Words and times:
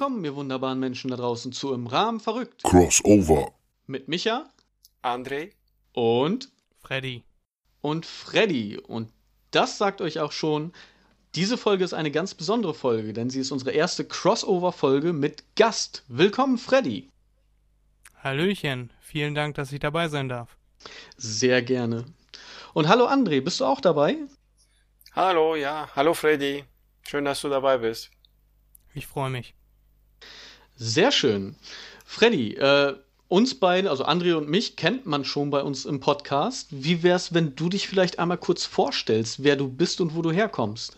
willkommen, 0.00 0.24
ihr 0.24 0.34
wunderbaren 0.34 0.80
Menschen 0.80 1.10
da 1.10 1.16
draußen, 1.18 1.52
zu 1.52 1.74
Im 1.74 1.86
Rahmen 1.86 2.20
verrückt. 2.20 2.62
Crossover. 2.62 3.52
Mit 3.86 4.08
Micha. 4.08 4.48
André. 5.02 5.50
Und. 5.92 6.48
Freddy. 6.78 7.22
Und 7.82 8.06
Freddy. 8.06 8.78
Und 8.78 9.12
das 9.50 9.76
sagt 9.76 10.00
euch 10.00 10.18
auch 10.18 10.32
schon, 10.32 10.72
diese 11.34 11.58
Folge 11.58 11.84
ist 11.84 11.92
eine 11.92 12.10
ganz 12.10 12.32
besondere 12.32 12.72
Folge, 12.72 13.12
denn 13.12 13.28
sie 13.28 13.40
ist 13.40 13.50
unsere 13.50 13.72
erste 13.72 14.06
Crossover-Folge 14.06 15.12
mit 15.12 15.44
Gast. 15.54 16.02
Willkommen, 16.08 16.56
Freddy. 16.56 17.10
Hallöchen. 18.24 18.94
Vielen 19.02 19.34
Dank, 19.34 19.56
dass 19.56 19.70
ich 19.70 19.80
dabei 19.80 20.08
sein 20.08 20.30
darf. 20.30 20.56
Sehr 21.18 21.60
gerne. 21.60 22.06
Und 22.72 22.88
hallo 22.88 23.06
André, 23.06 23.42
bist 23.42 23.60
du 23.60 23.66
auch 23.66 23.82
dabei? 23.82 24.16
Hallo, 25.12 25.56
ja. 25.56 25.90
Hallo 25.94 26.14
Freddy. 26.14 26.64
Schön, 27.02 27.26
dass 27.26 27.42
du 27.42 27.50
dabei 27.50 27.76
bist. 27.76 28.10
Ich 28.94 29.06
freue 29.06 29.28
mich. 29.28 29.54
Sehr 30.82 31.12
schön. 31.12 31.56
Freddy, 32.06 32.54
äh, 32.54 32.96
uns 33.28 33.54
beide, 33.60 33.90
also 33.90 34.06
André 34.06 34.34
und 34.34 34.48
mich, 34.48 34.76
kennt 34.76 35.04
man 35.04 35.26
schon 35.26 35.50
bei 35.50 35.62
uns 35.62 35.84
im 35.84 36.00
Podcast. 36.00 36.68
Wie 36.70 37.02
wär's, 37.02 37.34
wenn 37.34 37.54
du 37.54 37.68
dich 37.68 37.86
vielleicht 37.86 38.18
einmal 38.18 38.38
kurz 38.38 38.64
vorstellst, 38.64 39.44
wer 39.44 39.56
du 39.56 39.68
bist 39.68 40.00
und 40.00 40.16
wo 40.16 40.22
du 40.22 40.32
herkommst? 40.32 40.96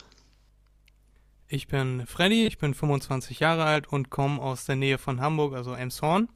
Ich 1.49 1.67
bin 1.67 2.07
Freddy, 2.07 2.47
ich 2.47 2.59
bin 2.59 2.75
25 2.75 3.41
Jahre 3.41 3.65
alt 3.65 3.89
und 3.89 4.09
komme 4.09 4.41
aus 4.41 4.67
der 4.67 4.77
Nähe 4.77 4.99
von 4.99 5.21
Hamburg, 5.21 5.53
also 5.53 5.75
Emshorn. 5.75 6.29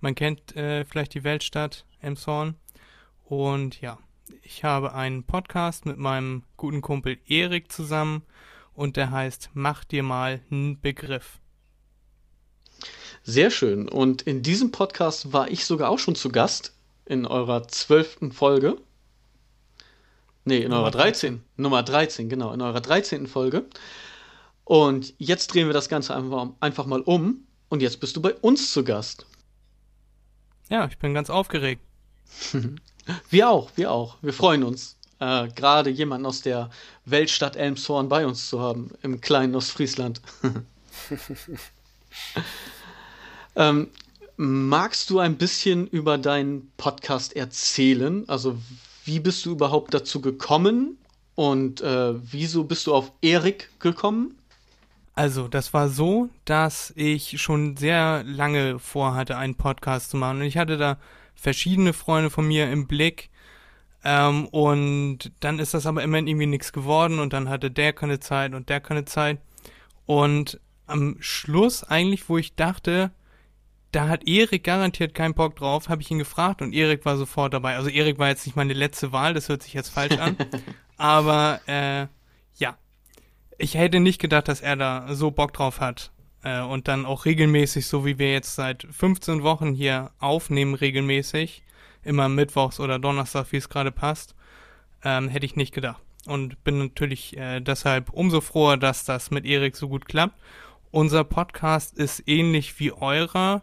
Man 0.00 0.14
kennt 0.14 0.56
äh, 0.56 0.86
vielleicht 0.86 1.12
die 1.12 1.24
Weltstadt 1.24 1.84
Emshorn. 2.00 2.54
Und 3.22 3.82
ja, 3.82 3.98
ich 4.40 4.64
habe 4.64 4.94
einen 4.94 5.24
Podcast 5.24 5.84
mit 5.84 5.98
meinem 5.98 6.44
guten 6.56 6.80
Kumpel 6.80 7.18
Erik 7.26 7.70
zusammen 7.70 8.22
und 8.72 8.96
der 8.96 9.10
heißt 9.10 9.50
Mach 9.52 9.84
dir 9.84 10.02
mal 10.02 10.40
einen 10.50 10.80
Begriff. 10.80 11.38
Sehr 13.24 13.50
schön. 13.50 13.88
Und 13.88 14.22
in 14.22 14.42
diesem 14.42 14.70
Podcast 14.70 15.32
war 15.32 15.50
ich 15.50 15.64
sogar 15.64 15.88
auch 15.88 15.98
schon 15.98 16.14
zu 16.14 16.28
Gast 16.28 16.74
in 17.06 17.26
eurer 17.26 17.66
zwölften 17.68 18.32
Folge. 18.32 18.76
Nee, 20.44 20.58
in 20.58 20.70
Nummer 20.70 20.82
eurer 20.82 20.90
13. 20.90 21.36
13. 21.36 21.44
Nummer 21.56 21.82
13, 21.82 22.28
genau, 22.28 22.52
in 22.52 22.60
eurer 22.60 22.82
13. 22.82 23.26
Folge. 23.26 23.64
Und 24.64 25.14
jetzt 25.16 25.54
drehen 25.54 25.68
wir 25.68 25.72
das 25.72 25.88
Ganze 25.88 26.14
einfach, 26.14 26.86
mal 26.86 27.00
um. 27.00 27.46
Und 27.70 27.80
jetzt 27.80 27.98
bist 27.98 28.14
du 28.14 28.20
bei 28.20 28.34
uns 28.34 28.72
zu 28.72 28.84
Gast. 28.84 29.24
Ja, 30.68 30.86
ich 30.86 30.98
bin 30.98 31.14
ganz 31.14 31.30
aufgeregt. 31.30 31.80
wir 33.30 33.48
auch, 33.48 33.70
wir 33.74 33.90
auch. 33.90 34.18
Wir 34.20 34.34
freuen 34.34 34.64
uns, 34.64 34.98
äh, 35.18 35.48
gerade 35.48 35.88
jemanden 35.88 36.26
aus 36.26 36.42
der 36.42 36.68
Weltstadt 37.06 37.56
Elmshorn 37.56 38.10
bei 38.10 38.26
uns 38.26 38.50
zu 38.50 38.60
haben, 38.60 38.90
im 39.02 39.22
kleinen 39.22 39.54
Ostfriesland. 39.54 40.20
ähm, 43.56 43.88
magst 44.36 45.10
du 45.10 45.18
ein 45.18 45.36
bisschen 45.36 45.86
über 45.86 46.18
deinen 46.18 46.70
Podcast 46.76 47.36
erzählen? 47.36 48.28
Also, 48.28 48.58
wie 49.04 49.20
bist 49.20 49.44
du 49.46 49.52
überhaupt 49.52 49.94
dazu 49.94 50.20
gekommen 50.20 50.98
und 51.34 51.80
äh, 51.80 52.14
wieso 52.32 52.64
bist 52.64 52.86
du 52.86 52.94
auf 52.94 53.12
Erik 53.22 53.70
gekommen? 53.80 54.36
Also, 55.14 55.46
das 55.46 55.72
war 55.72 55.88
so, 55.88 56.28
dass 56.44 56.92
ich 56.96 57.40
schon 57.40 57.76
sehr 57.76 58.24
lange 58.24 58.78
vorhatte, 58.78 59.36
einen 59.36 59.54
Podcast 59.54 60.10
zu 60.10 60.16
machen. 60.16 60.40
Und 60.40 60.46
ich 60.46 60.56
hatte 60.56 60.76
da 60.76 60.98
verschiedene 61.34 61.92
Freunde 61.92 62.30
von 62.30 62.48
mir 62.48 62.70
im 62.70 62.88
Blick. 62.88 63.30
Ähm, 64.02 64.46
und 64.48 65.30
dann 65.40 65.58
ist 65.60 65.74
das 65.74 65.86
aber 65.86 66.02
immer 66.02 66.18
irgendwie 66.18 66.46
nichts 66.46 66.72
geworden 66.72 67.20
und 67.20 67.32
dann 67.32 67.48
hatte 67.48 67.70
der 67.70 67.92
keine 67.92 68.20
Zeit 68.20 68.52
und 68.54 68.68
der 68.68 68.80
keine 68.80 69.04
Zeit. 69.04 69.38
Und 70.04 70.60
am 70.86 71.16
Schluss 71.20 71.84
eigentlich, 71.84 72.28
wo 72.28 72.36
ich 72.36 72.54
dachte, 72.54 73.12
da 73.94 74.08
hat 74.08 74.26
Erik 74.26 74.64
garantiert 74.64 75.14
keinen 75.14 75.34
Bock 75.34 75.56
drauf, 75.56 75.88
habe 75.88 76.02
ich 76.02 76.10
ihn 76.10 76.18
gefragt 76.18 76.62
und 76.62 76.72
Erik 76.72 77.04
war 77.04 77.16
sofort 77.16 77.54
dabei. 77.54 77.76
Also 77.76 77.88
Erik 77.88 78.18
war 78.18 78.28
jetzt 78.28 78.46
nicht 78.46 78.56
meine 78.56 78.72
letzte 78.72 79.12
Wahl, 79.12 79.34
das 79.34 79.48
hört 79.48 79.62
sich 79.62 79.74
jetzt 79.74 79.90
falsch 79.90 80.18
an. 80.18 80.36
aber 80.96 81.60
äh, 81.66 82.06
ja, 82.56 82.76
ich 83.58 83.74
hätte 83.74 84.00
nicht 84.00 84.20
gedacht, 84.20 84.48
dass 84.48 84.60
er 84.60 84.76
da 84.76 85.14
so 85.14 85.30
Bock 85.30 85.52
drauf 85.52 85.80
hat. 85.80 86.10
Äh, 86.42 86.60
und 86.60 86.88
dann 86.88 87.06
auch 87.06 87.24
regelmäßig, 87.24 87.86
so 87.86 88.04
wie 88.04 88.18
wir 88.18 88.32
jetzt 88.32 88.54
seit 88.54 88.86
15 88.90 89.42
Wochen 89.42 89.72
hier 89.72 90.10
aufnehmen, 90.18 90.74
regelmäßig, 90.74 91.62
immer 92.02 92.28
mittwochs 92.28 92.80
oder 92.80 92.98
Donnerstag, 92.98 93.46
wie 93.50 93.56
es 93.56 93.68
gerade 93.68 93.92
passt, 93.92 94.34
ähm, 95.02 95.28
hätte 95.28 95.46
ich 95.46 95.56
nicht 95.56 95.74
gedacht. 95.74 96.02
Und 96.26 96.62
bin 96.64 96.78
natürlich 96.78 97.36
äh, 97.36 97.60
deshalb 97.60 98.10
umso 98.10 98.40
froher, 98.40 98.76
dass 98.76 99.04
das 99.04 99.30
mit 99.30 99.44
Erik 99.44 99.76
so 99.76 99.88
gut 99.88 100.06
klappt. 100.06 100.38
Unser 100.90 101.24
Podcast 101.24 101.98
ist 101.98 102.22
ähnlich 102.26 102.78
wie 102.78 102.92
eurer, 102.92 103.62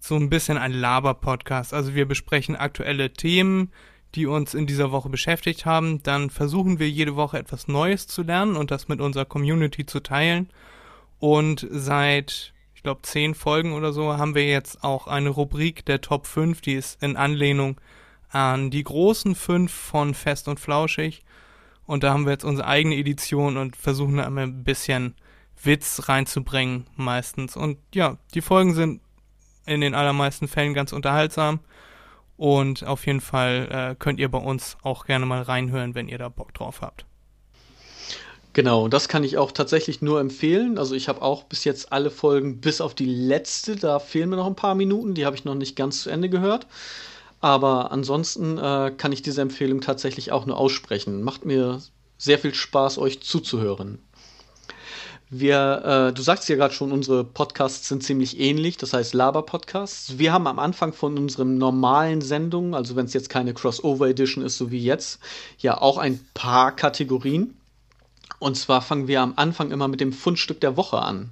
so 0.00 0.16
ein 0.16 0.30
bisschen 0.30 0.58
ein 0.58 0.72
Laber-Podcast. 0.72 1.74
Also 1.74 1.94
wir 1.94 2.06
besprechen 2.06 2.56
aktuelle 2.56 3.12
Themen, 3.12 3.70
die 4.14 4.26
uns 4.26 4.54
in 4.54 4.66
dieser 4.66 4.90
Woche 4.90 5.08
beschäftigt 5.08 5.66
haben. 5.66 6.02
Dann 6.02 6.30
versuchen 6.30 6.78
wir 6.78 6.88
jede 6.88 7.16
Woche 7.16 7.38
etwas 7.38 7.68
Neues 7.68 8.06
zu 8.06 8.22
lernen 8.22 8.56
und 8.56 8.70
das 8.70 8.88
mit 8.88 9.00
unserer 9.00 9.24
Community 9.24 9.86
zu 9.86 10.00
teilen. 10.00 10.48
Und 11.18 11.66
seit, 11.70 12.54
ich 12.74 12.82
glaube, 12.82 13.02
zehn 13.02 13.34
Folgen 13.34 13.72
oder 13.72 13.92
so 13.92 14.16
haben 14.16 14.34
wir 14.34 14.46
jetzt 14.46 14.82
auch 14.82 15.06
eine 15.06 15.28
Rubrik 15.28 15.84
der 15.84 16.00
Top 16.00 16.26
5, 16.26 16.60
die 16.62 16.74
ist 16.74 17.02
in 17.02 17.16
Anlehnung 17.16 17.80
an 18.30 18.70
die 18.70 18.84
großen 18.84 19.34
fünf 19.34 19.72
von 19.72 20.14
Fest 20.14 20.48
und 20.48 20.58
Flauschig. 20.58 21.22
Und 21.86 22.04
da 22.04 22.12
haben 22.12 22.24
wir 22.24 22.32
jetzt 22.32 22.44
unsere 22.44 22.68
eigene 22.68 22.96
Edition 22.96 23.56
und 23.56 23.76
versuchen 23.76 24.16
da 24.16 24.24
immer 24.24 24.42
ein 24.42 24.64
bisschen 24.64 25.14
Witz 25.62 26.08
reinzubringen, 26.08 26.86
meistens. 26.96 27.56
Und 27.56 27.78
ja, 27.94 28.16
die 28.32 28.40
Folgen 28.40 28.74
sind 28.74 29.00
in 29.70 29.80
den 29.80 29.94
allermeisten 29.94 30.48
Fällen 30.48 30.74
ganz 30.74 30.92
unterhaltsam. 30.92 31.60
Und 32.36 32.84
auf 32.84 33.06
jeden 33.06 33.20
Fall 33.20 33.68
äh, 33.70 33.94
könnt 33.98 34.18
ihr 34.18 34.30
bei 34.30 34.38
uns 34.38 34.76
auch 34.82 35.04
gerne 35.04 35.26
mal 35.26 35.42
reinhören, 35.42 35.94
wenn 35.94 36.08
ihr 36.08 36.18
da 36.18 36.28
Bock 36.28 36.52
drauf 36.54 36.80
habt. 36.80 37.04
Genau, 38.52 38.88
das 38.88 39.08
kann 39.08 39.22
ich 39.22 39.38
auch 39.38 39.52
tatsächlich 39.52 40.02
nur 40.02 40.18
empfehlen. 40.20 40.76
Also 40.76 40.96
ich 40.96 41.08
habe 41.08 41.22
auch 41.22 41.44
bis 41.44 41.62
jetzt 41.64 41.92
alle 41.92 42.10
Folgen, 42.10 42.60
bis 42.60 42.80
auf 42.80 42.94
die 42.94 43.06
letzte, 43.06 43.76
da 43.76 44.00
fehlen 44.00 44.28
mir 44.30 44.36
noch 44.36 44.46
ein 44.46 44.56
paar 44.56 44.74
Minuten, 44.74 45.14
die 45.14 45.24
habe 45.24 45.36
ich 45.36 45.44
noch 45.44 45.54
nicht 45.54 45.76
ganz 45.76 46.02
zu 46.02 46.10
Ende 46.10 46.28
gehört. 46.28 46.66
Aber 47.40 47.92
ansonsten 47.92 48.58
äh, 48.58 48.92
kann 48.96 49.12
ich 49.12 49.22
diese 49.22 49.40
Empfehlung 49.40 49.80
tatsächlich 49.80 50.32
auch 50.32 50.46
nur 50.46 50.56
aussprechen. 50.56 51.22
Macht 51.22 51.44
mir 51.44 51.80
sehr 52.18 52.38
viel 52.38 52.54
Spaß, 52.54 52.98
euch 52.98 53.22
zuzuhören. 53.22 54.00
Wir, 55.32 56.08
äh, 56.10 56.12
du 56.12 56.22
sagst 56.22 56.48
ja 56.48 56.56
gerade 56.56 56.74
schon, 56.74 56.90
unsere 56.90 57.22
Podcasts 57.22 57.86
sind 57.86 58.02
ziemlich 58.02 58.40
ähnlich, 58.40 58.78
das 58.78 58.92
heißt 58.92 59.14
Laber-Podcasts. 59.14 60.18
Wir 60.18 60.32
haben 60.32 60.48
am 60.48 60.58
Anfang 60.58 60.92
von 60.92 61.16
unseren 61.16 61.56
normalen 61.56 62.20
Sendungen, 62.20 62.74
also 62.74 62.96
wenn 62.96 63.06
es 63.06 63.12
jetzt 63.12 63.30
keine 63.30 63.54
Crossover-Edition 63.54 64.44
ist, 64.44 64.58
so 64.58 64.72
wie 64.72 64.82
jetzt, 64.82 65.20
ja 65.58 65.80
auch 65.80 65.98
ein 65.98 66.18
paar 66.34 66.74
Kategorien. 66.74 67.54
Und 68.40 68.56
zwar 68.56 68.82
fangen 68.82 69.06
wir 69.06 69.20
am 69.20 69.34
Anfang 69.36 69.70
immer 69.70 69.86
mit 69.86 70.00
dem 70.00 70.12
Fundstück 70.12 70.60
der 70.60 70.76
Woche 70.76 70.98
an. 70.98 71.30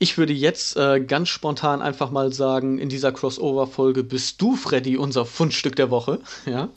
Ich 0.00 0.18
würde 0.18 0.32
jetzt 0.32 0.76
äh, 0.76 1.00
ganz 1.00 1.28
spontan 1.28 1.80
einfach 1.80 2.10
mal 2.10 2.32
sagen, 2.32 2.78
in 2.78 2.88
dieser 2.88 3.12
Crossover-Folge 3.12 4.02
bist 4.02 4.42
du, 4.42 4.56
Freddy, 4.56 4.96
unser 4.96 5.24
Fundstück 5.24 5.76
der 5.76 5.90
Woche. 5.90 6.20
Ja? 6.46 6.68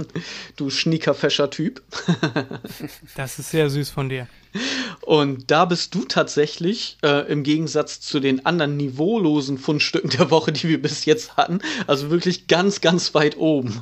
du 0.56 0.68
schniekerfescher 0.68 1.48
Typ. 1.50 1.82
das 3.16 3.38
ist 3.38 3.50
sehr 3.50 3.70
süß 3.70 3.90
von 3.90 4.08
dir. 4.08 4.28
Und 5.00 5.50
da 5.50 5.64
bist 5.64 5.94
du 5.94 6.04
tatsächlich, 6.04 6.98
äh, 7.02 7.30
im 7.30 7.44
Gegensatz 7.44 8.00
zu 8.00 8.20
den 8.20 8.44
anderen 8.44 8.76
niveaulosen 8.76 9.58
Fundstücken 9.58 10.10
der 10.10 10.30
Woche, 10.30 10.52
die 10.52 10.68
wir 10.68 10.82
bis 10.82 11.04
jetzt 11.04 11.36
hatten, 11.36 11.60
also 11.86 12.10
wirklich 12.10 12.46
ganz, 12.46 12.80
ganz 12.80 13.14
weit 13.14 13.36
oben. 13.36 13.80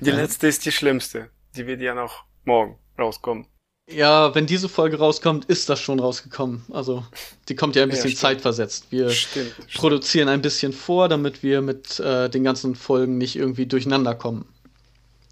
die 0.00 0.10
letzte 0.10 0.46
ist 0.46 0.64
die 0.64 0.72
schlimmste. 0.72 1.30
Die 1.56 1.66
wird 1.66 1.80
ja 1.80 1.94
noch 1.94 2.24
morgen 2.44 2.78
rauskommen. 2.98 3.46
Ja, 3.92 4.34
wenn 4.34 4.46
diese 4.46 4.68
Folge 4.68 4.98
rauskommt, 4.98 5.46
ist 5.46 5.68
das 5.68 5.80
schon 5.80 5.98
rausgekommen. 5.98 6.64
Also, 6.70 7.04
die 7.48 7.56
kommt 7.56 7.76
ja 7.76 7.82
ein 7.82 7.88
bisschen 7.88 8.10
ja, 8.10 8.16
zeitversetzt. 8.16 8.86
Wir 8.90 9.10
stimmt, 9.10 9.54
produzieren 9.74 10.28
stimmt. 10.28 10.30
ein 10.30 10.42
bisschen 10.42 10.72
vor, 10.72 11.08
damit 11.08 11.42
wir 11.42 11.60
mit 11.60 11.98
äh, 11.98 12.28
den 12.28 12.44
ganzen 12.44 12.76
Folgen 12.76 13.18
nicht 13.18 13.36
irgendwie 13.36 13.66
durcheinander 13.66 14.14
kommen. 14.14 14.46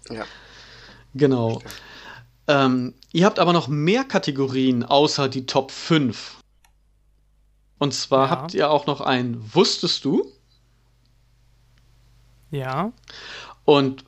Ja. 0.09 0.25
Genau. 1.13 1.61
Ähm, 2.47 2.93
ihr 3.13 3.25
habt 3.25 3.39
aber 3.39 3.53
noch 3.53 3.67
mehr 3.67 4.03
Kategorien 4.03 4.83
außer 4.83 5.29
die 5.29 5.45
Top 5.45 5.71
5. 5.71 6.37
Und 7.77 7.93
zwar 7.93 8.25
ja. 8.25 8.29
habt 8.29 8.53
ihr 8.53 8.69
auch 8.69 8.87
noch 8.87 9.01
ein 9.01 9.41
Wusstest 9.53 10.03
du? 10.03 10.29
Ja. 12.51 12.91
Und 13.63 14.03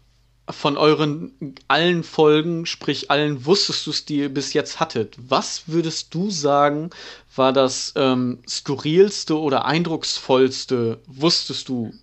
von 0.51 0.77
euren 0.77 1.56
allen 1.68 2.03
Folgen, 2.03 2.65
sprich 2.65 3.12
allen 3.12 3.45
wusstest 3.45 3.86
du 3.86 3.92
es, 3.92 4.06
die 4.06 4.18
ihr 4.18 4.33
bis 4.33 4.53
jetzt 4.53 4.80
hattet, 4.80 5.15
was 5.18 5.63
würdest 5.68 6.13
du 6.13 6.30
sagen, 6.30 6.89
war 7.36 7.53
das 7.53 7.94
ähm, 7.95 8.39
skurrilste 8.48 9.39
oder 9.39 9.65
eindrucksvollste, 9.65 11.00
wusstest 11.07 11.69
du, 11.69 11.94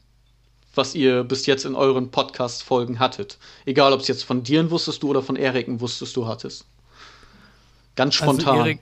was 0.74 0.94
ihr 0.94 1.24
bis 1.24 1.46
jetzt 1.46 1.64
in 1.64 1.74
euren 1.74 2.10
Podcast-Folgen 2.10 2.98
hattet? 2.98 3.38
Egal, 3.66 3.92
ob 3.92 4.00
es 4.00 4.08
jetzt 4.08 4.24
von 4.24 4.42
dir 4.42 4.70
wusstest 4.70 5.02
du 5.02 5.10
oder 5.10 5.22
von 5.22 5.36
Eriken 5.36 5.80
wusstest 5.80 6.16
du 6.16 6.26
hattest. 6.26 6.64
Ganz 7.96 8.20
also 8.20 8.32
spontan. 8.32 8.54
Also 8.54 8.66
Erik, 8.66 8.80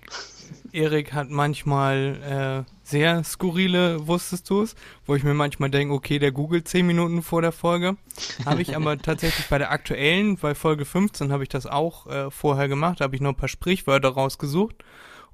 Erik 0.77 1.13
hat 1.13 1.31
manchmal 1.31 2.65
äh, 2.67 2.73
sehr 2.83 3.25
skurrile 3.25 4.07
Wusstest 4.07 4.49
du's, 4.51 4.75
wo 5.07 5.17
ich 5.17 5.25
mir 5.25 5.35
manchmal 5.35 5.71
denke, 5.71 5.95
okay, 5.95 6.19
der 6.19 6.33
googelt 6.33 6.69
zehn 6.69 6.87
Minuten 6.87 7.23
vor 7.23 7.43
der 7.43 7.53
Folge. 7.53 7.97
Habe 8.45 8.63
ich 8.63 8.77
aber 8.77 8.99
tatsächlich 8.99 9.49
bei 9.49 9.59
der 9.59 9.73
aktuellen, 9.73 10.37
bei 10.37 10.55
Folge 10.55 10.85
15 10.85 11.33
habe 11.33 11.43
ich 11.43 11.49
das 11.49 11.67
auch 11.67 12.07
äh, 12.07 12.31
vorher 12.31 12.69
gemacht, 12.69 13.01
habe 13.01 13.17
ich 13.17 13.23
noch 13.23 13.31
ein 13.31 13.37
paar 13.37 13.49
Sprichwörter 13.49 14.11
rausgesucht 14.11 14.77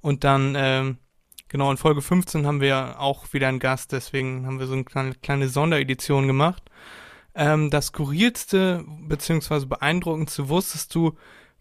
und 0.00 0.24
dann 0.24 0.54
ähm, 0.56 0.98
Genau, 1.52 1.70
in 1.70 1.76
Folge 1.76 2.00
15 2.00 2.46
haben 2.46 2.62
wir 2.62 2.98
auch 2.98 3.34
wieder 3.34 3.46
einen 3.46 3.58
Gast, 3.58 3.92
deswegen 3.92 4.46
haben 4.46 4.58
wir 4.58 4.66
so 4.66 4.72
eine 4.72 4.84
kleine, 4.84 5.14
kleine 5.16 5.50
Sonderedition 5.50 6.26
gemacht. 6.26 6.62
Ähm, 7.34 7.68
das 7.68 7.88
skurrilste 7.88 8.86
beziehungsweise 9.06 9.66
beeindruckendste 9.66 10.48
wusstest 10.48 10.94
du, 10.94 11.12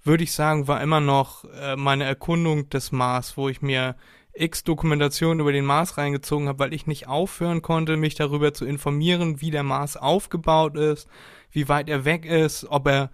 würde 0.03 0.23
ich 0.23 0.31
sagen, 0.31 0.67
war 0.67 0.81
immer 0.81 0.99
noch 0.99 1.45
äh, 1.45 1.75
meine 1.75 2.03
Erkundung 2.03 2.69
des 2.69 2.91
Mars, 2.91 3.37
wo 3.37 3.49
ich 3.49 3.61
mir 3.61 3.95
x 4.33 4.63
Dokumentationen 4.63 5.39
über 5.39 5.51
den 5.51 5.65
Mars 5.65 5.97
reingezogen 5.97 6.47
habe, 6.47 6.59
weil 6.59 6.73
ich 6.73 6.87
nicht 6.87 7.07
aufhören 7.07 7.61
konnte, 7.61 7.97
mich 7.97 8.15
darüber 8.15 8.53
zu 8.53 8.65
informieren, 8.65 9.41
wie 9.41 9.51
der 9.51 9.63
Mars 9.63 9.97
aufgebaut 9.97 10.77
ist, 10.77 11.07
wie 11.51 11.67
weit 11.67 11.89
er 11.89 12.05
weg 12.05 12.25
ist, 12.25 12.65
ob 12.69 12.87
er 12.87 13.11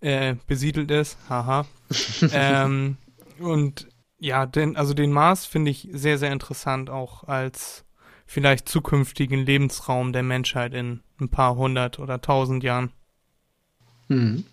äh, 0.00 0.34
besiedelt 0.46 0.90
ist, 0.90 1.18
haha. 1.28 1.66
ähm, 2.32 2.96
und 3.38 3.88
ja, 4.18 4.46
den, 4.46 4.76
also 4.76 4.94
den 4.94 5.12
Mars 5.12 5.46
finde 5.46 5.70
ich 5.70 5.88
sehr, 5.92 6.18
sehr 6.18 6.32
interessant, 6.32 6.90
auch 6.90 7.24
als 7.24 7.84
vielleicht 8.26 8.68
zukünftigen 8.68 9.44
Lebensraum 9.44 10.12
der 10.12 10.22
Menschheit 10.22 10.74
in 10.74 11.00
ein 11.20 11.28
paar 11.28 11.54
hundert 11.56 11.98
oder 11.98 12.20
tausend 12.20 12.64
Jahren. 12.64 12.92
Hm. 14.08 14.44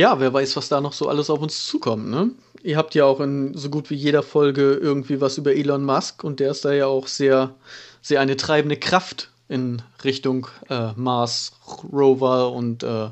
Ja, 0.00 0.18
wer 0.18 0.32
weiß, 0.32 0.56
was 0.56 0.70
da 0.70 0.80
noch 0.80 0.94
so 0.94 1.10
alles 1.10 1.28
auf 1.28 1.42
uns 1.42 1.66
zukommt, 1.66 2.08
ne? 2.08 2.30
Ihr 2.62 2.78
habt 2.78 2.94
ja 2.94 3.04
auch 3.04 3.20
in 3.20 3.52
so 3.52 3.68
gut 3.68 3.90
wie 3.90 3.96
jeder 3.96 4.22
Folge 4.22 4.72
irgendwie 4.72 5.20
was 5.20 5.36
über 5.36 5.54
Elon 5.54 5.84
Musk 5.84 6.24
und 6.24 6.40
der 6.40 6.52
ist 6.52 6.64
da 6.64 6.72
ja 6.72 6.86
auch 6.86 7.06
sehr, 7.06 7.54
sehr 8.00 8.18
eine 8.18 8.38
treibende 8.38 8.78
Kraft 8.78 9.28
in 9.50 9.82
Richtung 10.02 10.46
äh, 10.70 10.92
Mars 10.96 11.52
Rover 11.92 12.50
und 12.52 12.82
äh, 12.82 13.10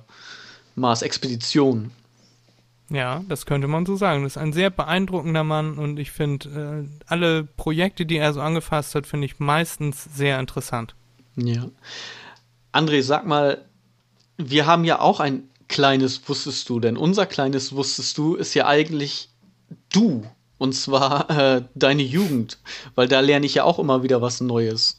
Mars 0.77 1.03
Expedition. 1.03 1.91
Ja, 2.89 3.23
das 3.29 3.45
könnte 3.45 3.69
man 3.69 3.85
so 3.85 3.97
sagen. 3.97 4.23
Das 4.23 4.37
ist 4.37 4.39
ein 4.39 4.55
sehr 4.55 4.71
beeindruckender 4.71 5.45
Mann 5.45 5.77
und 5.77 5.99
ich 5.99 6.11
finde, 6.11 6.87
äh, 6.89 7.03
alle 7.07 7.45
Projekte, 7.45 8.07
die 8.07 8.17
er 8.17 8.33
so 8.33 8.41
angefasst 8.41 8.95
hat, 8.95 9.07
finde 9.07 9.27
ich 9.27 9.39
meistens 9.39 10.05
sehr 10.05 10.41
interessant. 10.41 10.95
Ja. 11.37 11.67
André, 12.73 13.03
sag 13.03 13.27
mal, 13.27 13.67
wir 14.39 14.65
haben 14.65 14.85
ja 14.85 15.01
auch 15.01 15.21
ein 15.21 15.51
kleines 15.69 16.29
Wusstest 16.29 16.69
du, 16.69 16.81
denn 16.81 16.97
unser 16.97 17.27
kleines 17.27 17.73
Wusstest 17.73 18.17
du 18.19 18.35
ist 18.35 18.55
ja 18.55 18.67
eigentlich 18.67 19.29
du. 19.93 20.25
Und 20.59 20.73
zwar 20.73 21.31
äh, 21.31 21.65
deine 21.75 22.03
Jugend, 22.03 22.59
weil 22.97 23.07
da 23.07 23.21
lerne 23.21 23.47
ich 23.47 23.55
ja 23.55 23.65
auch 23.65 23.79
immer 23.79 24.03
wieder 24.03 24.21
was 24.21 24.41
Neues. 24.41 24.97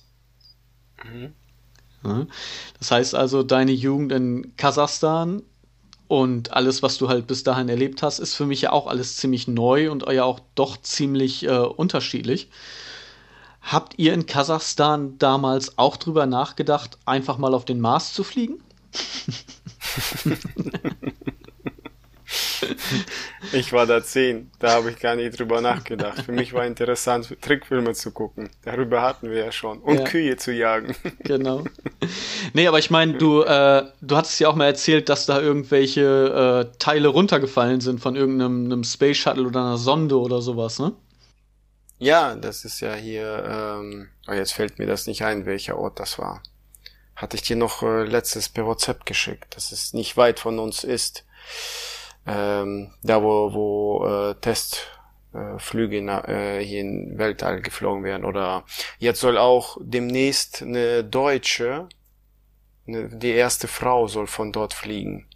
Mhm. 1.04 1.34
Ja. 2.04 2.28
Das 2.78 2.92
heißt 2.92 3.14
also, 3.14 3.44
deine 3.44 3.74
Jugend 3.74 4.14
in 4.14 4.56
Kasachstan 4.56 5.44
und 6.08 6.54
alles, 6.54 6.82
was 6.82 6.98
du 6.98 7.10
halt 7.10 7.28
bis 7.28 7.44
dahin 7.44 7.68
erlebt 7.68 8.02
hast, 8.02 8.20
ist 8.20 8.36
für 8.36 8.46
mich 8.46 8.62
ja 8.62 8.72
auch 8.72 8.88
alles 8.88 9.18
ziemlich 9.18 9.48
neu 9.48 9.92
und 9.92 10.10
ja 10.10 10.24
auch 10.24 10.40
doch 10.56 10.78
ziemlich 10.78 11.44
äh, 11.46 11.58
unterschiedlich. 11.58 12.50
Habt 13.62 14.00
ihr 14.00 14.14
in 14.14 14.26
Kasachstan 14.26 15.18
damals 15.18 15.78
auch 15.78 15.98
drüber 15.98 16.26
nachgedacht, 16.26 16.98
einfach 17.06 17.38
mal 17.38 17.54
auf 17.54 17.66
den 17.66 17.82
Mars 17.82 18.14
zu 18.14 18.24
fliegen? 18.24 18.64
Ich 23.54 23.74
war 23.74 23.86
da 23.86 24.04
zehn, 24.04 24.52
da 24.60 24.74
habe 24.74 24.92
ich 24.92 25.00
gar 25.00 25.16
nicht 25.16 25.40
drüber 25.40 25.62
nachgedacht. 25.62 26.22
Für 26.22 26.32
mich 26.32 26.54
war 26.54 26.66
interessant, 26.66 27.36
Trickfilme 27.42 27.94
zu 27.94 28.12
gucken. 28.12 28.50
Darüber 28.64 29.02
hatten 29.02 29.30
wir 29.30 29.46
ja 29.46 29.52
schon. 29.52 29.80
Und 29.80 30.00
ja. 30.00 30.04
Kühe 30.04 30.38
zu 30.38 30.52
jagen. 30.52 30.96
Genau. 31.24 31.64
Nee, 32.54 32.68
aber 32.68 32.80
ich 32.80 32.90
meine, 32.90 33.14
du, 33.14 33.44
äh, 33.44 33.84
du 34.02 34.16
hattest 34.16 34.40
ja 34.40 34.48
auch 34.48 34.56
mal 34.56 34.66
erzählt, 34.66 35.10
dass 35.10 35.26
da 35.26 35.40
irgendwelche 35.40 36.72
äh, 36.72 36.78
Teile 36.80 37.10
runtergefallen 37.10 37.82
sind 37.82 38.00
von 38.00 38.16
irgendeinem 38.16 38.84
Space 38.84 39.18
Shuttle 39.18 39.46
oder 39.46 39.60
einer 39.60 39.78
Sonde 39.78 40.20
oder 40.20 40.42
sowas, 40.42 40.80
ne? 40.80 40.94
Ja, 42.00 42.36
das 42.36 42.66
ist 42.66 42.80
ja 42.80 42.96
hier, 42.96 43.44
ähm, 43.46 44.08
oh, 44.28 44.34
jetzt 44.34 44.54
fällt 44.54 44.80
mir 44.80 44.88
das 44.88 45.06
nicht 45.06 45.24
ein, 45.24 45.46
welcher 45.46 45.78
Ort 45.78 46.00
das 46.00 46.18
war. 46.18 46.42
Hatte 47.20 47.38
ich 47.38 47.44
dir 47.44 47.56
noch 47.56 47.84
äh, 47.84 48.04
letztes 48.04 48.50
per 48.50 48.66
WhatsApp 48.66 49.06
geschickt, 49.06 49.56
dass 49.56 49.72
es 49.72 49.94
nicht 49.94 50.18
weit 50.18 50.40
von 50.40 50.58
uns 50.60 50.84
ist 50.84 51.26
ähm, 52.30 52.92
da 53.02 53.24
wo, 53.24 53.54
wo 53.54 54.06
äh, 54.06 54.36
Testflüge 54.36 55.98
äh, 55.98 56.64
hier 56.64 56.82
in 56.82 57.18
Weltall 57.18 57.62
geflogen 57.62 58.04
werden. 58.04 58.26
Oder 58.26 58.66
jetzt 59.00 59.20
soll 59.20 59.38
auch 59.38 59.78
demnächst 59.82 60.62
eine 60.62 61.04
Deutsche, 61.04 61.90
eine, 62.88 63.10
die 63.10 63.32
erste 63.32 63.68
Frau 63.68 64.08
soll 64.08 64.28
von 64.28 64.52
dort 64.52 64.74
fliegen. 64.74 65.28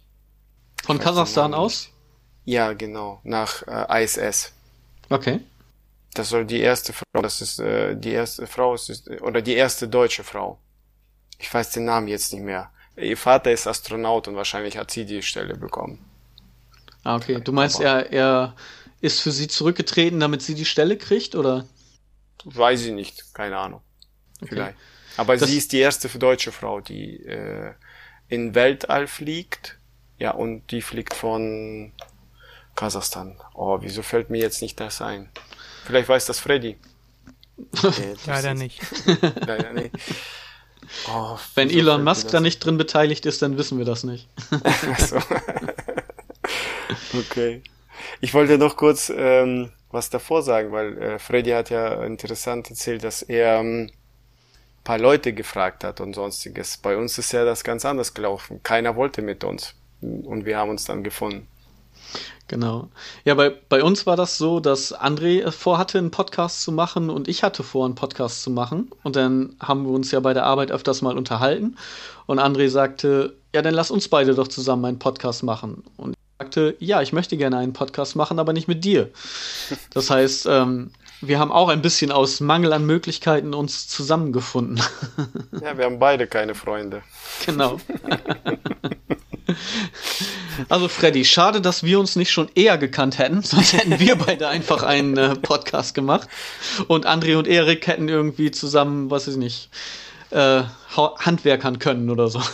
Von 0.84 0.98
Kasachstan 0.98 1.54
aus? 1.54 1.90
Ja, 2.44 2.74
genau, 2.74 3.20
nach 3.24 3.62
äh, 3.66 4.04
ISS. 4.04 4.52
Okay. 5.08 5.40
Das 6.12 6.28
soll 6.28 6.44
die 6.44 6.60
erste 6.60 6.92
Frau, 6.92 7.22
das 7.22 7.40
ist 7.40 7.58
äh, 7.58 7.96
die 7.96 8.12
erste 8.12 8.46
Frau, 8.46 8.74
ist, 8.74 9.10
oder 9.22 9.42
die 9.42 9.54
erste 9.54 9.88
deutsche 9.88 10.22
Frau. 10.22 10.60
Ich 11.38 11.52
weiß 11.52 11.70
den 11.70 11.84
Namen 11.84 12.08
jetzt 12.08 12.32
nicht 12.32 12.42
mehr. 12.42 12.70
Ihr 12.96 13.16
Vater 13.16 13.50
ist 13.50 13.66
Astronaut 13.66 14.28
und 14.28 14.36
wahrscheinlich 14.36 14.76
hat 14.76 14.90
sie 14.90 15.04
die 15.04 15.22
Stelle 15.22 15.56
bekommen. 15.56 15.98
Ah, 17.02 17.16
okay. 17.16 17.40
Du 17.42 17.52
meinst, 17.52 17.80
er, 17.80 18.12
er 18.12 18.54
ist 19.00 19.20
für 19.20 19.32
sie 19.32 19.48
zurückgetreten, 19.48 20.20
damit 20.20 20.42
sie 20.42 20.54
die 20.54 20.64
Stelle 20.64 20.96
kriegt, 20.96 21.34
oder? 21.34 21.66
Weiß 22.44 22.82
ich 22.82 22.92
nicht, 22.92 23.34
keine 23.34 23.58
Ahnung. 23.58 23.80
Okay. 24.40 24.48
Vielleicht. 24.54 24.76
Aber 25.16 25.36
das 25.36 25.48
sie 25.48 25.58
ist 25.58 25.72
die 25.72 25.78
erste 25.78 26.08
deutsche 26.18 26.52
Frau, 26.52 26.80
die 26.80 27.16
äh, 27.24 27.72
in 28.28 28.54
Weltall 28.54 29.06
fliegt. 29.06 29.78
Ja, 30.18 30.30
und 30.30 30.70
die 30.70 30.80
fliegt 30.80 31.14
von 31.14 31.92
Kasachstan. 32.76 33.36
Oh, 33.54 33.78
wieso 33.80 34.02
fällt 34.02 34.30
mir 34.30 34.40
jetzt 34.40 34.62
nicht 34.62 34.78
das 34.80 35.02
ein? 35.02 35.28
Vielleicht 35.84 36.08
weiß 36.08 36.26
das 36.26 36.38
Freddy. 36.38 36.76
Nee, 37.56 38.14
Leider 38.26 38.54
nicht. 38.54 38.80
Leider 39.46 39.72
nicht. 39.72 39.92
Oh, 41.08 41.38
Wenn 41.54 41.70
Elon 41.70 42.04
Musk 42.04 42.28
da 42.30 42.40
nicht 42.40 42.60
drin 42.60 42.76
beteiligt 42.76 43.26
ist, 43.26 43.42
dann 43.42 43.56
wissen 43.58 43.78
wir 43.78 43.84
das 43.84 44.04
nicht. 44.04 44.28
so. 44.98 45.18
Okay. 47.16 47.62
Ich 48.20 48.34
wollte 48.34 48.58
noch 48.58 48.76
kurz 48.76 49.10
ähm, 49.14 49.70
was 49.90 50.10
davor 50.10 50.42
sagen, 50.42 50.72
weil 50.72 50.98
äh, 50.98 51.18
Freddy 51.18 51.50
hat 51.50 51.70
ja 51.70 52.04
interessant 52.04 52.68
erzählt, 52.70 53.04
dass 53.04 53.22
er 53.22 53.60
ähm, 53.60 53.90
paar 54.82 54.98
Leute 54.98 55.32
gefragt 55.32 55.84
hat 55.84 56.00
und 56.00 56.14
sonstiges. 56.14 56.76
Bei 56.76 56.96
uns 56.96 57.16
ist 57.18 57.32
ja 57.32 57.44
das 57.44 57.64
ganz 57.64 57.84
anders 57.84 58.12
gelaufen. 58.14 58.62
Keiner 58.62 58.96
wollte 58.96 59.22
mit 59.22 59.44
uns 59.44 59.74
und 60.00 60.44
wir 60.44 60.58
haben 60.58 60.70
uns 60.70 60.84
dann 60.84 61.02
gefunden. 61.02 61.46
Genau. 62.48 62.88
Ja, 63.24 63.34
bei, 63.34 63.50
bei 63.68 63.82
uns 63.82 64.06
war 64.06 64.16
das 64.16 64.36
so, 64.36 64.60
dass 64.60 64.94
André 64.94 65.50
vorhatte, 65.50 65.98
einen 65.98 66.10
Podcast 66.10 66.62
zu 66.62 66.72
machen 66.72 67.08
und 67.08 67.26
ich 67.26 67.42
hatte 67.42 67.62
vor, 67.62 67.86
einen 67.86 67.94
Podcast 67.94 68.42
zu 68.42 68.50
machen. 68.50 68.90
Und 69.02 69.16
dann 69.16 69.56
haben 69.60 69.84
wir 69.84 69.92
uns 69.92 70.10
ja 70.10 70.20
bei 70.20 70.34
der 70.34 70.44
Arbeit 70.44 70.70
öfters 70.70 71.00
mal 71.00 71.16
unterhalten. 71.16 71.76
Und 72.26 72.38
André 72.38 72.68
sagte, 72.68 73.34
ja, 73.54 73.62
dann 73.62 73.74
lass 73.74 73.90
uns 73.90 74.08
beide 74.08 74.34
doch 74.34 74.48
zusammen 74.48 74.84
einen 74.84 74.98
Podcast 74.98 75.42
machen. 75.42 75.84
Und 75.96 76.14
sagte, 76.38 76.76
ja, 76.80 77.00
ich 77.00 77.12
möchte 77.12 77.36
gerne 77.36 77.58
einen 77.58 77.72
Podcast 77.72 78.16
machen, 78.16 78.38
aber 78.38 78.52
nicht 78.52 78.68
mit 78.68 78.84
dir. 78.84 79.10
Das 79.92 80.10
heißt, 80.10 80.46
ähm, 80.50 80.90
wir 81.20 81.38
haben 81.38 81.52
auch 81.52 81.68
ein 81.68 81.80
bisschen 81.80 82.12
aus 82.12 82.40
Mangel 82.40 82.72
an 82.72 82.84
Möglichkeiten 82.84 83.54
uns 83.54 83.88
zusammengefunden. 83.88 84.80
Ja, 85.62 85.78
wir 85.78 85.86
haben 85.86 85.98
beide 85.98 86.26
keine 86.26 86.54
Freunde. 86.54 87.02
Genau. 87.46 87.78
Also 90.68 90.88
Freddy, 90.88 91.24
schade, 91.24 91.60
dass 91.60 91.82
wir 91.82 91.98
uns 92.00 92.16
nicht 92.16 92.30
schon 92.30 92.50
eher 92.54 92.78
gekannt 92.78 93.18
hätten, 93.18 93.42
sonst 93.44 93.72
hätten 93.72 93.98
wir 93.98 94.16
beide 94.16 94.48
einfach 94.48 94.82
einen 94.82 95.16
äh, 95.16 95.34
Podcast 95.36 95.94
gemacht 95.94 96.28
und 96.88 97.06
André 97.06 97.36
und 97.36 97.46
Erik 97.46 97.86
hätten 97.86 98.08
irgendwie 98.08 98.50
zusammen, 98.50 99.10
was 99.10 99.26
weiß 99.26 99.34
ich 99.34 99.38
nicht, 99.38 99.70
äh, 100.30 100.62
Handwerkern 100.96 101.78
können 101.78 102.10
oder 102.10 102.28
so. 102.28 102.40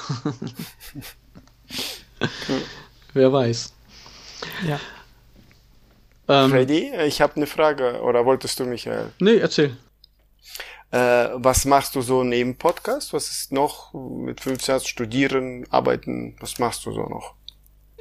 Wer 3.14 3.32
weiß. 3.32 3.72
Ja. 4.66 4.78
Ähm, 6.28 6.50
Freddy, 6.50 6.92
ich 7.06 7.20
habe 7.20 7.36
eine 7.36 7.46
Frage. 7.46 8.00
Oder 8.02 8.24
wolltest 8.24 8.60
du, 8.60 8.64
Michael? 8.64 9.12
Nee, 9.18 9.38
erzähl. 9.38 9.76
Äh, 10.92 11.28
was 11.34 11.64
machst 11.64 11.94
du 11.94 12.02
so 12.02 12.24
neben 12.24 12.56
Podcast? 12.56 13.12
Was 13.12 13.30
ist 13.30 13.52
noch 13.52 13.92
mit 13.94 14.40
15 14.40 14.72
Jahren 14.72 14.86
studieren, 14.86 15.66
arbeiten? 15.70 16.36
Was 16.40 16.58
machst 16.58 16.84
du 16.86 16.92
so 16.92 17.02
noch? 17.06 17.34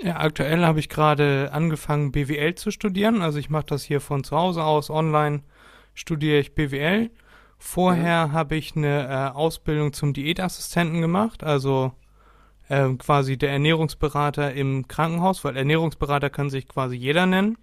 Ja, 0.01 0.17
aktuell 0.17 0.65
habe 0.65 0.79
ich 0.79 0.87
gerade 0.87 1.49
angefangen, 1.51 2.11
BWL 2.11 2.55
zu 2.55 2.71
studieren. 2.71 3.21
Also 3.21 3.37
ich 3.37 3.49
mache 3.49 3.65
das 3.67 3.83
hier 3.83 3.99
von 3.99 4.23
zu 4.23 4.35
Hause 4.37 4.63
aus, 4.63 4.89
online 4.89 5.41
studiere 5.93 6.39
ich 6.39 6.55
BWL. 6.55 7.11
Vorher 7.57 8.27
mhm. 8.27 8.31
habe 8.31 8.55
ich 8.55 8.75
eine 8.75 9.07
äh, 9.07 9.35
Ausbildung 9.35 9.91
zum 9.91 10.13
Diätassistenten 10.13 11.01
gemacht, 11.01 11.43
also 11.43 11.91
äh, 12.69 12.87
quasi 12.93 13.37
der 13.37 13.51
Ernährungsberater 13.51 14.53
im 14.53 14.87
Krankenhaus, 14.87 15.43
weil 15.43 15.57
Ernährungsberater 15.57 16.29
kann 16.29 16.49
sich 16.49 16.69
quasi 16.69 16.95
jeder 16.95 17.25
nennen. 17.25 17.57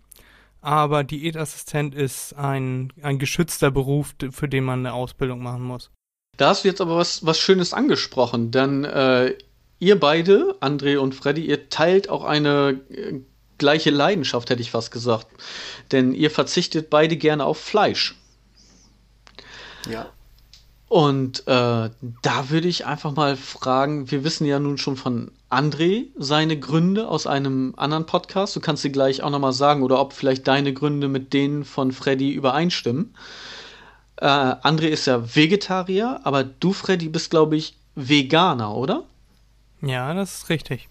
aber 0.61 1.05
Diätassistent 1.05 1.95
ist 1.95 2.35
ein, 2.35 2.93
ein 3.00 3.19
geschützter 3.19 3.71
Beruf, 3.71 4.14
für 4.31 4.49
den 4.49 4.64
man 4.64 4.81
eine 4.81 4.93
Ausbildung 4.93 5.43
machen 5.43 5.62
muss. 5.62 5.90
Da 6.37 6.50
hast 6.50 6.64
du 6.64 6.69
jetzt 6.69 6.83
aber 6.83 6.97
was, 6.97 7.25
was 7.25 7.38
Schönes 7.38 7.73
angesprochen, 7.73 8.50
denn 8.50 8.85
äh, 8.85 9.35
ihr 9.78 9.99
beide, 9.99 10.56
André 10.61 10.99
und 10.99 11.14
Freddy, 11.14 11.47
ihr 11.47 11.68
teilt 11.68 12.09
auch 12.09 12.25
eine 12.25 12.80
äh, 12.90 13.21
gleiche 13.59 13.90
Leidenschaft, 13.90 14.50
hätte 14.50 14.62
ich 14.62 14.71
fast 14.71 14.90
gesagt. 14.90 15.26
Denn 15.92 16.12
ihr 16.12 16.30
verzichtet 16.30 16.90
beide 16.90 17.16
gerne 17.16 17.45
auf 17.45 17.59
Fleisch. 17.59 18.16
Ja. 19.90 20.06
Und 20.88 21.40
äh, 21.49 21.90
da 22.23 22.50
würde 22.50 22.68
ich 22.68 22.87
einfach 22.87 23.12
mal 23.14 23.37
fragen, 23.37 24.11
wir 24.11 24.23
wissen 24.23 24.47
ja 24.47 24.61
nun 24.61 24.78
schon 24.78 24.97
von 24.97 25.33
André 25.50 26.06
seine 26.16 26.59
Gründe 26.59 27.09
aus 27.09 27.26
einem 27.26 27.75
anderen 27.76 28.06
Podcast. 28.06 28.54
Du 28.54 28.61
kannst 28.61 28.83
sie 28.83 28.92
gleich 28.92 29.23
auch 29.23 29.30
nochmal 29.30 29.52
sagen 29.52 29.83
oder 29.83 30.00
ob 30.00 30.12
vielleicht 30.12 30.47
deine 30.47 30.73
Gründe 30.73 31.09
mit 31.09 31.33
denen 31.33 31.64
von 31.64 31.90
Freddy 31.90 32.30
übereinstimmen. 32.33 33.14
Äh, 34.16 34.26
André 34.26 34.88
ist 34.88 35.06
ja 35.06 35.35
Vegetarier, 35.35 36.21
aber 36.23 36.45
du, 36.45 36.73
Freddy, 36.73 37.09
bist, 37.09 37.30
glaube 37.30 37.56
ich, 37.56 37.76
Veganer, 37.97 38.75
oder? 38.75 39.04
Ja, 39.87 40.14
das 40.14 40.38
ist 40.38 40.49
richtig. 40.49 40.88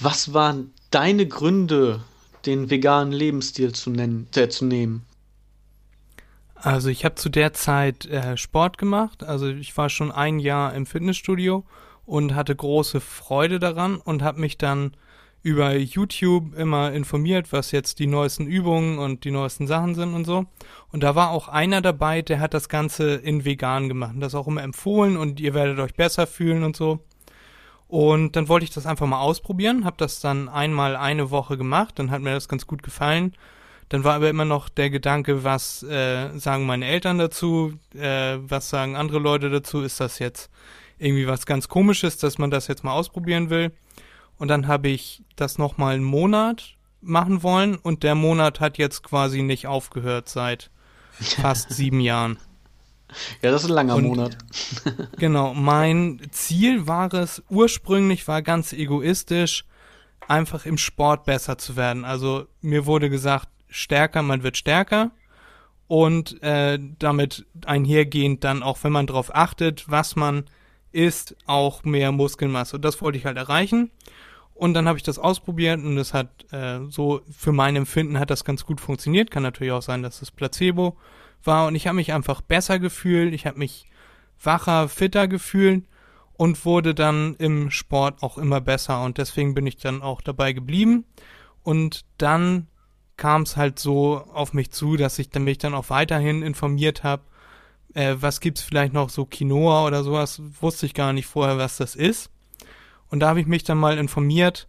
Was 0.00 0.32
waren 0.34 0.72
deine 0.90 1.26
Gründe, 1.26 2.02
den 2.46 2.70
veganen 2.70 3.12
Lebensstil 3.12 3.72
zu, 3.72 3.90
nennen, 3.90 4.26
äh, 4.34 4.48
zu 4.48 4.64
nehmen? 4.64 5.04
Also 6.54 6.88
ich 6.88 7.04
habe 7.04 7.16
zu 7.16 7.28
der 7.28 7.52
Zeit 7.52 8.06
äh, 8.06 8.36
Sport 8.36 8.78
gemacht. 8.78 9.24
Also 9.24 9.48
ich 9.48 9.76
war 9.76 9.88
schon 9.88 10.12
ein 10.12 10.38
Jahr 10.38 10.74
im 10.74 10.86
Fitnessstudio 10.86 11.64
und 12.06 12.34
hatte 12.34 12.54
große 12.54 13.00
Freude 13.00 13.58
daran 13.58 13.96
und 13.96 14.22
habe 14.22 14.40
mich 14.40 14.58
dann 14.58 14.92
über 15.42 15.76
YouTube 15.76 16.56
immer 16.56 16.92
informiert, 16.92 17.52
was 17.52 17.72
jetzt 17.72 17.98
die 17.98 18.06
neuesten 18.06 18.46
Übungen 18.46 18.98
und 18.98 19.24
die 19.24 19.32
neuesten 19.32 19.66
Sachen 19.66 19.96
sind 19.96 20.14
und 20.14 20.24
so. 20.24 20.46
Und 20.92 21.02
da 21.02 21.16
war 21.16 21.30
auch 21.30 21.48
einer 21.48 21.80
dabei, 21.80 22.22
der 22.22 22.38
hat 22.38 22.54
das 22.54 22.68
Ganze 22.68 23.14
in 23.14 23.44
vegan 23.44 23.88
gemacht. 23.88 24.14
Und 24.14 24.20
das 24.20 24.36
auch 24.36 24.46
immer 24.46 24.62
empfohlen 24.62 25.16
und 25.16 25.40
ihr 25.40 25.54
werdet 25.54 25.80
euch 25.80 25.94
besser 25.94 26.28
fühlen 26.28 26.62
und 26.62 26.76
so. 26.76 27.00
Und 27.92 28.36
dann 28.36 28.48
wollte 28.48 28.64
ich 28.64 28.70
das 28.70 28.86
einfach 28.86 29.06
mal 29.06 29.20
ausprobieren, 29.20 29.84
habe 29.84 29.96
das 29.98 30.18
dann 30.18 30.48
einmal 30.48 30.96
eine 30.96 31.30
Woche 31.30 31.58
gemacht, 31.58 31.98
dann 31.98 32.10
hat 32.10 32.22
mir 32.22 32.32
das 32.32 32.48
ganz 32.48 32.66
gut 32.66 32.82
gefallen. 32.82 33.34
Dann 33.90 34.02
war 34.02 34.14
aber 34.14 34.30
immer 34.30 34.46
noch 34.46 34.70
der 34.70 34.88
Gedanke, 34.88 35.44
was 35.44 35.82
äh, 35.82 36.30
sagen 36.38 36.64
meine 36.64 36.86
Eltern 36.86 37.18
dazu, 37.18 37.74
äh, 37.94 38.38
was 38.38 38.70
sagen 38.70 38.96
andere 38.96 39.18
Leute 39.18 39.50
dazu, 39.50 39.82
ist 39.82 40.00
das 40.00 40.20
jetzt 40.20 40.48
irgendwie 40.96 41.26
was 41.26 41.44
ganz 41.44 41.68
komisches, 41.68 42.16
dass 42.16 42.38
man 42.38 42.50
das 42.50 42.66
jetzt 42.66 42.82
mal 42.82 42.94
ausprobieren 42.94 43.50
will. 43.50 43.72
Und 44.38 44.48
dann 44.48 44.68
habe 44.68 44.88
ich 44.88 45.22
das 45.36 45.58
nochmal 45.58 45.92
einen 45.92 46.04
Monat 46.04 46.76
machen 47.02 47.42
wollen 47.42 47.76
und 47.76 48.04
der 48.04 48.14
Monat 48.14 48.58
hat 48.58 48.78
jetzt 48.78 49.02
quasi 49.02 49.42
nicht 49.42 49.66
aufgehört 49.66 50.30
seit 50.30 50.70
fast 51.20 51.68
sieben 51.68 52.00
Jahren. 52.00 52.38
Ja, 53.42 53.50
das 53.50 53.64
ist 53.64 53.70
ein 53.70 53.74
langer 53.74 53.96
und, 53.96 54.04
Monat. 54.04 54.36
genau, 55.18 55.54
mein 55.54 56.20
Ziel 56.30 56.86
war 56.86 57.12
es, 57.14 57.42
ursprünglich 57.48 58.26
war 58.28 58.42
ganz 58.42 58.72
egoistisch, 58.72 59.64
einfach 60.28 60.66
im 60.66 60.78
Sport 60.78 61.24
besser 61.24 61.58
zu 61.58 61.76
werden. 61.76 62.04
Also 62.04 62.46
mir 62.60 62.86
wurde 62.86 63.10
gesagt, 63.10 63.48
stärker, 63.68 64.22
man 64.22 64.42
wird 64.42 64.56
stärker 64.56 65.10
und 65.88 66.42
äh, 66.42 66.78
damit 66.98 67.46
einhergehend 67.66 68.44
dann 68.44 68.62
auch, 68.62 68.78
wenn 68.82 68.92
man 68.92 69.06
darauf 69.06 69.34
achtet, 69.34 69.90
was 69.90 70.16
man 70.16 70.44
isst, 70.92 71.36
auch 71.46 71.84
mehr 71.84 72.12
Muskelmasse. 72.12 72.76
Und 72.76 72.84
das 72.84 73.00
wollte 73.02 73.18
ich 73.18 73.26
halt 73.26 73.36
erreichen. 73.36 73.90
Und 74.54 74.74
dann 74.74 74.86
habe 74.86 74.98
ich 74.98 75.02
das 75.02 75.18
ausprobiert 75.18 75.82
und 75.82 75.98
es 75.98 76.14
hat 76.14 76.28
äh, 76.52 76.80
so 76.88 77.22
für 77.30 77.52
mein 77.52 77.74
Empfinden 77.74 78.18
hat 78.18 78.30
das 78.30 78.44
ganz 78.44 78.64
gut 78.64 78.80
funktioniert. 78.80 79.30
Kann 79.30 79.42
natürlich 79.42 79.72
auch 79.72 79.82
sein, 79.82 80.02
dass 80.02 80.22
es 80.22 80.30
Placebo 80.30 80.96
war 81.46 81.66
und 81.66 81.74
ich 81.74 81.86
habe 81.86 81.96
mich 81.96 82.12
einfach 82.12 82.40
besser 82.40 82.78
gefühlt, 82.78 83.34
ich 83.34 83.46
habe 83.46 83.58
mich 83.58 83.86
wacher, 84.42 84.88
fitter 84.88 85.28
gefühlt 85.28 85.84
und 86.34 86.64
wurde 86.64 86.94
dann 86.94 87.36
im 87.36 87.70
Sport 87.70 88.22
auch 88.22 88.38
immer 88.38 88.60
besser 88.60 89.02
und 89.02 89.18
deswegen 89.18 89.54
bin 89.54 89.66
ich 89.66 89.76
dann 89.76 90.02
auch 90.02 90.20
dabei 90.20 90.52
geblieben. 90.52 91.04
Und 91.62 92.04
dann 92.18 92.66
kam 93.16 93.42
es 93.42 93.56
halt 93.56 93.78
so 93.78 94.24
auf 94.32 94.52
mich 94.52 94.72
zu, 94.72 94.96
dass 94.96 95.18
ich 95.18 95.32
mich 95.34 95.58
dann 95.58 95.74
auch 95.74 95.90
weiterhin 95.90 96.42
informiert 96.42 97.04
habe, 97.04 97.22
äh, 97.94 98.16
was 98.18 98.40
gibt's 98.40 98.62
vielleicht 98.62 98.92
noch 98.92 99.10
so 99.10 99.26
Quinoa 99.26 99.86
oder 99.86 100.02
sowas, 100.02 100.40
wusste 100.60 100.86
ich 100.86 100.94
gar 100.94 101.12
nicht 101.12 101.26
vorher, 101.26 101.58
was 101.58 101.76
das 101.76 101.94
ist. 101.94 102.30
Und 103.08 103.20
da 103.20 103.28
habe 103.28 103.40
ich 103.40 103.46
mich 103.46 103.64
dann 103.64 103.78
mal 103.78 103.98
informiert, 103.98 104.68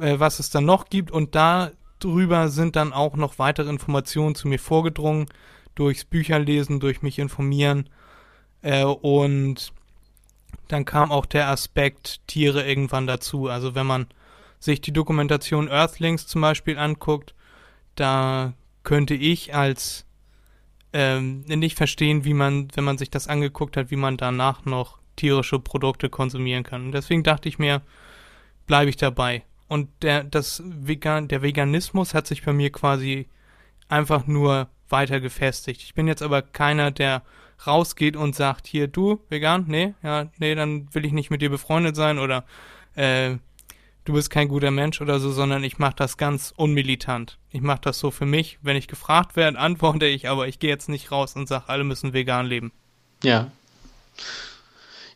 äh, 0.00 0.18
was 0.18 0.38
es 0.38 0.50
dann 0.50 0.64
noch 0.64 0.86
gibt. 0.88 1.10
Und 1.10 1.34
da 1.34 1.72
drüber 1.98 2.48
sind 2.48 2.76
dann 2.76 2.92
auch 2.92 3.16
noch 3.16 3.38
weitere 3.38 3.68
Informationen 3.68 4.34
zu 4.34 4.48
mir 4.48 4.58
vorgedrungen, 4.58 5.26
durchs 5.76 6.04
Bücherlesen, 6.04 6.80
durch 6.80 7.02
mich 7.02 7.20
informieren. 7.20 7.88
Äh, 8.62 8.84
und 8.84 9.72
dann 10.66 10.84
kam 10.84 11.12
auch 11.12 11.26
der 11.26 11.48
Aspekt 11.48 12.26
Tiere 12.26 12.66
irgendwann 12.66 13.06
dazu. 13.06 13.48
Also 13.48 13.76
wenn 13.76 13.86
man 13.86 14.08
sich 14.58 14.80
die 14.80 14.92
Dokumentation 14.92 15.68
Earthlings 15.68 16.26
zum 16.26 16.40
Beispiel 16.40 16.76
anguckt, 16.76 17.34
da 17.94 18.54
könnte 18.82 19.14
ich 19.14 19.54
als 19.54 20.06
ähm, 20.92 21.42
nicht 21.42 21.76
verstehen, 21.76 22.24
wie 22.24 22.34
man, 22.34 22.68
wenn 22.74 22.84
man 22.84 22.98
sich 22.98 23.10
das 23.10 23.28
angeguckt 23.28 23.76
hat, 23.76 23.90
wie 23.90 23.96
man 23.96 24.16
danach 24.16 24.64
noch 24.64 24.98
tierische 25.16 25.58
Produkte 25.58 26.08
konsumieren 26.08 26.64
kann. 26.64 26.86
Und 26.86 26.92
deswegen 26.92 27.22
dachte 27.22 27.48
ich 27.48 27.58
mir, 27.58 27.82
bleibe 28.66 28.90
ich 28.90 28.96
dabei. 28.96 29.44
Und 29.68 29.88
der, 30.02 30.24
das 30.24 30.62
Vegan, 30.64 31.28
der 31.28 31.42
Veganismus 31.42 32.14
hat 32.14 32.26
sich 32.26 32.44
bei 32.44 32.52
mir 32.52 32.70
quasi 32.70 33.28
einfach 33.88 34.26
nur 34.26 34.68
weiter 34.88 35.20
gefestigt. 35.20 35.82
Ich 35.82 35.94
bin 35.94 36.08
jetzt 36.08 36.22
aber 36.22 36.42
keiner, 36.42 36.90
der 36.90 37.22
rausgeht 37.66 38.16
und 38.16 38.34
sagt, 38.34 38.66
hier, 38.66 38.88
du, 38.88 39.20
vegan, 39.28 39.64
nee, 39.68 39.94
ja, 40.02 40.26
nee, 40.38 40.54
dann 40.54 40.92
will 40.94 41.04
ich 41.04 41.12
nicht 41.12 41.30
mit 41.30 41.42
dir 41.42 41.50
befreundet 41.50 41.96
sein 41.96 42.18
oder 42.18 42.44
äh, 42.94 43.36
du 44.04 44.12
bist 44.12 44.30
kein 44.30 44.48
guter 44.48 44.70
Mensch 44.70 45.00
oder 45.00 45.20
so, 45.20 45.30
sondern 45.30 45.64
ich 45.64 45.78
mache 45.78 45.96
das 45.96 46.16
ganz 46.16 46.52
unmilitant. 46.56 47.38
Ich 47.50 47.60
mache 47.60 47.80
das 47.82 47.98
so 47.98 48.10
für 48.10 48.26
mich. 48.26 48.58
Wenn 48.62 48.76
ich 48.76 48.88
gefragt 48.88 49.36
werde, 49.36 49.58
antworte 49.58 50.06
ich, 50.06 50.28
aber 50.28 50.48
ich 50.48 50.58
gehe 50.58 50.70
jetzt 50.70 50.88
nicht 50.88 51.12
raus 51.12 51.36
und 51.36 51.48
sage, 51.48 51.68
alle 51.68 51.84
müssen 51.84 52.12
vegan 52.12 52.46
leben. 52.46 52.72
Ja. 53.22 53.50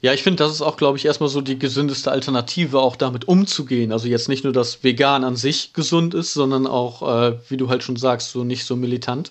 Ja, 0.03 0.15
ich 0.15 0.23
finde, 0.23 0.43
das 0.43 0.53
ist 0.53 0.63
auch, 0.63 0.79
glaube 0.79 0.97
ich, 0.97 1.05
erstmal 1.05 1.29
so 1.29 1.43
die 1.43 1.59
gesündeste 1.59 2.11
Alternative, 2.11 2.81
auch 2.81 2.97
damit 2.97 3.29
umzugehen. 3.29 3.93
Also 3.93 4.09
jetzt 4.09 4.31
nicht 4.31 4.45
nur, 4.45 4.53
dass 4.53 4.83
vegan 4.83 5.25
an 5.25 5.37
sich 5.37 5.75
gesund 5.75 6.15
ist, 6.15 6.33
sondern 6.33 6.67
auch, 6.67 7.03
äh, 7.03 7.39
wie 7.51 7.59
du 7.59 7.69
halt 7.69 7.83
schon 7.83 7.97
sagst, 7.97 8.31
so 8.31 8.43
nicht 8.43 8.65
so 8.65 8.77
militant. 8.77 9.31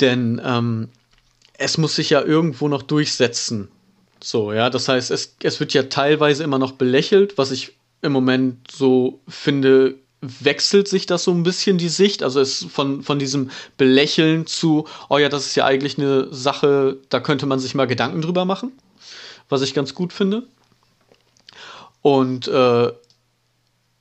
Denn 0.00 0.40
ähm, 0.42 0.88
es 1.58 1.76
muss 1.76 1.94
sich 1.94 2.08
ja 2.08 2.22
irgendwo 2.22 2.68
noch 2.68 2.82
durchsetzen. 2.82 3.68
So, 4.22 4.50
ja, 4.54 4.70
das 4.70 4.88
heißt, 4.88 5.10
es, 5.10 5.36
es 5.42 5.60
wird 5.60 5.74
ja 5.74 5.84
teilweise 5.84 6.42
immer 6.42 6.58
noch 6.58 6.72
belächelt, 6.72 7.36
was 7.36 7.50
ich 7.50 7.72
im 8.00 8.12
Moment 8.12 8.70
so 8.70 9.20
finde, 9.28 9.96
wechselt 10.22 10.88
sich 10.88 11.04
das 11.04 11.24
so 11.24 11.32
ein 11.32 11.42
bisschen 11.42 11.76
die 11.76 11.90
Sicht. 11.90 12.22
Also 12.22 12.40
es 12.40 12.64
von, 12.64 13.02
von 13.02 13.18
diesem 13.18 13.50
Belächeln 13.76 14.46
zu, 14.46 14.86
oh 15.10 15.18
ja, 15.18 15.28
das 15.28 15.44
ist 15.44 15.54
ja 15.54 15.66
eigentlich 15.66 15.98
eine 15.98 16.32
Sache, 16.32 16.96
da 17.10 17.20
könnte 17.20 17.44
man 17.44 17.58
sich 17.58 17.74
mal 17.74 17.86
Gedanken 17.86 18.22
drüber 18.22 18.46
machen 18.46 18.72
was 19.48 19.62
ich 19.62 19.74
ganz 19.74 19.94
gut 19.94 20.12
finde. 20.12 20.44
Und 22.02 22.48
äh, 22.48 22.92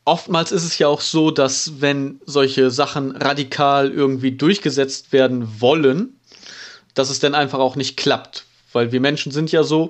oftmals 0.05 0.51
ist 0.51 0.63
es 0.63 0.77
ja 0.77 0.87
auch 0.87 1.01
so, 1.01 1.31
dass 1.31 1.81
wenn 1.81 2.19
solche 2.25 2.71
Sachen 2.71 3.15
radikal 3.15 3.91
irgendwie 3.91 4.31
durchgesetzt 4.31 5.13
werden 5.13 5.61
wollen, 5.61 6.19
dass 6.93 7.09
es 7.09 7.19
dann 7.19 7.35
einfach 7.35 7.59
auch 7.59 7.75
nicht 7.75 7.97
klappt. 7.97 8.45
Weil 8.71 8.91
wir 8.91 8.99
Menschen 8.99 9.31
sind 9.31 9.51
ja 9.51 9.63
so, 9.63 9.89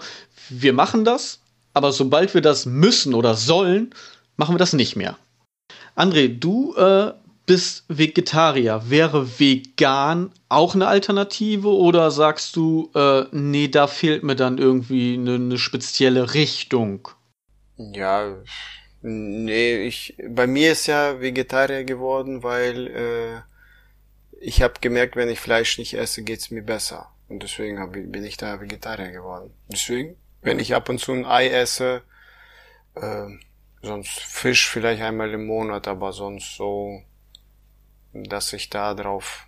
wir 0.50 0.74
machen 0.74 1.06
das, 1.06 1.40
aber 1.74 1.92
sobald 1.92 2.34
wir 2.34 2.42
das 2.42 2.66
müssen 2.66 3.14
oder 3.14 3.36
sollen, 3.36 3.94
machen 4.38 4.56
wir 4.56 4.60
das 4.60 4.74
nicht 4.74 4.96
mehr. 4.96 5.18
André, 5.96 6.28
du 6.28 6.76
äh, 6.76 7.14
bist 7.46 7.86
Vegetarier. 7.88 8.84
Wäre 8.90 9.40
vegan 9.40 10.32
auch 10.50 10.76
eine 10.76 10.88
Alternative 10.88 11.70
oder 11.70 12.12
sagst 12.12 12.56
du, 12.56 12.92
äh, 12.96 13.26
nee, 13.32 13.68
da 13.68 13.88
fehlt 13.88 14.24
mir 14.24 14.36
dann 14.36 14.58
irgendwie 14.58 15.16
eine, 15.16 15.36
eine 15.36 15.58
spezielle 15.58 16.34
Richtung? 16.34 17.10
Ja, 17.78 18.38
nee, 19.02 19.86
ich, 19.86 20.16
bei 20.30 20.48
mir 20.48 20.72
ist 20.72 20.88
ja 20.88 21.20
Vegetarier 21.20 21.84
geworden, 21.84 22.44
weil 22.44 22.88
äh, 22.88 23.42
ich 24.40 24.62
habe 24.62 24.76
gemerkt, 24.82 25.16
wenn 25.16 25.30
ich 25.30 25.40
Fleisch 25.40 25.78
nicht 25.78 25.94
esse, 25.94 26.24
geht's 26.24 26.52
mir 26.52 26.64
besser. 26.64 27.10
Und 27.30 27.44
deswegen 27.44 27.80
hab, 27.80 27.94
bin 27.94 28.24
ich 28.24 28.38
da 28.38 28.62
Vegetarier 28.62 29.12
geworden. 29.12 29.52
Deswegen, 29.68 30.16
wenn 30.42 30.60
ich 30.60 30.76
ab 30.76 30.90
und 30.90 31.00
zu 31.00 31.14
ein 31.14 31.26
Ei 31.26 31.48
esse, 31.48 32.04
äh, 32.96 33.28
sonst 33.82 34.20
Fisch 34.20 34.70
vielleicht 34.70 35.02
einmal 35.02 35.32
im 35.32 35.46
Monat, 35.46 35.88
aber 35.88 36.14
sonst 36.14 36.56
so 36.56 37.02
dass 38.14 38.54
ich 38.54 38.70
da 38.70 38.94
drauf 38.94 39.48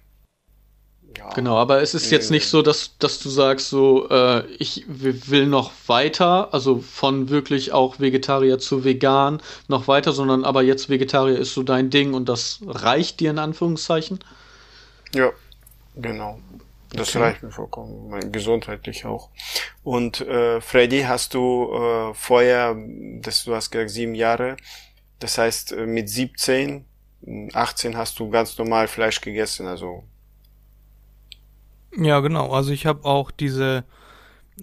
Ja, 1.18 1.30
genau, 1.30 1.58
aber 1.58 1.82
es 1.82 1.94
ist 1.94 2.12
jetzt 2.12 2.32
nicht 2.32 2.48
so, 2.48 2.62
dass, 2.62 2.98
dass 2.98 3.20
du 3.20 3.30
sagst, 3.30 3.70
so, 3.70 4.10
äh, 4.10 4.46
ich 4.58 4.86
will 4.88 5.46
noch 5.46 5.72
weiter, 5.88 6.54
also 6.54 6.80
von 6.80 7.30
wirklich 7.30 7.72
auch 7.72 8.00
Vegetarier 8.00 8.60
zu 8.60 8.84
vegan 8.84 9.42
noch 9.68 9.88
weiter, 9.88 10.12
sondern 10.12 10.44
aber 10.44 10.64
jetzt 10.64 10.90
Vegetarier 10.90 11.38
ist 11.38 11.54
so 11.54 11.64
dein 11.64 11.90
Ding 11.90 12.14
und 12.14 12.28
das 12.28 12.60
reicht 12.66 13.20
dir 13.20 13.32
in 13.32 13.40
Anführungszeichen? 13.40 14.20
Ja, 15.14 15.32
genau. 15.96 16.40
Das 16.92 17.10
okay. 17.10 17.20
reicht 17.20 17.44
mir 17.44 17.52
vollkommen, 17.52 18.32
gesundheitlich 18.32 19.06
auch. 19.06 19.30
Und 19.84 20.22
äh, 20.22 20.62
Freddy, 20.62 21.02
hast 21.02 21.34
du 21.34 21.72
äh, 21.74 22.14
vorher, 22.14 22.76
das, 23.22 23.44
du 23.44 23.56
hast 23.56 23.72
gesagt 23.72 23.90
sieben 23.90 24.16
Jahre, 24.16 24.58
das 25.20 25.38
heißt 25.38 25.74
äh, 25.74 25.86
mit 25.86 26.10
17, 26.10 26.86
18 27.54 27.98
hast 27.98 28.20
du 28.20 28.30
ganz 28.30 28.58
normal 28.58 28.88
Fleisch 28.88 29.22
gegessen, 29.22 29.68
also. 29.68 30.04
Ja, 31.98 32.20
genau. 32.20 32.52
Also 32.52 32.72
ich 32.72 32.86
habe 32.86 33.06
auch 33.06 33.32
diese, 33.32 33.86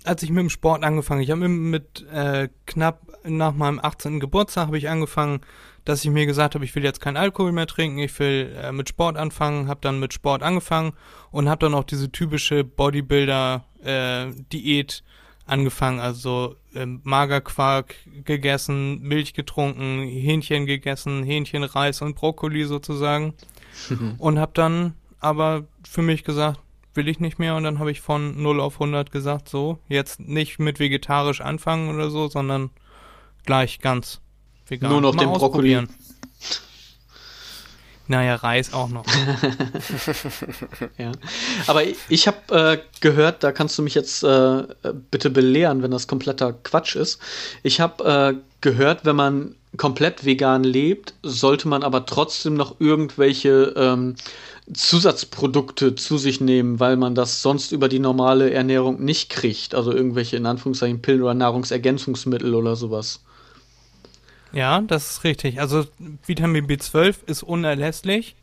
als 0.04 0.22
ich 0.22 0.30
mit 0.30 0.40
dem 0.40 0.50
Sport 0.50 0.84
angefangen, 0.84 1.22
ich 1.22 1.30
habe 1.30 1.48
mit, 1.48 2.06
äh, 2.12 2.48
knapp 2.66 3.00
nach 3.24 3.54
meinem 3.54 3.80
18. 3.80 4.20
Geburtstag 4.20 4.66
habe 4.66 4.76
ich 4.78 4.88
angefangen, 4.88 5.40
dass 5.84 6.04
ich 6.04 6.10
mir 6.10 6.26
gesagt 6.26 6.54
habe, 6.54 6.64
ich 6.64 6.74
will 6.74 6.84
jetzt 6.84 7.00
keinen 7.00 7.16
Alkohol 7.16 7.52
mehr 7.52 7.66
trinken, 7.66 7.98
ich 7.98 8.18
will 8.18 8.54
äh, 8.56 8.72
mit 8.72 8.88
Sport 8.88 9.16
anfangen, 9.16 9.68
habe 9.68 9.80
dann 9.80 10.00
mit 10.00 10.12
Sport 10.12 10.42
angefangen 10.42 10.92
und 11.30 11.48
habe 11.48 11.64
dann 11.66 11.74
auch 11.74 11.84
diese 11.84 12.12
typische 12.12 12.64
Bodybuilder-Diät 12.64 14.92
äh, 14.92 15.50
angefangen, 15.50 16.00
also 16.00 16.56
äh, 16.74 16.86
Magerquark 16.86 17.94
gegessen, 18.24 19.00
Milch 19.00 19.34
getrunken, 19.34 20.02
Hähnchen 20.02 20.66
gegessen, 20.66 21.22
Hähnchenreis 21.22 22.02
und 22.02 22.14
Brokkoli 22.14 22.64
sozusagen 22.64 23.34
und 24.18 24.38
habe 24.38 24.52
dann 24.54 24.94
aber 25.20 25.64
für 25.88 26.02
mich 26.02 26.24
gesagt, 26.24 26.60
will 26.94 27.08
ich 27.08 27.20
nicht 27.20 27.38
mehr 27.38 27.56
und 27.56 27.64
dann 27.64 27.78
habe 27.78 27.90
ich 27.90 28.00
von 28.00 28.40
0 28.42 28.60
auf 28.60 28.74
100 28.74 29.10
gesagt, 29.10 29.48
so, 29.48 29.78
jetzt 29.88 30.20
nicht 30.20 30.58
mit 30.58 30.78
vegetarisch 30.78 31.40
anfangen 31.40 31.94
oder 31.94 32.10
so, 32.10 32.28
sondern 32.28 32.70
gleich 33.44 33.80
ganz 33.80 34.20
vegan. 34.66 34.90
Nur 34.90 35.00
noch 35.00 35.14
Mal 35.14 35.24
den 35.24 35.32
Brokkoli. 35.32 35.86
Naja, 38.12 38.34
Reis 38.34 38.74
auch 38.74 38.90
noch. 38.90 39.06
ja. 40.98 41.12
Aber 41.66 41.80
ich 42.10 42.26
habe 42.26 42.54
äh, 42.54 42.78
gehört, 43.00 43.42
da 43.42 43.52
kannst 43.52 43.78
du 43.78 43.82
mich 43.82 43.94
jetzt 43.94 44.22
äh, 44.22 44.64
bitte 45.10 45.30
belehren, 45.30 45.82
wenn 45.82 45.90
das 45.90 46.08
kompletter 46.08 46.52
Quatsch 46.52 46.94
ist. 46.94 47.20
Ich 47.62 47.80
habe 47.80 48.34
äh, 48.34 48.34
gehört, 48.60 49.06
wenn 49.06 49.16
man 49.16 49.54
komplett 49.78 50.26
vegan 50.26 50.62
lebt, 50.62 51.14
sollte 51.22 51.68
man 51.68 51.82
aber 51.82 52.04
trotzdem 52.04 52.52
noch 52.52 52.78
irgendwelche 52.80 53.72
ähm, 53.78 54.16
Zusatzprodukte 54.70 55.94
zu 55.94 56.18
sich 56.18 56.42
nehmen, 56.42 56.80
weil 56.80 56.98
man 56.98 57.14
das 57.14 57.40
sonst 57.40 57.72
über 57.72 57.88
die 57.88 57.98
normale 57.98 58.50
Ernährung 58.50 59.02
nicht 59.02 59.30
kriegt. 59.30 59.74
Also 59.74 59.90
irgendwelche 59.90 60.36
in 60.36 60.44
Anführungszeichen 60.44 61.00
Pillen 61.00 61.22
oder 61.22 61.32
Nahrungsergänzungsmittel 61.32 62.54
oder 62.54 62.76
sowas. 62.76 63.20
Ja, 64.52 64.80
das 64.80 65.10
ist 65.10 65.24
richtig. 65.24 65.60
Also 65.60 65.86
Vitamin 66.26 66.66
B12 66.66 67.26
ist 67.26 67.42
unerlässlich. 67.42 68.36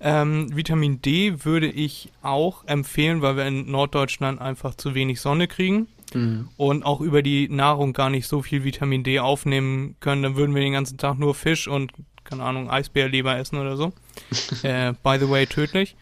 Ähm, 0.00 0.54
Vitamin 0.54 1.02
D 1.02 1.44
würde 1.44 1.66
ich 1.66 2.10
auch 2.22 2.64
empfehlen, 2.66 3.20
weil 3.20 3.36
wir 3.36 3.46
in 3.46 3.70
Norddeutschland 3.70 4.40
einfach 4.40 4.74
zu 4.74 4.94
wenig 4.94 5.20
Sonne 5.20 5.46
kriegen 5.46 5.88
mhm. 6.14 6.48
und 6.56 6.84
auch 6.84 7.00
über 7.00 7.22
die 7.22 7.48
Nahrung 7.48 7.92
gar 7.92 8.08
nicht 8.08 8.26
so 8.26 8.40
viel 8.40 8.64
Vitamin 8.64 9.04
D 9.04 9.20
aufnehmen 9.20 9.96
können. 10.00 10.22
Dann 10.22 10.36
würden 10.36 10.54
wir 10.54 10.62
den 10.62 10.72
ganzen 10.72 10.96
Tag 10.96 11.18
nur 11.18 11.34
Fisch 11.34 11.68
und, 11.68 11.92
keine 12.24 12.44
Ahnung, 12.44 12.70
Eisbärleber 12.70 13.36
essen 13.36 13.58
oder 13.58 13.76
so. 13.76 13.92
äh, 14.62 14.94
by 15.02 15.18
the 15.18 15.28
way, 15.28 15.46
tödlich. 15.46 15.96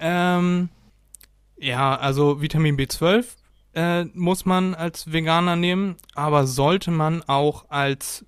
Ähm, 0.00 0.68
ja, 1.56 1.96
also 1.96 2.40
Vitamin 2.42 2.76
B12 2.76 3.24
äh, 3.74 4.04
muss 4.14 4.44
man 4.44 4.74
als 4.74 5.12
Veganer 5.12 5.54
nehmen, 5.54 5.96
aber 6.14 6.46
sollte 6.46 6.90
man 6.90 7.22
auch 7.22 7.66
als 7.68 8.24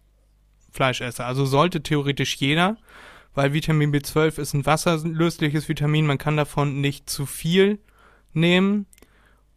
Fleischesser. 0.79 1.27
Also 1.27 1.45
sollte 1.45 1.83
theoretisch 1.83 2.37
jeder, 2.37 2.77
weil 3.35 3.53
Vitamin 3.53 3.93
B12 3.93 4.39
ist 4.39 4.55
ein 4.55 4.65
wasserlösliches 4.65 5.69
Vitamin, 5.69 6.07
man 6.07 6.19
kann 6.19 6.37
davon 6.37 6.81
nicht 6.81 7.11
zu 7.11 7.27
viel 7.27 7.81
nehmen 8.33 8.87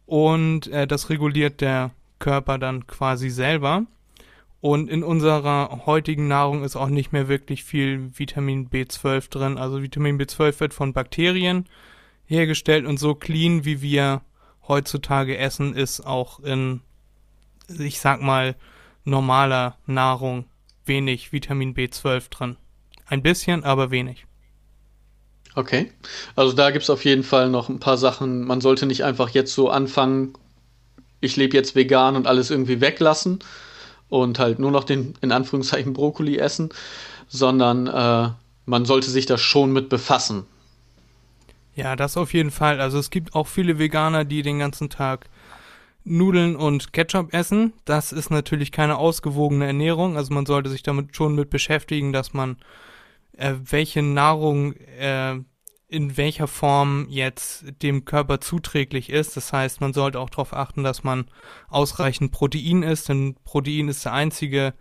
und 0.04 0.66
äh, 0.66 0.88
das 0.88 1.10
reguliert 1.10 1.60
der 1.60 1.92
Körper 2.18 2.58
dann 2.58 2.88
quasi 2.88 3.30
selber. 3.30 3.86
Und 4.60 4.90
in 4.90 5.04
unserer 5.04 5.82
heutigen 5.86 6.26
Nahrung 6.26 6.64
ist 6.64 6.74
auch 6.74 6.88
nicht 6.88 7.12
mehr 7.12 7.28
wirklich 7.28 7.62
viel 7.62 8.10
Vitamin 8.18 8.68
B12 8.68 9.30
drin. 9.30 9.58
Also 9.58 9.80
Vitamin 9.80 10.20
B12 10.20 10.58
wird 10.58 10.74
von 10.74 10.92
Bakterien 10.92 11.66
hergestellt 12.26 12.84
und 12.84 12.98
so 12.98 13.14
clean, 13.14 13.64
wie 13.64 13.80
wir 13.80 14.22
heutzutage 14.66 15.38
essen, 15.38 15.74
ist 15.74 16.00
auch 16.00 16.40
in, 16.40 16.80
ich 17.68 18.00
sag 18.00 18.22
mal, 18.22 18.56
normaler 19.04 19.76
Nahrung 19.86 20.46
wenig 20.84 21.32
Vitamin 21.32 21.74
B12 21.74 22.30
drin. 22.30 22.56
Ein 23.06 23.22
bisschen, 23.22 23.64
aber 23.64 23.90
wenig. 23.90 24.26
Okay. 25.54 25.92
Also 26.34 26.52
da 26.54 26.70
gibt 26.70 26.84
es 26.84 26.90
auf 26.90 27.04
jeden 27.04 27.24
Fall 27.24 27.50
noch 27.50 27.68
ein 27.68 27.80
paar 27.80 27.98
Sachen. 27.98 28.44
Man 28.44 28.60
sollte 28.60 28.86
nicht 28.86 29.04
einfach 29.04 29.30
jetzt 29.30 29.54
so 29.54 29.68
anfangen, 29.68 30.34
ich 31.20 31.36
lebe 31.36 31.56
jetzt 31.56 31.74
vegan 31.74 32.16
und 32.16 32.26
alles 32.26 32.50
irgendwie 32.50 32.80
weglassen 32.80 33.38
und 34.08 34.38
halt 34.38 34.58
nur 34.58 34.70
noch 34.70 34.84
den 34.84 35.14
in 35.20 35.32
Anführungszeichen 35.32 35.92
Brokkoli 35.92 36.36
essen, 36.38 36.70
sondern 37.28 37.86
äh, 37.86 38.30
man 38.66 38.84
sollte 38.84 39.10
sich 39.10 39.26
da 39.26 39.38
schon 39.38 39.72
mit 39.72 39.88
befassen. 39.88 40.44
Ja, 41.74 41.96
das 41.96 42.16
auf 42.16 42.34
jeden 42.34 42.50
Fall. 42.50 42.80
Also 42.80 42.98
es 42.98 43.10
gibt 43.10 43.34
auch 43.34 43.46
viele 43.46 43.78
Veganer, 43.78 44.24
die 44.24 44.42
den 44.42 44.58
ganzen 44.58 44.90
Tag 44.90 45.28
Nudeln 46.04 46.56
und 46.56 46.92
Ketchup 46.92 47.32
essen. 47.32 47.72
Das 47.84 48.12
ist 48.12 48.30
natürlich 48.30 48.72
keine 48.72 48.98
ausgewogene 48.98 49.66
Ernährung. 49.66 50.16
Also 50.16 50.34
man 50.34 50.46
sollte 50.46 50.70
sich 50.70 50.82
damit 50.82 51.16
schon 51.16 51.34
mit 51.34 51.50
beschäftigen, 51.50 52.12
dass 52.12 52.32
man 52.32 52.56
äh, 53.36 53.54
welche 53.62 54.02
Nahrung 54.02 54.72
äh, 54.72 55.36
in 55.88 56.16
welcher 56.16 56.48
Form 56.48 57.06
jetzt 57.10 57.64
dem 57.82 58.06
Körper 58.06 58.40
zuträglich 58.40 59.10
ist. 59.10 59.36
Das 59.36 59.52
heißt, 59.52 59.82
man 59.82 59.92
sollte 59.92 60.20
auch 60.20 60.30
darauf 60.30 60.54
achten, 60.54 60.82
dass 60.82 61.04
man 61.04 61.26
ausreichend 61.68 62.32
Protein 62.32 62.82
isst, 62.82 63.10
denn 63.10 63.36
Protein 63.44 63.88
ist 63.88 64.06
der 64.06 64.14
einzige 64.14 64.72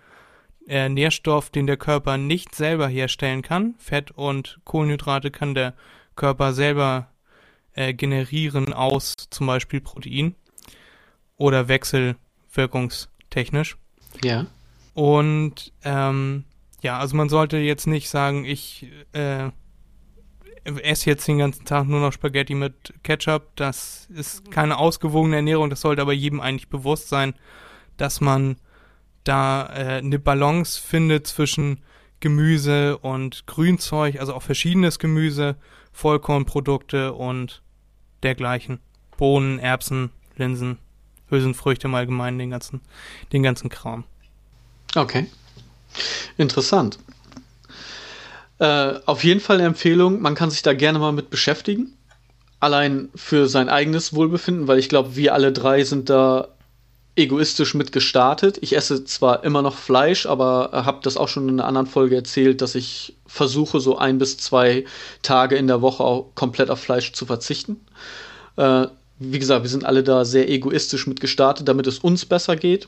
äh, 0.68 0.88
Nährstoff, 0.88 1.50
den 1.50 1.68
der 1.68 1.76
Körper 1.76 2.18
nicht 2.18 2.56
selber 2.56 2.88
herstellen 2.88 3.42
kann. 3.42 3.76
Fett 3.78 4.12
und 4.12 4.62
Kohlenhydrate 4.64 5.32
kann 5.32 5.54
der 5.54 5.74
Körper 6.16 6.54
selber 6.54 7.10
äh, 7.74 7.94
generieren 7.94 8.72
aus 8.72 9.16
zum 9.30 9.48
Beispiel 9.48 9.82
Protein 9.82 10.36
oder 11.41 11.67
wechselwirkungstechnisch. 11.67 13.75
Ja. 14.23 14.45
Und 14.93 15.73
ähm, 15.84 16.45
ja, 16.82 16.99
also 16.99 17.17
man 17.17 17.30
sollte 17.30 17.58
jetzt 17.58 17.88
nicht 17.88 18.10
sagen, 18.10 18.45
ich 18.45 18.91
äh, 19.13 19.49
esse 20.63 21.10
jetzt 21.10 21.27
den 21.27 21.39
ganzen 21.39 21.65
Tag 21.65 21.88
nur 21.88 21.99
noch 21.99 22.13
Spaghetti 22.13 22.54
mit 22.54 22.93
Ketchup. 23.04 23.56
Das 23.56 24.08
ist 24.13 24.51
keine 24.51 24.77
ausgewogene 24.77 25.38
Ernährung. 25.38 25.71
Das 25.71 25.82
sollte 25.82 26.04
aber 26.04 26.13
jedem 26.13 26.39
eigentlich 26.39 26.69
bewusst 26.69 27.10
sein, 27.10 27.34
dass 27.97 28.21
man 28.21 28.58
da 29.23 29.65
äh, 29.73 29.97
eine 29.97 30.19
Balance 30.19 30.80
findet 30.80 31.25
zwischen 31.25 31.82
Gemüse 32.19 32.99
und 32.99 33.47
Grünzeug, 33.47 34.19
also 34.19 34.36
auch 34.36 34.43
verschiedenes 34.43 34.99
Gemüse, 34.99 35.56
Vollkornprodukte 35.91 37.13
und 37.13 37.63
dergleichen. 38.21 38.80
Bohnen, 39.17 39.58
Erbsen, 39.58 40.12
Linsen, 40.36 40.77
Hülsenfrüchte 41.32 41.88
im 41.88 41.96
Allgemeinen, 41.96 42.38
den 42.38 42.52
ganzen, 42.52 42.82
den 43.34 43.41
ganzen 43.41 43.70
Kram. 43.70 44.04
Okay. 44.96 45.28
Interessant. 46.38 47.00
Äh, 48.60 49.00
auf 49.06 49.24
jeden 49.24 49.39
Fall 49.39 49.58
eine 49.58 49.65
Empfehlung, 49.65 50.22
man 50.22 50.36
kann 50.36 50.52
sich 50.52 50.62
da 50.62 50.74
gerne 50.74 51.00
mal 51.00 51.12
mit 51.12 51.30
beschäftigen. 51.30 51.98
Allein 52.60 53.10
für 53.15 53.48
sein 53.48 53.70
eigenes 53.70 54.13
Wohlbefinden, 54.13 54.67
weil 54.67 54.78
ich 54.78 54.88
glaube, 54.88 55.15
wir 55.15 55.34
alle 55.34 55.52
drei 55.52 55.84
sind 55.84 56.12
da 56.12 56.50
egoistisch 57.15 57.74
mit 57.74 57.91
gestartet. 57.91 58.60
Ich 58.62 58.76
esse 58.76 59.04
zwar 59.04 59.44
immer 59.44 59.62
noch 59.62 59.76
Fleisch, 59.76 60.26
aber 60.26 60.70
habe 60.74 61.00
das 61.04 61.17
auch 61.17 61.28
schon 61.28 61.50
in 61.50 61.60
einer 61.60 61.67
anderen 61.67 61.88
Folge 61.88 62.15
erzählt, 62.15 62.62
dass 62.62 62.76
ich 62.76 63.15
versuche, 63.26 63.80
so 63.80 63.98
ein 63.98 64.17
bis 64.17 64.38
zwei 64.38 64.86
Tage 65.22 65.56
in 65.56 65.67
der 65.67 65.82
Woche 65.82 66.04
auch 66.04 66.36
komplett 66.36 66.70
auf 66.70 66.80
Fleisch 66.80 67.13
zu 67.13 67.26
verzichten. 67.26 67.82
Äh, 68.58 68.88
wie 69.24 69.38
gesagt, 69.38 69.62
wir 69.62 69.70
sind 69.70 69.86
alle 69.86 70.02
da 70.02 70.26
sehr 70.26 70.50
egoistisch 70.50 71.06
mit 71.06 71.20
gestartet, 71.20 71.68
damit 71.68 71.86
es 71.86 72.00
uns 72.00 72.26
besser 72.26 72.56
geht. 72.56 72.88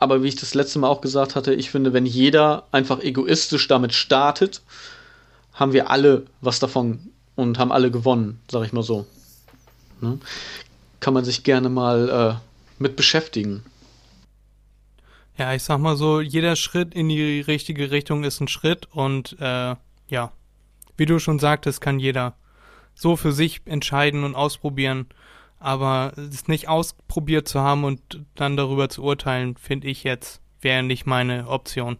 Aber 0.00 0.22
wie 0.22 0.28
ich 0.28 0.34
das 0.34 0.54
letzte 0.54 0.80
Mal 0.80 0.88
auch 0.88 1.00
gesagt 1.00 1.36
hatte, 1.36 1.54
ich 1.54 1.70
finde, 1.70 1.92
wenn 1.92 2.06
jeder 2.06 2.64
einfach 2.72 3.00
egoistisch 3.00 3.68
damit 3.68 3.92
startet, 3.94 4.62
haben 5.52 5.72
wir 5.72 5.88
alle 5.88 6.26
was 6.40 6.58
davon 6.58 7.10
und 7.36 7.58
haben 7.58 7.70
alle 7.70 7.92
gewonnen, 7.92 8.40
sag 8.50 8.64
ich 8.64 8.72
mal 8.72 8.82
so. 8.82 9.06
Ne? 10.00 10.18
Kann 10.98 11.14
man 11.14 11.24
sich 11.24 11.44
gerne 11.44 11.68
mal 11.68 12.08
äh, 12.40 12.82
mit 12.82 12.96
beschäftigen. 12.96 13.62
Ja, 15.38 15.54
ich 15.54 15.62
sag 15.62 15.78
mal 15.78 15.96
so, 15.96 16.20
jeder 16.20 16.56
Schritt 16.56 16.94
in 16.94 17.08
die 17.08 17.40
richtige 17.40 17.92
Richtung 17.92 18.24
ist 18.24 18.40
ein 18.40 18.48
Schritt 18.48 18.88
und 18.90 19.36
äh, 19.38 19.76
ja, 20.08 20.32
wie 20.96 21.06
du 21.06 21.20
schon 21.20 21.38
sagtest, 21.38 21.80
kann 21.80 22.00
jeder 22.00 22.34
so 22.94 23.16
für 23.16 23.32
sich 23.32 23.60
entscheiden 23.66 24.24
und 24.24 24.34
ausprobieren. 24.34 25.06
Aber 25.60 26.12
es 26.16 26.48
nicht 26.48 26.68
ausprobiert 26.68 27.46
zu 27.46 27.60
haben 27.60 27.84
und 27.84 28.00
dann 28.34 28.56
darüber 28.56 28.88
zu 28.88 29.02
urteilen, 29.02 29.56
finde 29.56 29.88
ich 29.88 30.04
jetzt, 30.04 30.40
wäre 30.60 30.82
nicht 30.82 31.06
meine 31.06 31.46
Option. 31.48 31.98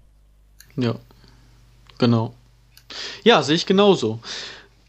Ja, 0.76 0.96
genau. 1.98 2.34
Ja, 3.22 3.42
sehe 3.42 3.56
ich 3.56 3.66
genauso. 3.66 4.18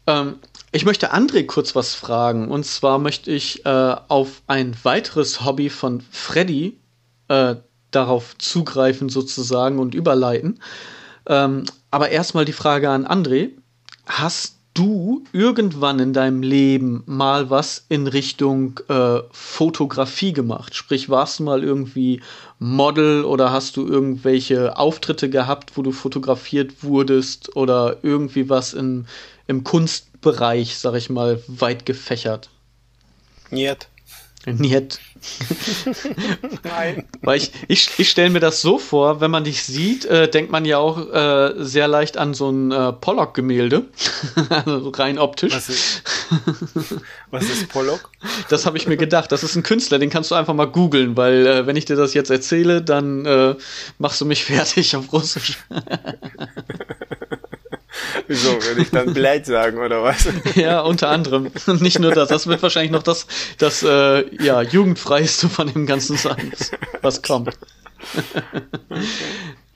Ähm, 0.06 0.36
ich 0.72 0.86
möchte 0.86 1.12
André 1.12 1.44
kurz 1.46 1.74
was 1.74 1.94
fragen. 1.94 2.50
Und 2.50 2.64
zwar 2.64 2.98
möchte 2.98 3.30
ich 3.30 3.64
äh, 3.66 3.96
auf 4.08 4.42
ein 4.46 4.74
weiteres 4.82 5.44
Hobby 5.44 5.68
von 5.68 6.00
Freddy 6.10 6.78
äh, 7.28 7.56
darauf 7.90 8.36
zugreifen 8.38 9.10
sozusagen 9.10 9.78
und 9.78 9.94
überleiten. 9.94 10.60
Ähm, 11.26 11.64
aber 11.90 12.08
erstmal 12.08 12.46
die 12.46 12.54
Frage 12.54 12.88
an 12.88 13.06
André. 13.06 13.50
Hast 14.06 14.56
du 14.74 15.24
irgendwann 15.32 15.98
in 15.98 16.12
deinem 16.12 16.42
Leben 16.42 17.02
mal 17.06 17.50
was 17.50 17.84
in 17.88 18.06
Richtung 18.06 18.80
äh, 18.88 19.20
Fotografie 19.30 20.32
gemacht? 20.32 20.74
Sprich, 20.74 21.08
warst 21.08 21.38
du 21.38 21.44
mal 21.44 21.62
irgendwie 21.62 22.20
Model 22.58 23.24
oder 23.24 23.52
hast 23.52 23.76
du 23.76 23.86
irgendwelche 23.86 24.76
Auftritte 24.76 25.28
gehabt, 25.28 25.76
wo 25.76 25.82
du 25.82 25.92
fotografiert 25.92 26.82
wurdest 26.82 27.54
oder 27.56 27.98
irgendwie 28.02 28.48
was 28.48 28.72
in, 28.72 29.06
im 29.46 29.64
Kunstbereich, 29.64 30.78
sag 30.78 30.94
ich 30.94 31.10
mal, 31.10 31.42
weit 31.46 31.84
gefächert? 31.84 32.48
Niet. 33.50 33.88
Niet. 34.44 35.00
Nein. 36.64 37.04
Weil 37.20 37.36
ich, 37.38 37.52
ich, 37.68 37.90
ich 37.98 38.10
stelle 38.10 38.30
mir 38.30 38.40
das 38.40 38.60
so 38.60 38.78
vor, 38.78 39.20
wenn 39.20 39.30
man 39.30 39.44
dich 39.44 39.62
sieht, 39.62 40.04
äh, 40.04 40.28
denkt 40.28 40.50
man 40.50 40.64
ja 40.64 40.78
auch 40.78 40.98
äh, 41.12 41.54
sehr 41.58 41.86
leicht 41.86 42.16
an 42.16 42.34
so 42.34 42.50
ein 42.50 42.72
äh, 42.72 42.92
Pollock-Gemälde. 42.92 43.84
also 44.64 44.88
rein 44.90 45.18
optisch. 45.18 45.54
Was 45.54 45.68
ist, 45.68 46.02
was 47.30 47.44
ist 47.44 47.68
Pollock? 47.68 48.10
Das 48.48 48.66
habe 48.66 48.76
ich 48.78 48.88
mir 48.88 48.96
gedacht. 48.96 49.30
Das 49.30 49.44
ist 49.44 49.54
ein 49.54 49.62
Künstler, 49.62 50.00
den 50.00 50.10
kannst 50.10 50.30
du 50.32 50.34
einfach 50.34 50.54
mal 50.54 50.66
googeln, 50.66 51.16
weil 51.16 51.46
äh, 51.46 51.66
wenn 51.66 51.76
ich 51.76 51.84
dir 51.84 51.96
das 51.96 52.14
jetzt 52.14 52.30
erzähle, 52.30 52.82
dann 52.82 53.24
äh, 53.24 53.54
machst 53.98 54.20
du 54.20 54.26
mich 54.26 54.44
fertig 54.44 54.96
auf 54.96 55.12
Russisch. 55.12 55.58
Wieso, 58.32 58.62
würde 58.62 58.80
ich 58.80 58.88
dann 58.88 59.12
Bleit 59.12 59.44
sagen 59.44 59.76
oder 59.76 60.02
was? 60.02 60.26
ja, 60.54 60.80
unter 60.80 61.10
anderem. 61.10 61.50
Nicht 61.80 61.98
nur 61.98 62.12
das. 62.12 62.30
Das 62.30 62.46
wird 62.46 62.62
wahrscheinlich 62.62 62.90
noch 62.90 63.02
das, 63.02 63.26
das 63.58 63.82
äh, 63.82 64.24
ja, 64.42 64.62
jugendfreiste 64.62 65.50
von 65.50 65.70
dem 65.70 65.84
Ganzen 65.84 66.16
sein, 66.16 66.50
was 67.02 67.20
kommt. 67.20 67.50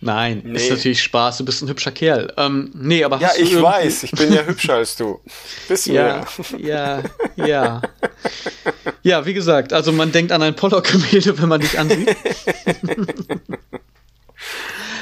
Nein, 0.01 0.40
nee. 0.42 0.57
ist 0.57 0.71
natürlich 0.71 1.03
Spaß. 1.03 1.37
Du 1.37 1.45
bist 1.45 1.62
ein 1.62 1.69
hübscher 1.69 1.90
Kerl. 1.90 2.33
Ähm, 2.38 2.71
nee, 2.75 3.05
aber 3.05 3.19
ja, 3.19 3.33
ich 3.37 3.61
weiß. 3.61 4.05
Ich 4.05 4.12
bin 4.12 4.33
ja 4.33 4.42
hübscher 4.42 4.77
als 4.77 4.97
du. 4.97 5.21
Bist 5.69 5.87
du 5.87 5.92
ja, 5.92 6.25
ja, 6.57 7.03
ja. 7.37 7.83
Ja, 9.03 9.27
wie 9.27 9.35
gesagt, 9.35 9.75
also 9.75 9.92
man 9.92 10.12
denkt 10.12 10.33
an 10.33 10.40
ein 10.40 10.57
Pollock-Gemälde, 10.57 11.38
wenn 11.38 11.51
man 11.51 11.61
dich 11.61 11.79
ansieht. 11.79 12.16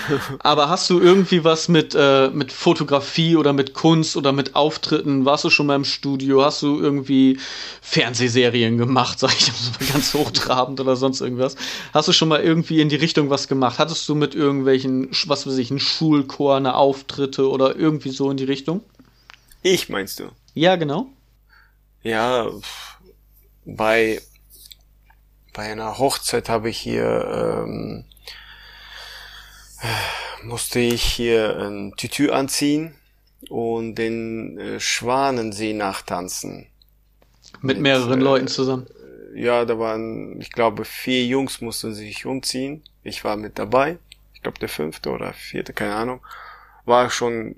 Aber 0.40 0.68
hast 0.68 0.90
du 0.90 1.00
irgendwie 1.00 1.44
was 1.44 1.68
mit, 1.68 1.94
äh, 1.94 2.28
mit 2.30 2.52
Fotografie 2.52 3.36
oder 3.36 3.52
mit 3.52 3.74
Kunst 3.74 4.16
oder 4.16 4.32
mit 4.32 4.54
Auftritten? 4.54 5.24
Warst 5.24 5.44
du 5.44 5.50
schon 5.50 5.66
mal 5.66 5.76
im 5.76 5.84
Studio? 5.84 6.44
Hast 6.44 6.62
du 6.62 6.80
irgendwie 6.80 7.38
Fernsehserien 7.80 8.78
gemacht, 8.78 9.18
sag 9.20 9.32
ich 9.32 9.48
mal 9.48 9.92
ganz 9.92 10.14
hochtrabend 10.14 10.80
oder 10.80 10.96
sonst 10.96 11.20
irgendwas? 11.20 11.56
Hast 11.92 12.08
du 12.08 12.12
schon 12.12 12.28
mal 12.28 12.42
irgendwie 12.42 12.80
in 12.80 12.88
die 12.88 12.96
Richtung 12.96 13.30
was 13.30 13.48
gemacht? 13.48 13.78
Hattest 13.78 14.08
du 14.08 14.14
mit 14.14 14.34
irgendwelchen, 14.34 15.10
was 15.26 15.46
weiß 15.46 15.56
ich, 15.58 15.70
einen 15.70 15.80
Schulchor, 15.80 16.56
eine 16.56 16.74
Auftritte 16.74 17.48
oder 17.48 17.76
irgendwie 17.76 18.10
so 18.10 18.30
in 18.30 18.36
die 18.36 18.44
Richtung? 18.44 18.82
Ich 19.62 19.88
meinst 19.88 20.20
du? 20.20 20.24
Ja, 20.54 20.76
genau. 20.76 21.08
Ja, 22.02 22.50
bei, 23.64 24.20
bei 25.54 25.72
einer 25.72 25.98
Hochzeit 25.98 26.48
habe 26.50 26.68
ich 26.68 26.78
hier 26.78 27.64
ähm, 27.64 28.04
musste 30.42 30.80
ich 30.80 31.02
hier 31.02 31.58
ein 31.58 31.92
Tütü 31.96 32.30
anziehen 32.30 32.94
und 33.48 33.96
den 33.96 34.58
äh, 34.58 34.80
Schwanensee 34.80 35.72
nachtanzen. 35.72 36.66
Mit, 37.60 37.76
Mit 37.76 37.80
mehreren 37.80 38.20
äh, 38.20 38.24
Leuten 38.24 38.48
zusammen. 38.48 38.86
Ja, 39.34 39.64
da 39.64 39.78
waren, 39.78 40.40
ich 40.40 40.50
glaube, 40.52 40.84
vier 40.84 41.26
Jungs 41.26 41.60
mussten 41.60 41.92
sich 41.92 42.24
umziehen. 42.24 42.82
Ich 43.02 43.24
war 43.24 43.36
mit 43.36 43.58
dabei. 43.58 43.98
Ich 44.32 44.42
glaube, 44.42 44.58
der 44.58 44.68
fünfte 44.68 45.10
oder 45.10 45.32
vierte, 45.32 45.72
keine 45.72 45.94
Ahnung. 45.94 46.20
War 46.84 47.10
schon 47.10 47.56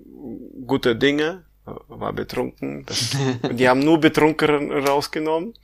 gute 0.67 0.97
Dinge, 0.97 1.45
war 1.65 2.13
betrunken. 2.13 2.87
Das, 2.87 3.17
die 3.53 3.69
haben 3.69 3.81
nur 3.81 4.01
betrunken 4.01 4.73
rausgenommen. 4.73 5.55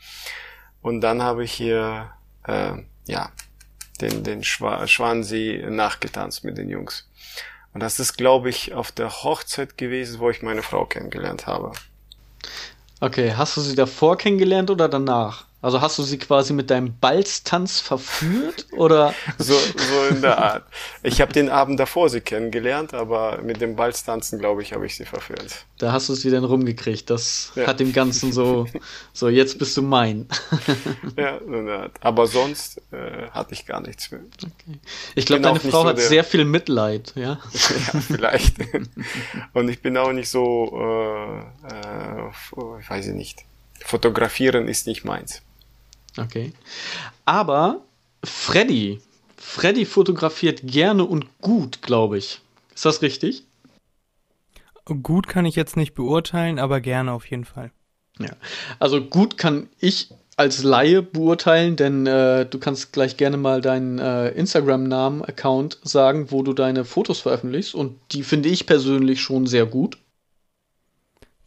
Und 0.83 1.01
dann 1.01 1.23
habe 1.23 1.45
ich 1.45 1.53
hier, 1.53 2.11
äh, 2.47 2.73
ja, 3.07 3.31
den, 4.01 4.25
den 4.25 4.45
Schwa 4.45 4.87
Schwansee 4.87 5.65
nachgetanzt 5.69 6.45
mit 6.45 6.59
den 6.59 6.69
Jungs. 6.69 7.09
Und 7.75 7.81
das 7.81 7.99
ist, 8.01 8.17
glaube 8.17 8.51
ich, 8.51 8.75
auf 8.75 8.93
der 8.93 9.11
Hochzeit 9.23 9.79
gewesen, 9.79 10.19
wo 10.19 10.31
ich 10.31 10.43
meine 10.43 10.63
Frau 10.63 10.85
kennengelernt 10.85 11.47
habe. 11.47 11.73
Okay, 13.01 13.33
hast 13.37 13.57
du 13.57 13.61
sie 13.61 13.75
davor 13.75 14.17
kennengelernt 14.19 14.71
oder 14.71 14.89
danach? 14.89 15.47
Also 15.63 15.81
hast 15.81 15.97
du 15.97 16.03
sie 16.03 16.19
quasi 16.19 16.53
mit 16.53 16.71
deinem 16.71 16.99
Balztanz 16.99 17.79
verführt 17.79 18.67
oder? 18.73 19.15
so, 19.39 19.55
so 19.55 20.07
in 20.11 20.21
der 20.21 20.37
Art. 20.37 20.65
Ich 21.05 21.21
habe 21.21 21.33
den 21.33 21.49
Abend 21.49 21.79
davor 21.79 22.09
sie 22.09 22.21
kennengelernt, 22.21 22.95
aber 22.95 23.41
mit 23.43 23.61
dem 23.61 23.77
Balztanzen, 23.77 24.41
glaube 24.41 24.63
ich, 24.63 24.73
habe 24.73 24.85
ich 24.85 24.97
sie 24.97 25.05
verführt. 25.05 25.65
Da 25.79 25.93
hast 25.93 26.09
du 26.09 26.15
sie 26.15 26.31
dann 26.31 26.43
rumgekriegt. 26.43 27.09
Das 27.09 27.53
ja. 27.55 27.69
hat 27.69 27.79
dem 27.79 27.93
Ganzen 27.93 28.33
so, 28.33 28.67
so 29.13 29.29
jetzt 29.29 29.61
bist 29.61 29.77
du 29.77 29.83
mein. 29.83 30.27
ja, 31.17 31.39
so 31.39 31.55
in 31.55 31.67
der 31.67 31.79
Art. 31.79 31.93
Aber 32.01 32.27
sonst 32.27 32.83
äh, 32.91 33.29
hatte 33.31 33.55
ich 33.55 33.65
gar 33.65 33.81
nichts 33.81 34.11
mehr. 34.11 34.23
Okay. 34.43 34.81
Ich 35.15 35.27
glaube, 35.27 35.43
deine 35.43 35.61
Frau 35.61 35.83
so 35.83 35.85
hat 35.85 36.01
sehr 36.01 36.25
viel 36.25 36.45
Mitleid, 36.45 37.13
ja? 37.15 37.39
ja, 37.53 38.01
vielleicht. 38.01 38.57
Und 39.53 39.69
ich 39.69 39.81
bin 39.81 39.97
auch 39.97 40.13
nicht 40.13 40.29
so, 40.29 40.73
äh, 40.77 41.73
äh, 41.73 42.81
ich 42.81 42.91
weiß 42.91 43.07
nicht. 43.09 43.45
Fotografieren 43.85 44.67
ist 44.67 44.89
nicht 44.89 45.05
meins. 45.05 45.43
Okay. 46.19 46.53
Aber 47.25 47.83
Freddy, 48.25 49.01
Freddy 49.37 49.85
fotografiert 49.85 50.61
gerne 50.65 51.05
und 51.05 51.27
gut, 51.41 51.83
glaube 51.83 52.19
ich. 52.19 52.41
Ist 52.75 52.85
das 52.85 53.03
richtig? 53.03 53.45
Gut 54.85 55.29
kann 55.29 55.47
ich 55.47 55.57
jetzt 55.57 55.77
nicht 55.77 55.95
beurteilen, 55.95 56.59
aber 56.59 56.81
gerne 56.81 57.13
auf 57.13 57.27
jeden 57.27 57.45
Fall. 57.45 57.71
Ja, 58.19 58.31
also 58.79 59.01
gut 59.01 59.39
kann 59.39 59.69
ich 59.79 60.11
als 60.37 60.63
Laie 60.63 61.03
beurteilen, 61.03 61.77
denn 61.77 62.07
äh, 62.07 62.47
du 62.47 62.59
kannst 62.59 62.93
gleich 62.93 63.17
gerne 63.17 63.37
mal 63.37 63.61
deinen 63.61 63.99
äh, 63.99 64.31
Instagram-Namen-Account 64.31 65.79
sagen, 65.83 66.31
wo 66.31 66.43
du 66.43 66.53
deine 66.53 66.85
Fotos 66.85 67.21
veröffentlichst 67.21 67.75
und 67.75 67.99
die 68.13 68.23
finde 68.23 68.49
ich 68.49 68.67
persönlich 68.67 69.21
schon 69.21 69.47
sehr 69.47 69.67
gut. 69.67 69.99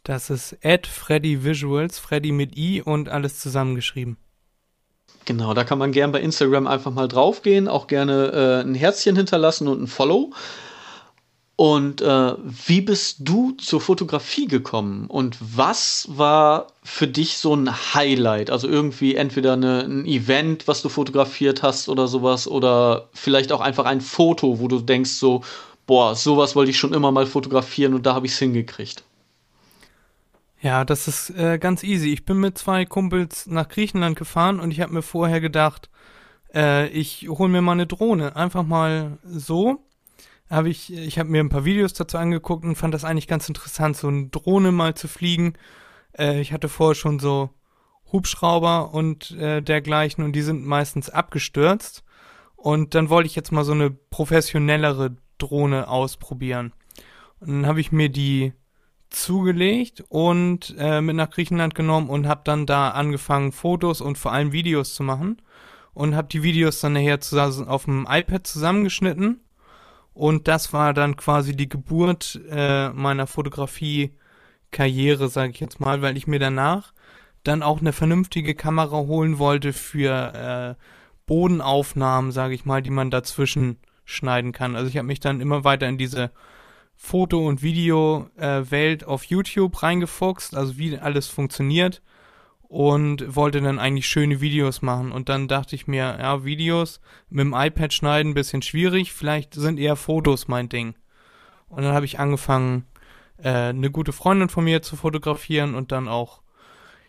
Das 0.02 0.30
ist 0.30 0.56
at 0.62 0.86
Freddy 0.86 1.44
Visuals, 1.44 1.98
Freddy 1.98 2.30
mit 2.30 2.56
i 2.56 2.80
und 2.80 3.08
alles 3.08 3.40
zusammengeschrieben. 3.40 4.16
Genau, 5.26 5.54
da 5.54 5.64
kann 5.64 5.78
man 5.78 5.90
gern 5.90 6.12
bei 6.12 6.20
Instagram 6.20 6.68
einfach 6.68 6.92
mal 6.92 7.08
draufgehen, 7.08 7.66
auch 7.66 7.88
gerne 7.88 8.30
äh, 8.32 8.66
ein 8.66 8.76
Herzchen 8.76 9.16
hinterlassen 9.16 9.66
und 9.66 9.82
ein 9.82 9.88
Follow. 9.88 10.32
Und 11.56 12.00
äh, 12.00 12.34
wie 12.66 12.80
bist 12.80 13.16
du 13.20 13.52
zur 13.52 13.80
Fotografie 13.80 14.46
gekommen? 14.46 15.06
Und 15.08 15.36
was 15.40 16.06
war 16.10 16.68
für 16.84 17.08
dich 17.08 17.38
so 17.38 17.56
ein 17.56 17.94
Highlight? 17.94 18.50
Also 18.50 18.68
irgendwie 18.68 19.16
entweder 19.16 19.54
eine, 19.54 19.80
ein 19.80 20.06
Event, 20.06 20.68
was 20.68 20.82
du 20.82 20.90
fotografiert 20.90 21.62
hast 21.62 21.88
oder 21.88 22.06
sowas, 22.06 22.46
oder 22.46 23.08
vielleicht 23.12 23.50
auch 23.50 23.60
einfach 23.60 23.86
ein 23.86 24.02
Foto, 24.02 24.60
wo 24.60 24.68
du 24.68 24.80
denkst 24.80 25.10
so, 25.10 25.42
boah, 25.88 26.14
sowas 26.14 26.54
wollte 26.54 26.70
ich 26.70 26.78
schon 26.78 26.92
immer 26.92 27.10
mal 27.10 27.26
fotografieren 27.26 27.94
und 27.94 28.06
da 28.06 28.14
habe 28.14 28.26
ich 28.26 28.32
es 28.32 28.38
hingekriegt. 28.38 29.02
Ja, 30.66 30.84
das 30.84 31.06
ist 31.06 31.30
äh, 31.30 31.58
ganz 31.58 31.84
easy. 31.84 32.12
Ich 32.12 32.24
bin 32.24 32.38
mit 32.38 32.58
zwei 32.58 32.84
Kumpels 32.86 33.46
nach 33.46 33.68
Griechenland 33.68 34.16
gefahren 34.16 34.58
und 34.58 34.72
ich 34.72 34.80
habe 34.80 34.92
mir 34.92 35.02
vorher 35.02 35.40
gedacht, 35.40 35.88
äh, 36.52 36.88
ich 36.88 37.28
hole 37.28 37.48
mir 37.48 37.62
mal 37.62 37.70
eine 37.70 37.86
Drohne. 37.86 38.34
Einfach 38.34 38.64
mal 38.64 39.18
so. 39.22 39.86
Hab 40.50 40.66
ich 40.66 40.92
ich 40.92 41.20
habe 41.20 41.28
mir 41.28 41.38
ein 41.38 41.50
paar 41.50 41.64
Videos 41.64 41.92
dazu 41.92 42.18
angeguckt 42.18 42.64
und 42.64 42.74
fand 42.74 42.94
das 42.94 43.04
eigentlich 43.04 43.28
ganz 43.28 43.46
interessant, 43.46 43.96
so 43.96 44.08
eine 44.08 44.26
Drohne 44.26 44.72
mal 44.72 44.96
zu 44.96 45.06
fliegen. 45.06 45.54
Äh, 46.18 46.40
ich 46.40 46.52
hatte 46.52 46.68
vorher 46.68 46.96
schon 46.96 47.20
so 47.20 47.50
Hubschrauber 48.10 48.92
und 48.92 49.30
äh, 49.38 49.62
dergleichen 49.62 50.24
und 50.24 50.32
die 50.32 50.42
sind 50.42 50.66
meistens 50.66 51.10
abgestürzt. 51.10 52.02
Und 52.56 52.96
dann 52.96 53.08
wollte 53.08 53.28
ich 53.28 53.36
jetzt 53.36 53.52
mal 53.52 53.62
so 53.62 53.72
eine 53.72 53.90
professionellere 53.90 55.16
Drohne 55.38 55.86
ausprobieren. 55.86 56.72
Und 57.38 57.50
dann 57.50 57.66
habe 57.66 57.80
ich 57.80 57.92
mir 57.92 58.08
die 58.08 58.52
zugelegt 59.10 60.04
und 60.08 60.74
äh, 60.78 61.00
mit 61.00 61.16
nach 61.16 61.30
Griechenland 61.30 61.74
genommen 61.74 62.08
und 62.08 62.26
habe 62.26 62.42
dann 62.44 62.66
da 62.66 62.90
angefangen, 62.90 63.52
Fotos 63.52 64.00
und 64.00 64.18
vor 64.18 64.32
allem 64.32 64.52
Videos 64.52 64.94
zu 64.94 65.02
machen 65.02 65.40
und 65.94 66.14
habe 66.16 66.28
die 66.28 66.42
Videos 66.42 66.80
dann 66.80 66.94
nachher 66.94 67.20
zusammen 67.20 67.68
auf 67.68 67.84
dem 67.84 68.06
iPad 68.08 68.46
zusammengeschnitten 68.46 69.40
und 70.16 70.48
das 70.48 70.72
war 70.72 70.94
dann 70.94 71.16
quasi 71.16 71.54
die 71.54 71.68
Geburt 71.68 72.40
äh, 72.50 72.88
meiner 72.88 73.26
Fotografie 73.26 74.14
Karriere, 74.70 75.28
sage 75.28 75.52
ich 75.52 75.60
jetzt 75.60 75.78
mal, 75.78 76.02
weil 76.02 76.16
ich 76.16 76.26
mir 76.26 76.38
danach 76.38 76.92
dann 77.44 77.62
auch 77.62 77.80
eine 77.80 77.92
vernünftige 77.92 78.54
Kamera 78.54 78.96
holen 78.96 79.38
wollte 79.38 79.72
für 79.72 80.76
äh, 80.78 80.82
Bodenaufnahmen, 81.26 82.32
sage 82.32 82.54
ich 82.54 82.64
mal, 82.64 82.82
die 82.82 82.90
man 82.90 83.10
dazwischen 83.10 83.78
schneiden 84.06 84.52
kann. 84.52 84.74
Also 84.74 84.88
ich 84.88 84.96
habe 84.96 85.06
mich 85.06 85.20
dann 85.20 85.40
immer 85.40 85.64
weiter 85.64 85.86
in 85.86 85.98
diese 85.98 86.30
Foto- 86.96 87.46
und 87.46 87.62
Video-Welt 87.62 89.02
äh, 89.02 89.06
auf 89.06 89.24
YouTube 89.24 89.82
reingefuchst, 89.82 90.56
also 90.56 90.78
wie 90.78 90.98
alles 90.98 91.28
funktioniert 91.28 92.02
und 92.68 93.36
wollte 93.36 93.60
dann 93.60 93.78
eigentlich 93.78 94.08
schöne 94.08 94.40
Videos 94.40 94.82
machen. 94.82 95.12
Und 95.12 95.28
dann 95.28 95.48
dachte 95.48 95.76
ich 95.76 95.86
mir, 95.86 96.18
ja, 96.18 96.44
Videos 96.44 97.00
mit 97.28 97.44
dem 97.44 97.54
iPad 97.54 97.92
schneiden, 97.92 98.34
bisschen 98.34 98.62
schwierig, 98.62 99.12
vielleicht 99.12 99.54
sind 99.54 99.78
eher 99.78 99.96
Fotos 99.96 100.48
mein 100.48 100.68
Ding. 100.68 100.94
Und 101.68 101.82
dann 101.82 101.94
habe 101.94 102.06
ich 102.06 102.18
angefangen, 102.18 102.86
äh, 103.38 103.50
eine 103.50 103.90
gute 103.90 104.12
Freundin 104.12 104.48
von 104.48 104.64
mir 104.64 104.82
zu 104.82 104.96
fotografieren 104.96 105.74
und 105.74 105.92
dann 105.92 106.08
auch 106.08 106.42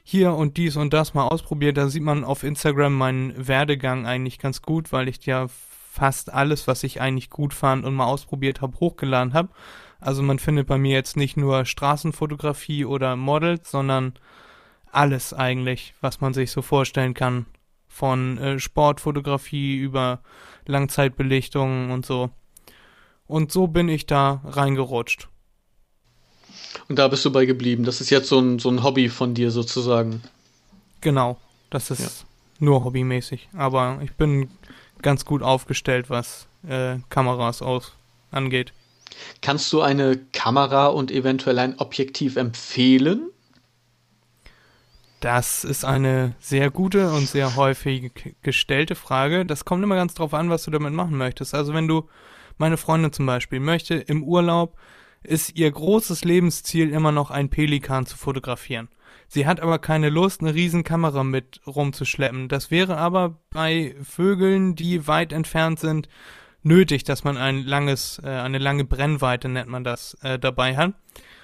hier 0.04 0.34
und 0.34 0.58
dies 0.58 0.78
und 0.78 0.94
das 0.94 1.14
mal 1.14 1.28
ausprobiert. 1.28 1.78
Da 1.78 1.90
sieht 1.90 2.04
man 2.04 2.24
auf 2.24 2.44
Instagram 2.44 2.94
meinen 2.94 3.48
Werdegang 3.48 4.06
eigentlich 4.06 4.40
ganz 4.40 4.62
gut, 4.62 4.92
weil 4.92 5.08
ich 5.08 5.26
ja 5.26 5.48
fast 5.98 6.32
alles, 6.32 6.68
was 6.68 6.84
ich 6.84 7.02
eigentlich 7.02 7.30
gut 7.30 7.54
fand 7.54 7.86
und 7.86 7.96
mal 7.96 8.06
ausprobiert 8.06 8.62
habe, 8.62 8.80
hochgeladen 8.80 9.34
habe. 9.34 9.50
Also 10.00 10.22
man 10.22 10.38
findet 10.38 10.68
bei 10.68 10.78
mir 10.78 10.94
jetzt 10.94 11.18
nicht 11.18 11.38
nur 11.38 11.66
Straßenfotografie 11.66 12.86
oder 12.86 13.16
Models, 13.16 13.72
sondern 13.72 14.14
alles 14.92 15.34
eigentlich, 15.34 15.96
was 16.00 16.22
man 16.22 16.34
sich 16.34 16.52
so 16.52 16.62
vorstellen 16.62 17.16
kann. 17.16 17.48
Von 17.88 18.38
äh, 18.38 18.60
Sportfotografie 18.60 19.78
über 19.78 20.20
Langzeitbelichtungen 20.68 21.90
und 21.90 22.06
so. 22.06 22.30
Und 23.26 23.52
so 23.52 23.66
bin 23.68 23.90
ich 23.90 24.06
da 24.06 24.42
reingerutscht. 24.46 25.30
Und 26.90 27.00
da 27.00 27.08
bist 27.08 27.26
du 27.26 27.32
bei 27.32 27.46
geblieben. 27.46 27.86
Das 27.86 28.02
ist 28.02 28.12
jetzt 28.12 28.30
so 28.30 28.40
ein, 28.40 28.60
so 28.60 28.70
ein 28.70 28.84
Hobby 28.84 29.10
von 29.10 29.34
dir 29.34 29.50
sozusagen. 29.50 30.22
Genau. 31.02 31.38
Das 31.70 31.90
ist 31.90 32.00
ja. 32.00 32.10
nur 32.60 32.84
hobbymäßig. 32.84 33.50
Aber 33.58 34.00
ich 34.04 34.14
bin 34.14 34.50
ganz 35.02 35.26
gut 35.26 35.44
aufgestellt, 35.44 36.10
was 36.10 36.48
äh, 36.68 36.98
Kameras 37.10 37.62
aus 37.62 37.94
angeht. 38.32 38.74
Kannst 39.42 39.72
du 39.74 39.82
eine 39.82 40.18
Kamera 40.34 40.88
und 40.88 41.12
eventuell 41.12 41.60
ein 41.60 41.80
Objektiv 41.80 42.36
empfehlen? 42.36 43.30
Das 45.20 45.64
ist 45.64 45.84
eine 45.84 46.36
sehr 46.40 46.70
gute 46.70 47.12
und 47.12 47.28
sehr 47.28 47.56
häufig 47.56 48.12
gestellte 48.44 48.94
Frage. 48.94 49.46
Das 49.46 49.66
kommt 49.66 49.84
immer 49.84 49.96
ganz 49.96 50.14
drauf 50.14 50.34
an, 50.34 50.50
was 50.50 50.64
du 50.64 50.72
damit 50.72 50.94
machen 50.94 51.18
möchtest. 51.18 51.56
Also 51.56 51.74
wenn 51.74 51.88
du, 51.88 52.08
meine 52.58 52.78
Freundin 52.78 53.12
zum 53.12 53.26
Beispiel, 53.26 53.60
möchte 53.60 53.96
im 53.96 54.24
Urlaub, 54.24 54.78
ist 55.24 55.56
ihr 55.56 55.72
großes 55.72 56.24
Lebensziel 56.24 56.92
immer 56.92 57.12
noch 57.12 57.32
ein 57.32 57.50
Pelikan 57.50 58.06
zu 58.06 58.16
fotografieren. 58.16 58.90
Sie 59.28 59.46
hat 59.46 59.60
aber 59.60 59.80
keine 59.80 60.10
Lust, 60.10 60.42
eine 60.42 60.54
riesen 60.54 60.84
Kamera 60.84 61.24
mit 61.24 61.62
rumzuschleppen. 61.68 62.48
Das 62.48 62.72
wäre 62.72 62.98
aber 62.98 63.38
bei 63.50 63.96
Vögeln, 64.04 64.76
die 64.76 65.08
weit 65.08 65.34
entfernt 65.34 65.80
sind, 65.80 66.08
nötig, 66.64 67.04
dass 67.04 67.24
man 67.24 67.38
ein 67.38 67.64
langes, 67.64 68.22
äh, 68.24 68.30
eine 68.30 68.58
lange 68.58 68.86
Brennweite 68.86 69.50
nennt 69.50 69.70
man 69.70 69.84
das, 69.84 70.16
äh, 70.22 70.40
dabei 70.40 70.78
hat. 70.78 70.94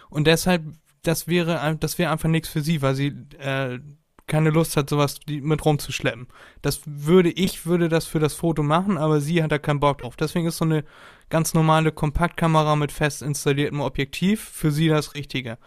Und 0.10 0.28
deshalb 0.28 0.64
das 1.04 1.28
wäre, 1.28 1.78
das 1.80 2.00
wäre 2.00 2.12
einfach 2.12 2.30
nichts 2.30 2.50
für 2.50 2.62
sie, 2.62 2.82
weil 2.82 2.96
sie 2.96 3.08
äh, 3.40 3.80
keine 4.26 4.50
Lust 4.50 4.78
hat, 4.78 4.90
sowas 4.90 5.20
mit 5.28 5.64
rumzuschleppen. 5.64 6.28
Das 6.62 6.82
würde 6.86 7.30
ich, 7.30 7.66
würde 7.66 7.90
das 7.90 8.06
für 8.06 8.20
das 8.20 8.34
Foto 8.34 8.64
machen, 8.64 8.98
aber 8.98 9.20
sie 9.20 9.44
hat 9.44 9.52
da 9.52 9.60
keinen 9.60 9.82
Bock 9.82 10.00
drauf. 10.00 10.16
Deswegen 10.16 10.48
ist 10.48 10.58
so 10.58 10.66
eine 10.66 10.86
ganz 11.30 11.54
normale 11.54 11.92
Kompaktkamera 11.92 12.78
mit 12.78 12.94
fest 12.94 13.22
installiertem 13.22 13.82
Objektiv 13.82 14.42
für 14.42 14.72
sie 14.72 14.88
das 14.88 15.14
Richtige. 15.14 15.58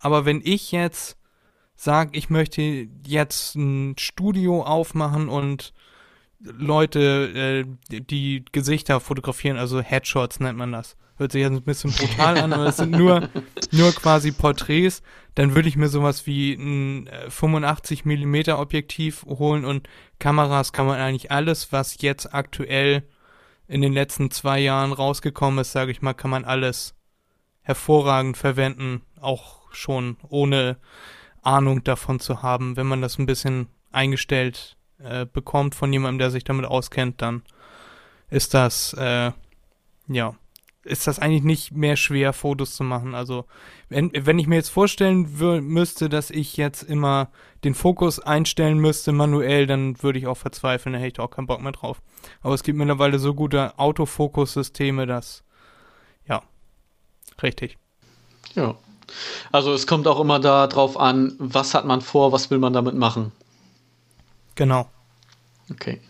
Aber 0.00 0.24
wenn 0.24 0.40
ich 0.42 0.72
jetzt 0.72 1.16
sage, 1.82 2.10
ich 2.12 2.28
möchte 2.28 2.88
jetzt 3.06 3.56
ein 3.56 3.94
Studio 3.98 4.62
aufmachen 4.62 5.30
und 5.30 5.72
Leute, 6.38 7.64
äh, 7.90 8.00
die 8.00 8.44
Gesichter 8.52 9.00
fotografieren, 9.00 9.56
also 9.56 9.80
Headshots 9.80 10.40
nennt 10.40 10.58
man 10.58 10.72
das, 10.72 10.96
hört 11.16 11.32
sich 11.32 11.40
jetzt 11.40 11.52
ein 11.52 11.62
bisschen 11.62 11.92
brutal 11.92 12.36
an, 12.36 12.52
aber 12.52 12.66
es 12.66 12.76
sind 12.76 12.90
nur, 12.90 13.30
nur 13.70 13.92
quasi 13.92 14.30
Porträts, 14.30 15.02
dann 15.36 15.54
würde 15.54 15.70
ich 15.70 15.76
mir 15.76 15.88
sowas 15.88 16.26
wie 16.26 16.52
ein 16.52 17.08
85 17.28 18.04
äh, 18.04 18.16
mm 18.26 18.50
Objektiv 18.50 19.24
holen 19.24 19.64
und 19.64 19.88
Kameras 20.18 20.74
kann 20.74 20.84
man 20.86 21.00
eigentlich 21.00 21.30
alles, 21.30 21.72
was 21.72 22.02
jetzt 22.02 22.34
aktuell 22.34 23.04
in 23.68 23.80
den 23.80 23.94
letzten 23.94 24.30
zwei 24.30 24.60
Jahren 24.60 24.92
rausgekommen 24.92 25.60
ist, 25.60 25.72
sage 25.72 25.92
ich 25.92 26.02
mal, 26.02 26.12
kann 26.12 26.30
man 26.30 26.44
alles 26.44 26.94
hervorragend 27.62 28.36
verwenden, 28.36 29.00
auch 29.18 29.72
schon 29.72 30.18
ohne 30.28 30.76
Ahnung 31.42 31.84
davon 31.84 32.20
zu 32.20 32.42
haben. 32.42 32.76
Wenn 32.76 32.86
man 32.86 33.00
das 33.00 33.18
ein 33.18 33.26
bisschen 33.26 33.68
eingestellt 33.92 34.76
äh, 34.98 35.26
bekommt 35.26 35.74
von 35.74 35.92
jemandem, 35.92 36.18
der 36.18 36.30
sich 36.30 36.44
damit 36.44 36.66
auskennt, 36.66 37.22
dann 37.22 37.42
ist 38.28 38.54
das 38.54 38.92
äh, 38.94 39.32
ja 40.08 40.34
ist 40.82 41.06
das 41.06 41.18
eigentlich 41.18 41.42
nicht 41.42 41.72
mehr 41.72 41.96
schwer, 41.96 42.32
Fotos 42.32 42.74
zu 42.74 42.84
machen. 42.84 43.14
Also, 43.14 43.44
wenn, 43.88 44.10
wenn 44.14 44.38
ich 44.38 44.46
mir 44.46 44.56
jetzt 44.56 44.70
vorstellen 44.70 45.28
müsste, 45.62 46.08
dass 46.08 46.30
ich 46.30 46.56
jetzt 46.56 46.82
immer 46.82 47.30
den 47.64 47.74
Fokus 47.74 48.18
einstellen 48.18 48.78
müsste 48.78 49.12
manuell, 49.12 49.66
dann 49.66 50.02
würde 50.02 50.18
ich 50.18 50.26
auch 50.26 50.36
verzweifeln, 50.36 50.94
da 50.94 50.98
hätte 50.98 51.08
ich 51.08 51.20
auch 51.20 51.30
keinen 51.30 51.46
Bock 51.46 51.60
mehr 51.60 51.72
drauf. 51.72 52.00
Aber 52.40 52.54
es 52.54 52.62
gibt 52.62 52.78
mittlerweile 52.78 53.18
so 53.18 53.34
gute 53.34 53.78
Autofokus-Systeme, 53.78 55.06
dass, 55.06 55.44
ja, 56.26 56.42
richtig. 57.42 57.76
Ja. 58.54 58.76
Also, 59.52 59.72
es 59.72 59.86
kommt 59.86 60.06
auch 60.06 60.20
immer 60.20 60.38
darauf 60.38 60.98
an, 60.98 61.34
was 61.38 61.74
hat 61.74 61.84
man 61.84 62.00
vor, 62.00 62.32
was 62.32 62.50
will 62.50 62.58
man 62.58 62.72
damit 62.72 62.94
machen. 62.94 63.32
Genau. 64.54 64.88
Okay. 65.70 66.00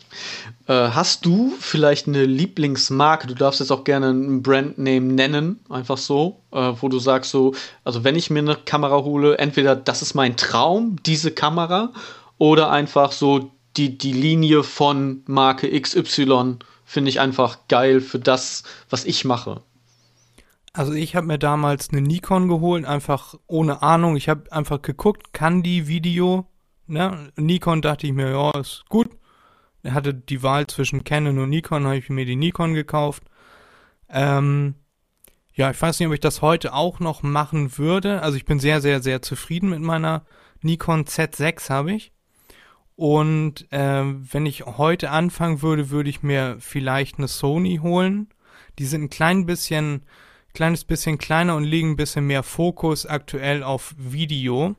Äh, 0.67 0.91
hast 0.91 1.25
du 1.25 1.53
vielleicht 1.61 2.09
eine 2.09 2.25
Lieblingsmarke? 2.25 3.27
Du 3.27 3.35
darfst 3.35 3.61
jetzt 3.61 3.71
auch 3.71 3.85
gerne 3.85 4.09
einen 4.09 4.43
Brandname 4.43 5.01
nennen, 5.01 5.61
einfach 5.69 5.99
so, 5.99 6.41
äh, 6.53 6.73
wo 6.81 6.89
du 6.89 6.99
sagst 6.99 7.31
so, 7.31 7.55
also 7.85 8.03
wenn 8.03 8.17
ich 8.17 8.31
mir 8.31 8.41
eine 8.41 8.57
Kamera 8.57 9.05
hole, 9.05 9.39
entweder 9.39 9.77
das 9.77 10.03
ist 10.03 10.15
mein 10.15 10.37
Traum, 10.37 10.97
diese 11.05 11.31
Kamera, 11.31 11.93
oder 12.39 12.71
einfach 12.71 13.13
so 13.13 13.51
die, 13.77 13.97
die 13.99 14.13
Linie 14.13 14.63
von 14.63 15.23
Marke 15.27 15.79
XY 15.79 16.57
finde 16.85 17.11
ich 17.11 17.21
einfach 17.21 17.59
geil 17.69 18.01
für 18.01 18.19
das, 18.19 18.65
was 18.89 19.05
ich 19.05 19.25
mache. 19.25 19.63
Also 20.73 20.93
ich 20.93 21.17
habe 21.17 21.27
mir 21.27 21.39
damals 21.39 21.91
eine 21.91 22.01
Nikon 22.01 22.49
geholt, 22.49 22.85
einfach 22.85 23.35
ohne 23.47 23.83
Ahnung. 23.83 24.17
Ich 24.17 24.29
habe 24.29 24.53
einfach 24.53 24.83
geguckt, 24.83 25.33
kann 25.33 25.63
die 25.63 25.89
Video, 25.89 26.47
ne? 26.87 27.33
Nikon 27.37 27.83
dachte 27.83 28.07
ich 28.07 28.13
mir, 28.13 28.31
ja, 28.31 28.51
ist 28.59 28.85
gut 28.89 29.11
er 29.83 29.95
hatte 29.95 30.15
die 30.15 30.43
Wahl 30.43 30.67
zwischen 30.67 31.05
Canon 31.05 31.39
und 31.39 31.51
Nikon, 31.51 31.85
habe 31.85 31.97
ich 31.97 32.11
mir 32.11 32.25
die 32.25 32.37
Nikon 32.37 32.75
gekauft. 32.75 33.23
Ähm, 34.09 34.75
ja, 35.55 35.71
ich 35.71 35.81
weiß 35.81 35.99
nicht, 35.99 36.09
ob 36.09 36.15
ich 36.15 36.21
das 36.21 36.43
heute 36.43 36.75
auch 36.75 37.01
noch 37.01 37.23
machen 37.23 37.79
würde. 37.79 38.23
Also 38.23 38.37
ich 38.37 38.45
bin 38.45 38.61
sehr, 38.61 38.81
sehr, 38.81 39.03
sehr 39.03 39.23
zufrieden 39.23 39.71
mit 39.71 39.81
meiner 39.81 40.25
Nikon 40.63 41.05
Z6 41.05 41.71
habe 41.71 41.93
ich. 41.93 42.13
Und 42.97 43.73
äh, 43.73 44.05
wenn 44.05 44.45
ich 44.45 44.67
heute 44.67 45.11
anfangen 45.11 45.63
würde, 45.63 45.89
würde 45.91 46.11
ich 46.11 46.23
mir 46.23 46.57
vielleicht 46.61 47.17
eine 47.17 47.29
Sony 47.29 47.81
holen. 47.83 48.29
Die 48.79 48.85
sind 48.85 49.05
ein 49.05 49.11
klein 49.11 49.47
bisschen, 49.47 50.03
kleines 50.55 50.85
bisschen 50.85 51.19
kleiner 51.19 51.57
und 51.57 51.65
legen 51.65 51.91
ein 51.91 51.97
bisschen 51.97 52.27
mehr 52.27 52.43
Fokus 52.43 53.07
aktuell 53.07 53.63
auf 53.63 53.95
Video. 53.97 54.77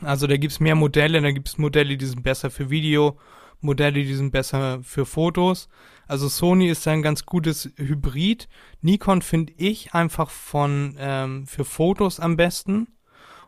Also 0.00 0.26
da 0.26 0.36
gibt's 0.36 0.60
mehr 0.60 0.74
Modelle, 0.74 1.20
da 1.20 1.30
gibt's 1.30 1.58
Modelle, 1.58 1.96
die 1.96 2.06
sind 2.06 2.22
besser 2.22 2.50
für 2.50 2.70
Video 2.70 3.18
Modelle, 3.60 4.04
die 4.04 4.14
sind 4.14 4.30
besser 4.30 4.80
für 4.82 5.04
Fotos. 5.04 5.68
Also 6.06 6.28
Sony 6.28 6.68
ist 6.68 6.86
ein 6.88 7.02
ganz 7.02 7.26
gutes 7.26 7.70
Hybrid. 7.76 8.48
Nikon 8.80 9.22
finde 9.22 9.52
ich 9.56 9.94
einfach 9.94 10.30
von 10.30 10.96
ähm, 10.98 11.46
für 11.46 11.64
Fotos 11.64 12.20
am 12.20 12.36
besten. 12.36 12.88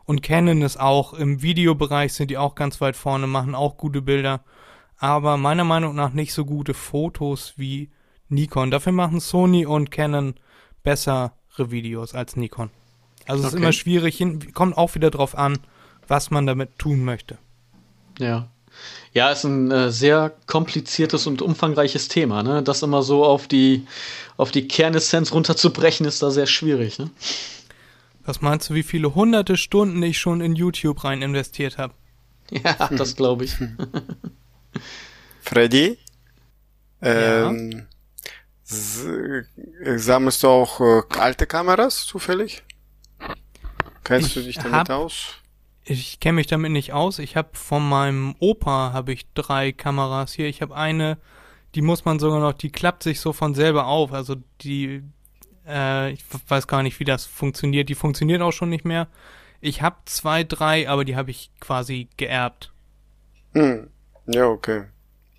Und 0.05 0.21
Canon 0.21 0.61
ist 0.61 0.79
auch 0.79 1.13
im 1.13 1.41
Videobereich 1.41 2.13
sind 2.13 2.29
die 2.29 2.37
auch 2.37 2.55
ganz 2.55 2.81
weit 2.81 2.95
vorne, 2.95 3.25
machen 3.25 3.55
auch 3.55 3.77
gute 3.77 4.01
Bilder. 4.01 4.43
Aber 4.97 5.37
meiner 5.37 5.63
Meinung 5.63 5.95
nach 5.95 6.13
nicht 6.13 6.33
so 6.33 6.45
gute 6.45 6.73
Fotos 6.73 7.53
wie 7.57 7.89
Nikon. 8.29 8.69
Dafür 8.69 8.91
machen 8.91 9.19
Sony 9.19 9.65
und 9.65 9.91
Canon 9.91 10.35
bessere 10.83 11.31
Videos 11.57 12.13
als 12.13 12.35
Nikon. 12.35 12.69
Also 13.25 13.41
es 13.41 13.47
okay. 13.47 13.55
ist 13.55 13.61
immer 13.61 13.73
schwierig, 13.73 14.23
kommt 14.53 14.77
auch 14.77 14.95
wieder 14.95 15.11
drauf 15.11 15.37
an, 15.37 15.59
was 16.07 16.31
man 16.31 16.45
damit 16.45 16.77
tun 16.77 17.03
möchte. 17.03 17.37
Ja. 18.19 18.49
Ja, 19.13 19.31
ist 19.31 19.43
ein 19.43 19.69
äh, 19.71 19.91
sehr 19.91 20.33
kompliziertes 20.47 21.27
und 21.27 21.41
umfangreiches 21.41 22.07
Thema. 22.07 22.41
Ne? 22.41 22.63
Das 22.63 22.81
immer 22.81 23.03
so 23.03 23.23
auf 23.23 23.47
die, 23.47 23.85
auf 24.37 24.51
die 24.51 24.67
Kernessenz 24.67 25.31
runterzubrechen, 25.31 26.05
ist 26.07 26.23
da 26.23 26.31
sehr 26.31 26.47
schwierig. 26.47 26.97
Ne? 26.97 27.11
Was 28.25 28.41
meinst 28.41 28.69
du, 28.69 28.73
wie 28.73 28.83
viele 28.83 29.13
hunderte 29.13 29.57
Stunden 29.57 30.01
ich 30.01 30.17
schon 30.17 30.41
in 30.41 30.55
YouTube 30.55 31.03
rein 31.03 31.21
investiert 31.21 31.77
habe? 31.77 31.93
Ja, 32.51 32.89
das 32.89 33.15
glaube 33.15 33.45
ich. 33.45 33.55
Freddy? 35.41 35.97
Ähm, 37.01 37.71
ja. 37.71 37.79
Sammelst 38.65 40.43
du 40.43 40.47
auch 40.47 40.79
äh, 40.79 41.01
alte 41.19 41.45
Kameras 41.47 42.05
zufällig? 42.05 42.63
Kennst 44.03 44.27
Ich 44.29 44.33
du 44.33 44.43
dich 44.43 44.55
damit 44.57 44.73
hab- 44.73 44.89
aus? 44.89 45.35
Ich 45.85 46.21
kenne 46.21 46.35
mich 46.37 46.47
damit 46.47 46.71
nicht 46.71 46.93
aus. 46.93 47.19
Ich 47.19 47.35
habe 47.35 47.49
von 47.53 47.87
meinem 47.87 48.35
Opa 48.39 48.93
habe 48.93 49.11
ich 49.11 49.25
drei 49.33 49.73
Kameras 49.73 50.31
hier. 50.31 50.47
Ich 50.47 50.61
habe 50.61 50.75
eine, 50.75 51.17
die 51.75 51.81
muss 51.81 52.05
man 52.05 52.19
sogar 52.19 52.39
noch, 52.39 52.53
die 52.53 52.71
klappt 52.71 53.03
sich 53.03 53.19
so 53.19 53.33
von 53.33 53.53
selber 53.53 53.87
auf. 53.87 54.13
Also 54.13 54.37
die, 54.61 55.03
äh, 55.67 56.11
ich 56.13 56.23
weiß 56.47 56.67
gar 56.67 56.83
nicht, 56.83 57.01
wie 57.01 57.03
das 57.05 57.25
funktioniert. 57.25 57.89
Die 57.89 57.95
funktioniert 57.95 58.41
auch 58.41 58.53
schon 58.53 58.69
nicht 58.69 58.85
mehr. 58.85 59.07
Ich 59.59 59.81
habe 59.81 59.97
zwei, 60.05 60.45
drei, 60.45 60.87
aber 60.87 61.03
die 61.03 61.17
habe 61.17 61.31
ich 61.31 61.51
quasi 61.59 62.07
geerbt. 62.15 62.71
Hm. 63.53 63.89
Ja, 64.27 64.45
okay. 64.47 64.85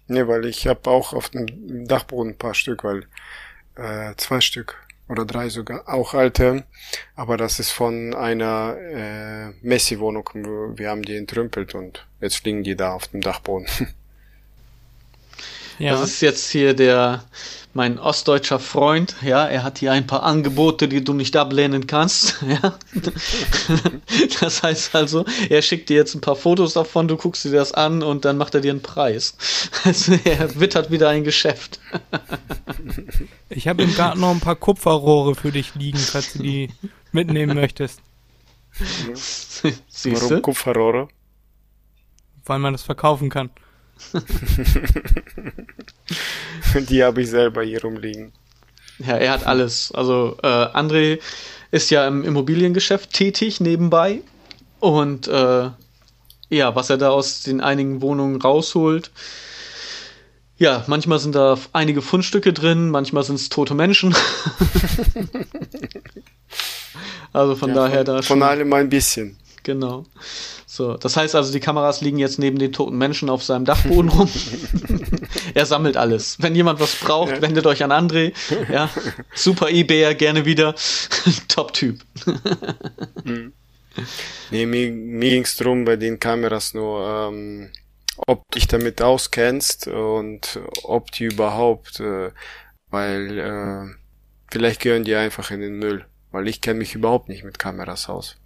Nee, 0.06 0.26
weil 0.26 0.44
ich 0.46 0.66
habe 0.66 0.90
auch 0.90 1.12
auf 1.12 1.30
dem 1.30 1.86
Dachboden 1.86 2.32
ein 2.32 2.38
paar 2.38 2.54
Stück, 2.54 2.84
weil 2.84 3.06
äh, 3.76 4.14
zwei 4.16 4.40
Stück 4.40 4.76
oder 5.08 5.24
drei 5.24 5.48
sogar, 5.48 5.88
auch 5.88 6.14
alte, 6.14 6.64
aber 7.14 7.36
das 7.36 7.58
ist 7.60 7.70
von 7.70 8.14
einer 8.14 8.76
äh, 8.78 9.50
Messi-Wohnung. 9.62 10.28
Wir 10.76 10.90
haben 10.90 11.02
die 11.02 11.16
entrümpelt 11.16 11.74
und 11.74 12.06
jetzt 12.20 12.44
liegen 12.44 12.64
die 12.64 12.76
da 12.76 12.92
auf 12.92 13.08
dem 13.08 13.20
Dachboden. 13.20 13.66
Ja, 15.78 15.92
Das 15.92 16.02
ist 16.08 16.20
jetzt 16.20 16.50
hier 16.50 16.72
der, 16.72 17.24
mein 17.74 17.98
ostdeutscher 17.98 18.58
Freund, 18.60 19.16
ja, 19.22 19.46
er 19.46 19.62
hat 19.62 19.78
hier 19.78 19.92
ein 19.92 20.06
paar 20.06 20.22
Angebote, 20.22 20.88
die 20.88 21.02
du 21.02 21.12
nicht 21.12 21.36
ablehnen 21.36 21.86
kannst, 21.86 22.42
ja. 22.48 22.78
Das 24.40 24.62
heißt 24.62 24.94
also, 24.94 25.24
er 25.48 25.60
schickt 25.62 25.88
dir 25.88 25.96
jetzt 25.96 26.14
ein 26.14 26.20
paar 26.20 26.36
Fotos 26.36 26.74
davon, 26.74 27.08
du 27.08 27.16
guckst 27.16 27.44
dir 27.44 27.52
das 27.52 27.72
an 27.72 28.02
und 28.02 28.24
dann 28.24 28.36
macht 28.36 28.54
er 28.54 28.60
dir 28.60 28.70
einen 28.70 28.82
Preis. 28.82 29.36
Also 29.84 30.18
er 30.24 30.58
wittert 30.60 30.90
wieder 30.90 31.10
ein 31.10 31.24
Geschäft. 31.24 31.78
ich 33.50 33.68
habe 33.68 33.82
im 33.82 33.94
Garten 33.94 34.20
noch 34.20 34.30
ein 34.30 34.40
paar 34.40 34.56
Kupferrohre 34.56 35.34
für 35.34 35.52
dich 35.52 35.74
liegen, 35.74 35.98
falls 35.98 36.32
du 36.32 36.42
die 36.42 36.70
mitnehmen 37.12 37.54
möchtest, 37.54 38.00
Siehst 39.88 40.22
Warum? 40.22 40.42
Kupferrohre? 40.42 41.08
weil 42.46 42.58
man 42.58 42.72
das 42.72 42.82
verkaufen 42.82 43.30
kann. 43.30 43.50
Die 46.88 47.02
habe 47.02 47.22
ich 47.22 47.30
selber 47.30 47.62
hier 47.62 47.82
rumliegen. 47.82 48.32
Ja, 48.98 49.16
er 49.16 49.32
hat 49.32 49.46
alles. 49.46 49.92
Also 49.92 50.36
äh, 50.42 50.46
André 50.46 51.20
ist 51.70 51.90
ja 51.90 52.06
im 52.06 52.24
Immobiliengeschäft 52.24 53.12
tätig 53.12 53.60
nebenbei 53.60 54.20
und 54.80 55.28
äh, 55.28 55.70
ja, 56.50 56.74
was 56.76 56.90
er 56.90 56.98
da 56.98 57.10
aus 57.10 57.42
den 57.42 57.60
einigen 57.60 58.00
Wohnungen 58.00 58.40
rausholt. 58.40 59.10
Ja, 60.56 60.84
manchmal 60.86 61.18
sind 61.18 61.34
da 61.34 61.58
einige 61.72 62.00
Fundstücke 62.00 62.52
drin, 62.52 62.90
manchmal 62.90 63.24
sind 63.24 63.36
es 63.36 63.48
tote 63.48 63.74
Menschen. 63.74 64.14
also 67.32 67.56
von 67.56 67.70
Ja, 67.70 67.74
daher 67.74 68.04
von, 68.04 68.06
da 68.06 68.22
von 68.22 68.22
schon, 68.22 68.42
allem 68.42 68.72
ein 68.72 68.88
bisschen. 68.88 69.36
Genau. 69.64 70.04
So, 70.66 70.96
das 70.96 71.16
heißt 71.16 71.34
also, 71.34 71.52
die 71.52 71.58
Kameras 71.60 72.00
liegen 72.00 72.18
jetzt 72.18 72.38
neben 72.38 72.58
den 72.58 72.72
toten 72.72 72.96
Menschen 72.96 73.28
auf 73.28 73.42
seinem 73.42 73.64
Dachboden 73.64 74.08
rum. 74.10 74.30
er 75.54 75.66
sammelt 75.66 75.96
alles. 75.96 76.36
Wenn 76.40 76.54
jemand 76.54 76.78
was 76.78 76.94
braucht, 76.94 77.32
Ja. 77.32 77.42
wendet 77.42 77.66
euch 77.66 77.82
an 77.82 77.90
André. 77.90 78.32
Ja, 78.72 78.88
super 79.34 79.70
Ebayer, 79.70 80.14
gerne 80.14 80.44
wieder. 80.44 80.74
Top-Typ. 81.48 81.98
Nee, 84.50 84.66
mir, 84.66 84.90
mir 84.90 85.30
ging's 85.30 85.56
drum 85.56 85.84
bei 85.84 85.94
den 85.94 86.18
Kameras 86.18 86.74
nur, 86.74 87.28
ähm, 87.30 87.70
ob 88.26 88.42
du 88.50 88.58
dich 88.58 88.66
damit 88.66 89.00
auskennst 89.00 89.86
und 89.86 90.58
ob 90.82 91.12
die 91.12 91.26
überhaupt, 91.26 92.00
äh, 92.00 92.32
weil 92.90 93.38
äh, 93.38 93.94
vielleicht 94.50 94.80
gehören 94.80 95.04
die 95.04 95.14
einfach 95.14 95.52
in 95.52 95.60
den 95.60 95.78
Müll, 95.78 96.04
weil 96.32 96.48
ich 96.48 96.60
kenne 96.60 96.80
mich 96.80 96.96
überhaupt 96.96 97.28
nicht 97.28 97.44
mit 97.44 97.58
Kameras 97.60 98.08
aus. 98.08 98.36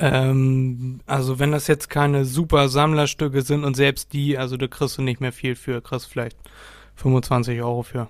Ähm, 0.00 1.00
also 1.06 1.38
wenn 1.38 1.52
das 1.52 1.66
jetzt 1.66 1.90
keine 1.90 2.24
super 2.24 2.68
Sammlerstücke 2.70 3.42
sind 3.42 3.64
und 3.64 3.76
selbst 3.76 4.12
die, 4.14 4.38
also 4.38 4.56
da 4.56 4.66
kriegst 4.66 4.96
du 4.96 5.02
nicht 5.02 5.20
mehr 5.20 5.32
viel 5.32 5.54
für, 5.54 5.82
kriegst 5.82 6.06
vielleicht 6.06 6.38
25 6.96 7.60
Euro 7.60 7.82
für. 7.82 8.08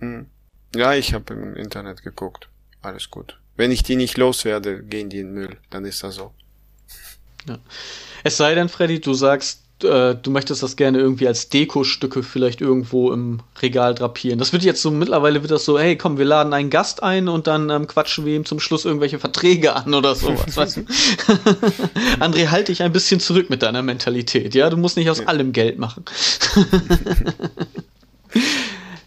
Hm. 0.00 0.26
Ja, 0.74 0.94
ich 0.94 1.14
habe 1.14 1.34
im 1.34 1.56
Internet 1.56 2.02
geguckt. 2.02 2.48
Alles 2.82 3.10
gut. 3.10 3.40
Wenn 3.56 3.70
ich 3.70 3.82
die 3.82 3.96
nicht 3.96 4.18
loswerde, 4.18 4.82
gehen 4.82 5.08
die 5.08 5.20
in 5.20 5.28
den 5.28 5.34
Müll. 5.34 5.56
Dann 5.70 5.84
ist 5.84 6.02
das 6.02 6.16
so. 6.16 6.32
Es 8.24 8.36
sei 8.36 8.54
denn, 8.54 8.68
Freddy, 8.68 9.00
du 9.00 9.14
sagst, 9.14 9.62
äh, 9.84 10.14
du 10.14 10.30
möchtest 10.30 10.62
das 10.62 10.76
gerne 10.76 10.98
irgendwie 10.98 11.26
als 11.26 11.48
Dekostücke 11.48 12.22
vielleicht 12.22 12.60
irgendwo 12.60 13.12
im 13.12 13.40
Regal 13.60 13.94
drapieren. 13.94 14.38
Das 14.38 14.52
wird 14.52 14.62
jetzt 14.62 14.82
so, 14.82 14.90
mittlerweile 14.90 15.42
wird 15.42 15.50
das 15.50 15.64
so, 15.64 15.78
hey, 15.78 15.96
komm, 15.96 16.18
wir 16.18 16.24
laden 16.24 16.52
einen 16.52 16.70
Gast 16.70 17.02
ein 17.02 17.28
und 17.28 17.46
dann 17.46 17.70
ähm, 17.70 17.86
quatschen 17.86 18.24
wir 18.24 18.36
ihm 18.36 18.44
zum 18.44 18.60
Schluss 18.60 18.84
irgendwelche 18.84 19.18
Verträge 19.18 19.74
an 19.74 19.94
oder 19.94 20.14
sowas, 20.14 20.56
weißt 20.56 20.76
du? 20.78 20.80
André, 22.20 22.48
halt 22.48 22.68
dich 22.68 22.82
ein 22.82 22.92
bisschen 22.92 23.20
zurück 23.20 23.50
mit 23.50 23.62
deiner 23.62 23.82
Mentalität, 23.82 24.54
ja? 24.54 24.70
Du 24.70 24.76
musst 24.76 24.96
nicht 24.96 25.10
aus 25.10 25.26
allem 25.26 25.52
Geld 25.52 25.78
machen. 25.78 26.04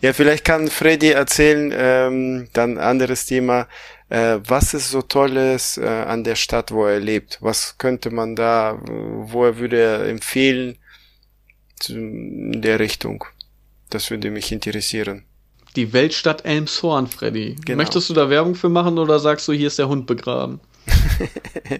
Ja, 0.01 0.13
vielleicht 0.13 0.45
kann 0.45 0.67
Freddy 0.67 1.09
erzählen, 1.11 1.71
ähm, 1.75 2.47
dann 2.53 2.79
anderes 2.79 3.27
Thema, 3.27 3.67
äh, 4.11 4.39
was 4.45 4.73
ist 4.73 4.91
so 4.91 5.01
Tolles 5.01 5.77
äh, 5.77 5.87
an 5.87 6.23
der 6.23 6.35
Stadt, 6.35 6.71
wo 6.71 6.85
er 6.85 6.99
lebt? 6.99 7.37
Was 7.41 7.77
könnte 7.77 8.11
man 8.11 8.35
da, 8.35 8.77
wo 8.83 9.45
er 9.45 9.57
würde 9.57 9.79
er 9.79 10.09
empfehlen 10.09 10.77
zu, 11.79 11.93
in 11.93 12.61
der 12.61 12.79
Richtung? 12.79 13.23
Das 13.89 14.11
würde 14.11 14.29
mich 14.29 14.51
interessieren. 14.51 15.23
Die 15.77 15.93
Weltstadt 15.93 16.43
Elmshorn, 16.43 17.07
Freddy. 17.07 17.55
Genau. 17.65 17.77
Möchtest 17.77 18.09
du 18.09 18.13
da 18.13 18.29
Werbung 18.29 18.55
für 18.55 18.67
machen 18.67 18.97
oder 18.97 19.19
sagst 19.19 19.47
du, 19.47 19.53
hier 19.53 19.67
ist 19.67 19.79
der 19.79 19.87
Hund 19.87 20.07
begraben? 20.07 20.59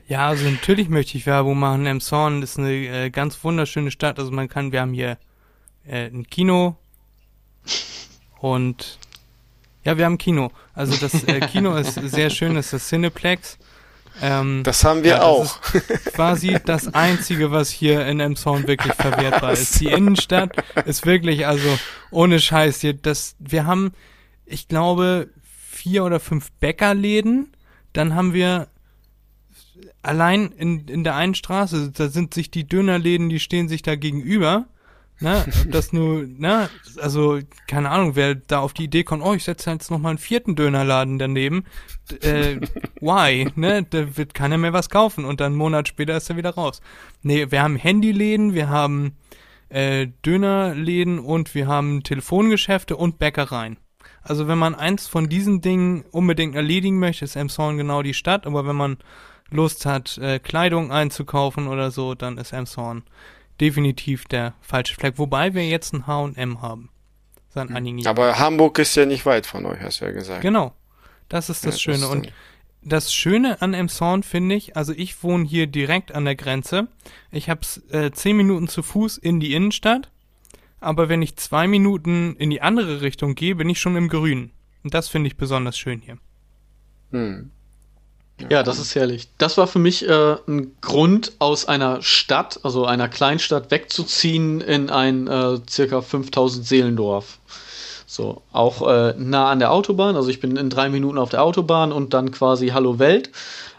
Ja, 0.08 0.30
also 0.30 0.50
natürlich 0.50 0.88
möchte 0.88 1.17
ich 1.17 1.26
Werbung 1.26 1.60
machen. 1.60 1.86
Emshorn 1.86 2.41
ist 2.41 2.58
eine 2.58 2.72
äh, 2.72 3.10
ganz 3.10 3.44
wunderschöne 3.44 3.91
Stadt. 3.91 4.20
Also 4.20 4.32
man 4.32 4.48
kann, 4.48 4.72
wir 4.72 4.80
haben 4.80 4.94
hier 4.94 5.17
äh, 5.86 6.06
ein 6.06 6.28
Kino 6.28 6.78
und 8.39 9.00
ja, 9.84 9.98
wir 9.98 10.06
haben 10.06 10.17
Kino. 10.17 10.52
Also 10.74 10.96
das 10.98 11.24
äh, 11.24 11.39
Kino 11.41 11.76
ist 11.78 11.96
sehr 11.96 12.30
schön, 12.30 12.56
das 12.56 12.67
ist 12.67 12.74
das 12.74 12.88
Cineplex. 12.89 13.58
Ähm, 14.22 14.62
Das 14.63 14.84
haben 14.84 15.04
wir 15.04 15.12
ja, 15.12 15.17
das 15.17 15.26
auch. 15.26 15.74
Ist 15.74 16.13
quasi 16.13 16.58
das 16.65 16.94
Einzige, 16.94 17.52
was 17.52 17.70
hier 17.70 18.06
in 18.06 18.20
Emshorn 18.20 18.67
wirklich 18.67 18.94
verwertbar 18.94 19.54
ist. 19.54 19.80
Die 19.80 19.88
Innenstadt 19.91 20.52
ist 20.86 21.06
wirklich, 21.06 21.48
also 21.48 21.80
ohne 22.12 22.39
Scheiß 22.39 22.82
hier, 22.82 22.94
das, 22.94 23.36
wir 23.39 23.65
haben, 23.65 23.94
ich 24.46 24.67
glaube, 24.67 25.30
vier 25.70 26.04
oder 26.04 26.20
fünf 26.20 26.52
Bäckerläden. 26.60 27.54
Dann 27.94 28.13
haben 28.13 28.34
wir 28.34 28.67
allein 30.04 30.52
in, 30.52 30.88
in 30.88 31.04
der 31.04 31.15
einen 31.15 31.36
Straße, 31.36 31.91
da 31.91 32.10
sind 32.10 32.34
sich 32.34 32.52
die 32.52 32.67
Dönerläden, 32.67 33.30
die 33.30 33.39
stehen 33.39 33.70
sich 33.70 33.82
da 33.82 33.96
gegenüber. 33.96 34.65
Ne, 35.22 35.46
das 35.70 35.94
nur, 35.94 36.24
ne, 36.26 36.68
also, 37.00 37.40
keine 37.68 37.92
Ahnung, 37.92 38.16
wer 38.16 38.34
da 38.34 38.60
auf 38.60 38.74
die 38.74 38.86
Idee 38.86 39.04
kommt, 39.04 39.24
oh, 39.24 39.36
ich 39.36 39.44
setze 39.44 39.70
jetzt 39.70 39.92
noch 39.92 40.00
mal 40.00 40.10
einen 40.10 40.18
vierten 40.18 40.56
Dönerladen 40.56 41.20
daneben, 41.20 41.66
äh, 42.22 42.58
why, 43.02 43.48
ne, 43.56 43.84
da 43.88 44.18
wird 44.18 44.34
keiner 44.34 44.58
mehr 44.58 44.74
was 44.74 44.90
kaufen 44.90 45.26
und 45.26 45.40
dann 45.40 45.52
einen 45.52 45.58
Monat 45.58 45.88
später 45.88 46.18
ist 46.18 46.30
er 46.32 46.38
wieder 46.38 46.56
raus. 46.56 46.82
Nee, 47.22 47.52
wir 47.52 47.62
haben 47.62 47.76
Handyläden, 47.76 48.56
wir 48.56 48.70
haben, 48.70 49.16
äh, 49.70 50.08
Dönerläden 50.26 51.20
und 51.20 51.54
wir 51.54 51.68
haben 51.68 52.02
Telefongeschäfte 52.02 52.98
und 52.98 53.20
Bäckereien. 53.20 53.78
Also 54.24 54.48
wenn 54.48 54.58
man 54.58 54.74
eins 54.74 55.08
von 55.08 55.30
diesen 55.30 55.62
Dingen 55.62 56.04
unbedingt 56.12 56.56
erledigen 56.56 56.98
möchte, 56.98 57.26
ist 57.26 57.36
Emshorn 57.36 57.78
genau 57.78 58.02
die 58.02 58.16
Stadt, 58.16 58.48
aber 58.48 58.66
wenn 58.66 58.76
man 58.76 58.98
Lust 59.52 59.86
hat, 59.86 60.18
äh, 60.18 60.40
Kleidung 60.40 60.92
einzukaufen 60.92 61.68
oder 61.68 61.92
so, 61.92 62.16
dann 62.16 62.40
ist 62.40 62.54
Emshorn 62.54 63.04
definitiv 63.62 64.26
der 64.26 64.56
falsche 64.62 64.95
Fleck. 64.95 65.17
Wobei 65.17 65.54
wir 65.54 65.67
jetzt 65.67 65.93
ein 65.93 66.08
H&M 66.08 66.62
haben. 66.62 66.89
Seit 67.50 67.69
einigen 67.69 68.00
Jahren. 68.00 68.17
Aber 68.17 68.39
Hamburg 68.39 68.80
ist 68.80 68.95
ja 68.95 69.06
nicht 69.06 69.26
weit 69.26 69.45
von 69.45 69.65
euch, 69.65 69.80
hast 69.82 70.02
du 70.02 70.06
ja 70.06 70.12
gesagt. 70.12 70.41
Genau. 70.41 70.74
Das 71.30 71.50
ist 71.50 71.65
das 71.65 71.76
Ja, 71.76 71.93
Schöne. 71.93 72.06
ist 72.06 72.12
Und 72.12 72.34
das 72.82 73.13
Schöne 73.13 73.62
an 73.62 73.74
Emshorn 73.74 74.24
finde 74.24 74.56
ich, 74.56 74.76
also 74.76 74.93
ich 74.93 75.21
wohne 75.24 75.45
hier 75.45 75.67
direkt 75.67 76.13
an 76.13 76.25
der 76.25 76.36
Grenze. 76.36 76.88
Ich 77.29 77.50
habe 77.50 77.62
äh, 77.92 78.12
zehn 78.12 78.36
Minuten 78.38 78.67
zu 78.67 78.81
Fuß 78.83 79.17
in 79.17 79.40
die 79.40 79.54
Innenstadt. 79.54 80.10
Aber 80.79 81.10
wenn 81.10 81.21
ich 81.21 81.36
zwei 81.36 81.67
Minuten 81.67 82.36
in 82.38 82.50
die 82.50 82.62
andere 82.62 83.02
Richtung 83.02 83.36
gehe, 83.36 83.56
bin 83.56 83.69
ich 83.69 83.79
schon 83.79 83.96
im 83.96 84.10
Grünen. 84.10 84.52
Und 84.83 84.94
das 84.96 85.10
finde 85.10 85.27
ich 85.27 85.38
besonders 85.38 85.77
schön 85.77 86.02
hier. 86.02 86.17
Hm. 87.12 87.52
Ja, 88.50 88.63
das 88.63 88.79
ist 88.79 88.96
herrlich. 88.96 89.29
Das 89.37 89.58
war 89.58 89.67
für 89.67 89.79
mich 89.79 90.08
äh, 90.08 90.35
ein 90.48 90.75
Grund, 90.81 91.33
aus 91.39 91.67
einer 91.67 92.02
Stadt, 92.02 92.60
also 92.63 92.85
einer 92.85 93.08
Kleinstadt, 93.08 93.71
wegzuziehen 93.71 94.62
in 94.62 94.89
ein 94.89 95.27
äh, 95.27 95.60
circa 95.69 96.02
5000 96.02 96.65
Seelendorf. 96.65 97.39
So, 98.06 98.42
auch 98.52 98.87
äh, 98.87 99.13
nah 99.17 99.50
an 99.50 99.60
der 99.60 99.71
Autobahn. 99.71 100.15
Also 100.15 100.29
ich 100.29 100.39
bin 100.39 100.58
in 100.58 100.69
drei 100.69 100.89
Minuten 100.89 101.17
auf 101.17 101.29
der 101.29 101.44
Autobahn 101.44 101.92
und 101.92 102.13
dann 102.13 102.31
quasi 102.31 102.69
Hallo 102.69 103.00
Welt. 103.00 103.31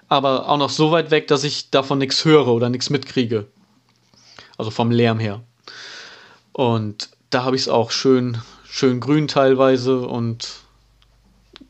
Aber 0.08 0.48
auch 0.48 0.58
noch 0.58 0.70
so 0.70 0.90
weit 0.90 1.10
weg, 1.10 1.28
dass 1.28 1.44
ich 1.44 1.70
davon 1.70 1.98
nichts 1.98 2.24
höre 2.24 2.48
oder 2.48 2.68
nichts 2.68 2.90
mitkriege. 2.90 3.46
Also 4.56 4.70
vom 4.70 4.90
Lärm 4.90 5.18
her. 5.18 5.42
Und 6.52 7.10
da 7.30 7.44
habe 7.44 7.56
ich 7.56 7.62
es 7.62 7.68
auch 7.68 7.90
schön, 7.90 8.38
schön 8.64 9.00
grün 9.00 9.28
teilweise 9.28 10.00
und 10.00 10.48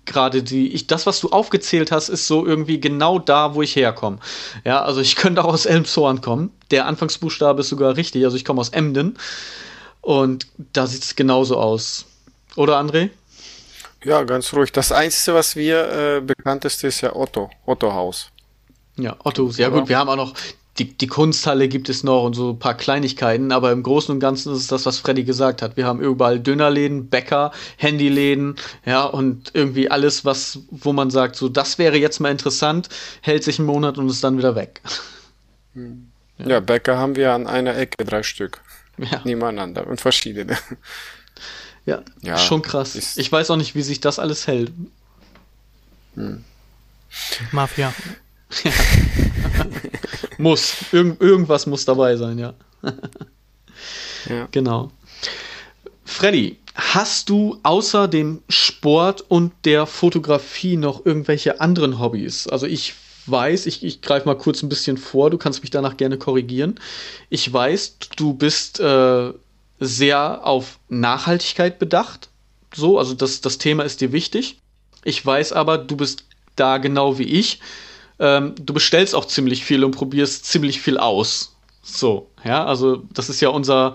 gerade 0.04 0.42
die, 0.42 0.72
ich, 0.72 0.86
das, 0.86 1.06
was 1.06 1.20
du 1.20 1.30
aufgezählt 1.30 1.92
hast, 1.92 2.08
ist 2.08 2.26
so 2.26 2.46
irgendwie 2.46 2.80
genau 2.80 3.18
da, 3.18 3.54
wo 3.54 3.62
ich 3.62 3.76
herkomme. 3.76 4.18
Ja, 4.64 4.82
also 4.82 5.00
ich 5.00 5.16
könnte 5.16 5.44
auch 5.44 5.52
aus 5.52 5.66
Elmshorn 5.66 6.20
kommen. 6.20 6.50
Der 6.70 6.86
Anfangsbuchstabe 6.86 7.60
ist 7.60 7.68
sogar 7.68 7.96
richtig. 7.96 8.24
Also 8.24 8.36
ich 8.36 8.44
komme 8.44 8.60
aus 8.60 8.70
Emden. 8.70 9.16
Und 10.00 10.48
da 10.72 10.86
sieht 10.86 11.04
es 11.04 11.14
genauso 11.14 11.58
aus. 11.58 12.06
Oder 12.56 12.80
André? 12.80 13.10
Ja, 14.04 14.24
ganz 14.24 14.52
ruhig. 14.52 14.72
Das 14.72 14.90
Einzige, 14.90 15.36
was 15.36 15.54
wir 15.54 16.16
äh, 16.16 16.20
bekannt 16.20 16.64
ist, 16.64 16.82
ist 16.82 17.00
ja 17.02 17.14
Otto. 17.14 17.50
Otto 17.66 17.92
Haus. 17.92 18.30
Ja, 18.96 19.16
Otto. 19.22 19.48
Ja 19.56 19.68
gut, 19.68 19.88
wir 19.88 19.96
haben 19.96 20.08
auch 20.08 20.16
noch 20.16 20.34
die, 20.78 20.96
die 20.96 21.06
Kunsthalle 21.06 21.68
gibt 21.68 21.88
es 21.88 22.02
noch 22.02 22.24
und 22.24 22.34
so 22.34 22.50
ein 22.50 22.58
paar 22.58 22.76
Kleinigkeiten, 22.76 23.52
aber 23.52 23.72
im 23.72 23.82
Großen 23.82 24.14
und 24.14 24.20
Ganzen 24.20 24.52
ist 24.52 24.60
es 24.60 24.66
das, 24.68 24.86
was 24.86 24.98
Freddy 24.98 25.24
gesagt 25.24 25.60
hat. 25.60 25.76
Wir 25.76 25.86
haben 25.86 26.00
überall 26.00 26.40
Dönerläden, 26.40 27.08
Bäcker, 27.08 27.52
Handyläden, 27.76 28.56
ja, 28.86 29.02
und 29.04 29.50
irgendwie 29.54 29.90
alles, 29.90 30.24
was, 30.24 30.60
wo 30.70 30.92
man 30.92 31.10
sagt, 31.10 31.36
so, 31.36 31.48
das 31.48 31.78
wäre 31.78 31.98
jetzt 31.98 32.20
mal 32.20 32.30
interessant, 32.30 32.88
hält 33.20 33.44
sich 33.44 33.58
einen 33.58 33.66
Monat 33.66 33.98
und 33.98 34.08
ist 34.08 34.24
dann 34.24 34.38
wieder 34.38 34.54
weg. 34.54 34.80
Hm. 35.74 36.08
Ja, 36.38 36.48
ja 36.48 36.60
Bäcker 36.60 36.96
haben 36.96 37.16
wir 37.16 37.32
an 37.32 37.46
einer 37.46 37.76
Ecke 37.76 38.04
drei 38.04 38.22
Stück. 38.22 38.60
Ja. 38.98 39.20
Nebeneinander 39.24 39.86
und 39.86 40.00
verschiedene. 40.00 40.56
Ja, 41.84 42.02
ja 42.20 42.38
schon 42.38 42.62
krass. 42.62 43.16
Ich 43.16 43.32
weiß 43.32 43.50
auch 43.50 43.56
nicht, 43.56 43.74
wie 43.74 43.82
sich 43.82 44.00
das 44.00 44.18
alles 44.18 44.46
hält. 44.46 44.70
Hm. 46.14 46.44
Mafia. 47.50 47.92
muss. 50.38 50.74
Irg 50.92 51.20
irgendwas 51.20 51.66
muss 51.66 51.84
dabei 51.84 52.16
sein, 52.16 52.38
ja. 52.38 52.54
ja. 54.28 54.48
Genau. 54.50 54.90
Freddy, 56.04 56.58
hast 56.74 57.28
du 57.28 57.58
außer 57.62 58.08
dem 58.08 58.42
Sport 58.48 59.24
und 59.28 59.52
der 59.64 59.86
Fotografie 59.86 60.76
noch 60.76 61.06
irgendwelche 61.06 61.60
anderen 61.60 61.98
Hobbys? 61.98 62.46
Also 62.48 62.66
ich 62.66 62.94
weiß, 63.26 63.66
ich, 63.66 63.84
ich 63.84 64.02
greife 64.02 64.26
mal 64.26 64.36
kurz 64.36 64.62
ein 64.62 64.68
bisschen 64.68 64.96
vor, 64.96 65.30
du 65.30 65.38
kannst 65.38 65.62
mich 65.62 65.70
danach 65.70 65.96
gerne 65.96 66.18
korrigieren. 66.18 66.74
Ich 67.30 67.50
weiß, 67.50 67.98
du 68.16 68.34
bist 68.34 68.80
äh, 68.80 69.32
sehr 69.78 70.46
auf 70.46 70.78
Nachhaltigkeit 70.88 71.78
bedacht. 71.78 72.28
So, 72.74 72.98
also 72.98 73.14
das, 73.14 73.40
das 73.40 73.58
Thema 73.58 73.84
ist 73.84 74.00
dir 74.00 74.12
wichtig. 74.12 74.58
Ich 75.04 75.24
weiß 75.24 75.52
aber, 75.52 75.78
du 75.78 75.96
bist 75.96 76.24
da 76.56 76.78
genau 76.78 77.18
wie 77.18 77.24
ich 77.24 77.60
ähm, 78.22 78.54
du 78.54 78.72
bestellst 78.72 79.16
auch 79.16 79.24
ziemlich 79.24 79.64
viel 79.64 79.84
und 79.84 79.90
probierst 79.90 80.46
ziemlich 80.46 80.80
viel 80.80 80.96
aus. 80.96 81.56
So, 81.82 82.28
ja, 82.44 82.64
also 82.64 83.02
das 83.12 83.28
ist 83.28 83.40
ja 83.40 83.48
unser 83.48 83.94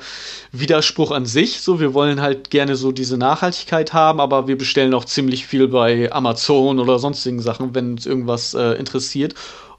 Widerspruch 0.51 1.11
an 1.11 1.25
sich. 1.25 1.61
So, 1.61 1.79
wir 1.79 1.93
wollen 1.93 2.19
halt 2.19 2.49
gerne 2.49 2.75
so 2.75 2.91
diese 2.91 3.17
Nachhaltigkeit 3.17 3.93
haben, 3.93 4.19
aber 4.19 4.49
wir 4.49 4.57
bestellen 4.57 4.93
auch 4.93 5.05
ziemlich 5.05 5.47
viel 5.47 5.69
bei 5.69 6.11
Amazon 6.11 6.79
oder 6.79 6.99
sonstigen 6.99 7.39
Sachen, 7.39 7.73
wenn 7.73 7.93
uns 7.93 8.05
irgendwas 8.05 8.53
äh, 8.53 8.73
interessiert. 8.73 9.33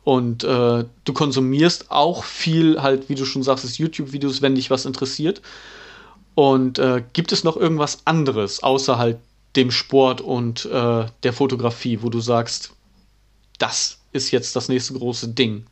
Und 0.04 0.44
äh, 0.44 0.84
du 1.04 1.12
konsumierst 1.12 1.90
auch 1.90 2.24
viel, 2.24 2.80
halt, 2.80 3.10
wie 3.10 3.14
du 3.14 3.26
schon 3.26 3.42
sagst, 3.42 3.78
YouTube-Videos, 3.78 4.40
wenn 4.40 4.54
dich 4.54 4.70
was 4.70 4.86
interessiert. 4.86 5.42
Und 6.34 6.78
äh, 6.78 7.04
gibt 7.12 7.32
es 7.32 7.44
noch 7.44 7.58
irgendwas 7.58 7.98
anderes 8.06 8.62
außer 8.62 8.96
halt 8.96 9.18
dem 9.56 9.70
Sport 9.70 10.22
und 10.22 10.64
äh, 10.64 11.04
der 11.22 11.32
Fotografie, 11.34 11.98
wo 12.00 12.08
du 12.08 12.20
sagst, 12.20 12.72
das 13.58 13.98
ist 14.18 14.30
jetzt 14.30 14.54
das 14.54 14.68
nächste 14.68 14.92
große 14.92 15.28
Ding? 15.28 15.64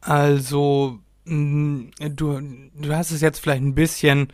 Also, 0.00 0.98
mm, 1.24 1.88
du, 1.98 2.40
du 2.80 2.94
hast 2.94 3.10
es 3.10 3.20
jetzt 3.20 3.40
vielleicht 3.40 3.62
ein 3.62 3.74
bisschen, 3.74 4.32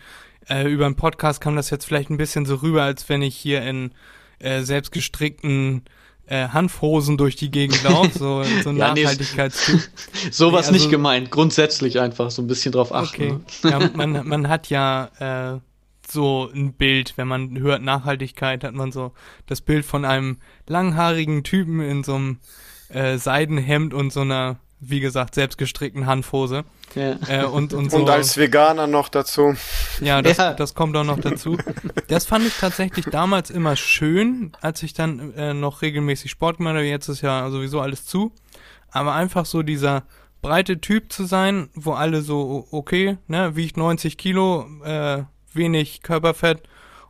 äh, 0.49 0.71
über 0.71 0.87
einen 0.87 0.97
Podcast 0.97 1.41
kam 1.41 1.57
das 1.57 1.71
jetzt 1.71 1.87
vielleicht 1.87 2.11
ein 2.11 2.19
bisschen 2.19 2.47
so 2.47 2.57
rüber, 2.57 2.83
als 2.83 3.09
wenn 3.09 3.23
ich 3.23 3.37
hier 3.37 3.63
in 3.63 3.93
äh, 4.39 4.63
selbstgestrickten 4.63 5.83
äh, 6.27 6.49
Hanfhosen 6.49 7.17
durch 7.17 7.37
die 7.37 7.51
Gegend 7.51 7.83
laufe, 7.89 8.19
so, 8.19 8.43
so 8.63 8.71
ein 8.71 8.77
ja, 8.77 8.95
Nachhaltigkeitstyp. 8.95 9.77
Nee, 9.77 10.31
sowas 10.31 10.67
nee, 10.67 10.73
also, 10.73 10.73
nicht 10.73 10.91
gemeint, 10.91 11.31
grundsätzlich 11.31 12.01
einfach 12.01 12.31
so 12.31 12.43
ein 12.43 12.47
bisschen 12.47 12.73
drauf 12.73 12.95
achten. 12.95 13.23
Okay. 13.23 13.39
Ne? 13.65 13.71
Ja, 13.71 13.91
man, 13.95 14.27
man 14.27 14.49
hat 14.49 14.69
ja 14.69 15.55
äh, 15.57 15.61
so 16.13 16.51
ein 16.55 16.75
Bild, 16.75 17.15
wenn 17.17 17.29
man 17.29 17.59
hört 17.59 17.83
Nachhaltigkeit, 17.83 18.65
hat 18.65 18.75
man 18.75 18.93
so 18.93 19.13
das 19.47 19.61
Bild 19.61 19.85
von 19.85 20.05
einem 20.05 20.39
langhaarigen 20.67 21.45
Typen 21.45 21.81
in 21.81 22.05
so 22.05 22.15
einem 22.15 22.39
äh, 22.89 23.17
Seidenhemd 23.19 23.95
und 23.95 24.13
so 24.13 24.21
einer, 24.21 24.57
wie 24.81 25.01
gesagt, 25.01 25.35
selbstgestrickten 25.35 26.07
Hanfhose. 26.07 26.65
Ja. 26.95 27.17
Äh, 27.29 27.45
und, 27.45 27.73
und, 27.73 27.91
so. 27.91 27.99
und 27.99 28.11
als 28.11 28.37
Veganer 28.37 28.87
noch 28.87 29.09
dazu. 29.09 29.55
Ja 30.01 30.21
das, 30.21 30.37
ja. 30.37 30.53
das 30.53 30.75
kommt 30.75 30.97
auch 30.97 31.05
noch 31.05 31.21
dazu. 31.21 31.57
Das 32.09 32.27
fand 32.27 32.47
ich 32.47 32.55
tatsächlich 32.59 33.07
damals 33.07 33.49
immer 33.51 33.77
schön, 33.77 34.53
als 34.61 34.83
ich 34.83 34.93
dann 34.93 35.33
äh, 35.35 35.55
noch 35.55 35.81
regelmäßig 35.81 36.31
Sport 36.31 36.59
gemacht 36.59 36.75
habe. 36.75 36.85
Jetzt 36.85 37.09
ist 37.09 37.23
ja 37.23 37.49
sowieso 37.51 37.81
alles 37.81 38.05
zu. 38.05 38.33
Aber 38.91 39.15
einfach 39.15 39.47
so 39.47 39.63
dieser 39.63 40.03
breite 40.43 40.81
Typ 40.81 41.13
zu 41.13 41.25
sein, 41.25 41.71
wo 41.75 41.93
alle 41.93 42.21
so, 42.21 42.67
okay, 42.71 43.17
ne, 43.29 43.57
wiegt 43.57 43.77
90 43.77 44.19
Kilo, 44.19 44.67
äh, 44.85 45.23
wenig 45.57 46.03
Körperfett 46.03 46.63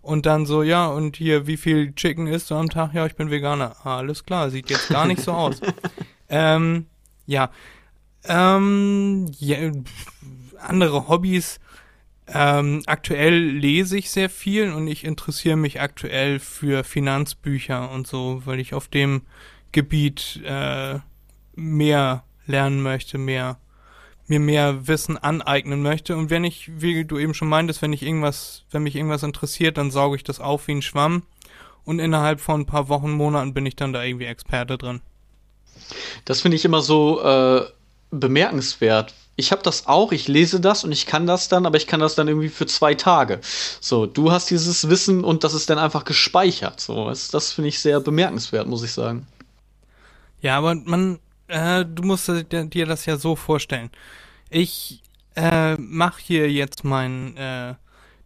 und 0.03 0.27
dann 0.27 0.47
so, 0.47 0.63
ja, 0.63 0.87
und 0.87 1.17
hier, 1.17 1.47
wie 1.47 1.57
viel 1.57 1.95
Chicken 1.95 2.27
isst 2.27 2.51
du 2.51 2.57
am 2.57 2.69
Tag? 2.69 2.93
Ja, 2.93 3.07
ich 3.07 3.15
bin 3.15 3.31
Veganer. 3.31 3.77
Ah, 3.85 3.99
alles 3.99 4.25
klar, 4.25 4.51
sieht 4.51 4.69
jetzt 4.69 4.89
gar 4.89 5.07
nicht 5.07 5.23
so 5.23 5.33
aus. 5.33 5.61
ähm, 6.29 6.87
ja. 7.27 7.51
Ähm, 8.25 9.31
ja, 9.39 9.71
andere 10.59 11.09
Hobbys. 11.09 11.61
Ähm, 12.27 12.83
aktuell 12.87 13.35
lese 13.35 13.99
ich 13.99 14.11
sehr 14.11 14.31
viel 14.31 14.73
und 14.73 14.87
ich 14.87 15.05
interessiere 15.05 15.57
mich 15.57 15.81
aktuell 15.81 16.39
für 16.39 16.85
Finanzbücher 16.85 17.91
und 17.91 18.07
so, 18.07 18.43
weil 18.45 18.61
ich 18.61 18.75
auf 18.75 18.89
dem 18.89 19.23
Gebiet 19.73 20.41
äh, 20.45 20.99
mehr 21.55 22.25
lernen 22.47 22.83
möchte, 22.83 23.19
mehr 23.19 23.59
mir 24.27 24.41
mehr 24.41 24.87
Wissen 24.87 25.19
aneignen 25.19 25.83
möchte. 25.83 26.17
Und 26.17 26.31
wenn 26.31 26.45
ich, 26.45 26.71
wie 26.81 27.05
du 27.05 27.19
eben 27.19 27.35
schon 27.35 27.49
meintest, 27.49 27.83
wenn 27.83 27.93
ich 27.93 28.03
irgendwas, 28.03 28.65
wenn 28.71 28.83
mich 28.83 28.97
irgendwas 28.97 29.23
interessiert, 29.23 29.79
dann 29.79 29.91
sauge 29.91 30.17
ich 30.17 30.25
das 30.25 30.41
auf 30.41 30.69
wie 30.69 30.73
ein 30.73 30.83
Schwamm. 30.83 31.23
Und 31.85 31.99
innerhalb 31.99 32.41
von 32.41 32.61
ein 32.61 32.67
paar 32.67 32.89
Wochen, 32.89 33.11
Monaten 33.11 33.55
bin 33.55 33.67
ich 33.67 33.77
dann 33.77 33.93
da 33.93 34.03
irgendwie 34.03 34.27
Experte 34.27 34.79
drin. 34.79 35.01
Das 36.25 36.41
finde 36.41 36.57
ich 36.57 36.65
immer 36.65 36.81
so 36.81 37.21
äh, 37.23 37.65
bemerkenswert. 38.11 39.15
Ich 39.35 39.51
habe 39.51 39.63
das 39.63 39.87
auch, 39.87 40.13
ich 40.13 40.29
lese 40.29 40.61
das 40.61 40.85
und 40.85 40.93
ich 40.93 41.07
kann 41.07 41.27
das 41.27 41.49
dann, 41.49 41.67
aber 41.67 41.79
ich 41.79 41.87
kann 41.87 42.01
das 42.01 42.15
dann 42.15 42.29
irgendwie 42.29 42.51
für 42.51 42.67
zwei 42.67 42.95
Tage. 42.95 43.41
So, 43.81 44.07
du 44.07 44.31
hast 44.31 44.51
dieses 44.51 44.89
Wissen 44.89 45.25
und 45.25 45.43
das 45.43 45.55
ist 45.55 45.71
dann 45.71 45.79
einfach 45.79 46.05
gespeichert. 46.05 46.81
So, 46.81 47.09
das, 47.09 47.29
das 47.29 47.53
finde 47.53 47.69
ich 47.69 47.81
sehr 47.81 47.99
bemerkenswert, 48.01 48.69
muss 48.69 48.85
ich 48.85 48.93
sagen. 48.93 49.27
Ja, 50.43 50.59
aber 50.59 50.75
man, 50.75 51.19
äh, 51.53 51.85
du 51.85 52.03
musst 52.03 52.29
dir 52.29 52.87
das 52.87 53.07
ja 53.07 53.17
so 53.17 53.37
vorstellen. 53.37 53.91
Ich 54.51 55.03
äh, 55.37 55.77
mache 55.77 56.21
hier 56.23 56.51
jetzt 56.51 56.85
mein 56.85 57.37
äh, 57.37 57.75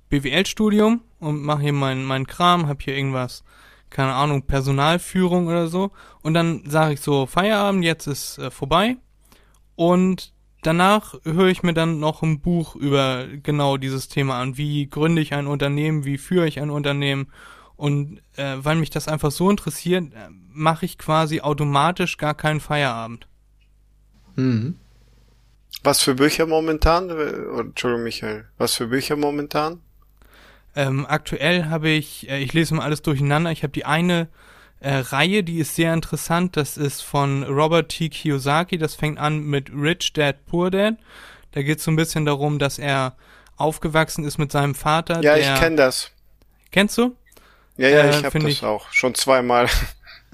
BWL-Studium 0.09 1.03
und 1.18 1.43
mache 1.43 1.62
hier 1.62 1.72
meinen 1.72 2.05
mein 2.05 2.27
Kram, 2.27 2.68
hab 2.68 2.83
hier 2.83 2.97
irgendwas, 2.97 3.45
keine 3.91 4.14
Ahnung, 4.14 4.43
Personalführung 4.43 5.49
oder 5.49 5.68
so. 5.68 5.91
Und 6.22 6.35
dann 6.35 6.62
sage 6.66 6.95
ich 6.95 7.01
so, 7.01 7.27
Feierabend, 7.27 7.85
jetzt 7.85 8.07
ist 8.07 8.39
äh, 8.39 8.51
vorbei. 8.51 8.97
Und 9.74 10.33
danach 10.62 11.14
höre 11.24 11.49
ich 11.49 11.62
mir 11.62 11.74
dann 11.74 12.01
noch 12.01 12.22
ein 12.22 12.41
Buch 12.41 12.77
über 12.77 13.27
genau 13.43 13.77
dieses 13.77 14.09
Thema 14.09 14.41
an. 14.41 14.57
Wie 14.57 14.89
gründe 14.89 15.22
ich 15.22 15.35
ein 15.35 15.47
Unternehmen, 15.47 16.05
wie 16.05 16.18
führe 16.18 16.49
ich 16.49 16.61
ein 16.61 16.70
Unternehmen 16.70 17.29
und 17.77 18.20
äh, 18.37 18.57
weil 18.59 18.77
mich 18.77 18.91
das 18.91 19.07
einfach 19.07 19.31
so 19.31 19.51
interessiert, 19.51 20.12
äh, 20.14 20.29
mache 20.57 20.87
ich 20.87 20.99
quasi 20.99 21.41
automatisch 21.41 22.17
gar 22.17 22.35
keinen 22.35 22.61
Feierabend. 22.61 23.29
Mhm. 24.35 24.79
Was 25.83 26.01
für 26.01 26.15
Bücher 26.15 26.47
momentan? 26.47 27.11
Entschuldigung, 27.11 28.03
Michael. 28.03 28.47
Was 28.59 28.75
für 28.75 28.89
Bücher 28.89 29.17
momentan? 29.17 29.81
Ähm, 30.75 31.07
aktuell 31.09 31.67
habe 31.67 31.91
ich, 31.91 32.29
äh, 32.29 32.39
ich 32.39 32.53
lese 32.53 32.75
mal 32.75 32.85
alles 32.85 33.03
durcheinander. 33.03 33.51
Ich 33.53 33.63
habe 33.63 33.73
die 33.73 33.85
eine 33.85 34.29
äh, 34.81 34.97
Reihe, 34.97 35.43
die 35.43 35.59
ist 35.59 35.75
sehr 35.75 35.95
interessant. 35.95 36.57
Das 36.57 36.77
ist 36.77 37.03
von 37.03 37.45
Robert 37.45 37.91
T. 37.91 38.09
Kiyosaki. 38.09 38.79
Das 38.79 38.95
fängt 38.95 39.19
an 39.19 39.45
mit 39.45 39.71
Rich 39.71 40.13
Dad, 40.15 40.45
Poor 40.47 40.71
Dad. 40.71 40.97
Da 41.53 41.63
geht 41.63 41.79
es 41.79 41.85
so 41.85 41.91
ein 41.91 41.97
bisschen 41.97 42.27
darum, 42.27 42.59
dass 42.59 42.79
er 42.79 43.17
aufgewachsen 43.57 44.25
ist 44.25 44.39
mit 44.39 44.53
seinem 44.53 44.75
Vater. 44.75 45.23
Ja, 45.23 45.37
ich 45.37 45.55
kenne 45.59 45.77
das. 45.77 46.11
Kennst 46.73 46.99
du? 46.99 47.17
Ja, 47.77 47.89
ja, 47.89 48.01
äh, 48.03 48.11
ich 48.11 48.25
habe 48.25 48.39
das 48.39 48.51
ich, 48.51 48.63
auch 48.65 48.93
schon 48.93 49.15
zweimal. 49.15 49.69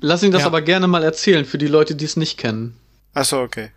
Lass 0.03 0.23
ihn 0.23 0.33
das 0.33 0.43
ja. 0.43 0.47
aber 0.49 0.61
gerne 0.63 0.89
mal 0.89 1.05
erzählen 1.05 1.45
für 1.45 1.59
die 1.59 1.69
Leute, 1.69 1.95
die 1.95 2.05
es 2.05 2.17
nicht 2.17 2.37
kennen. 2.37 2.77
Ach 3.15 3.25
so, 3.25 3.39
okay. 3.41 3.71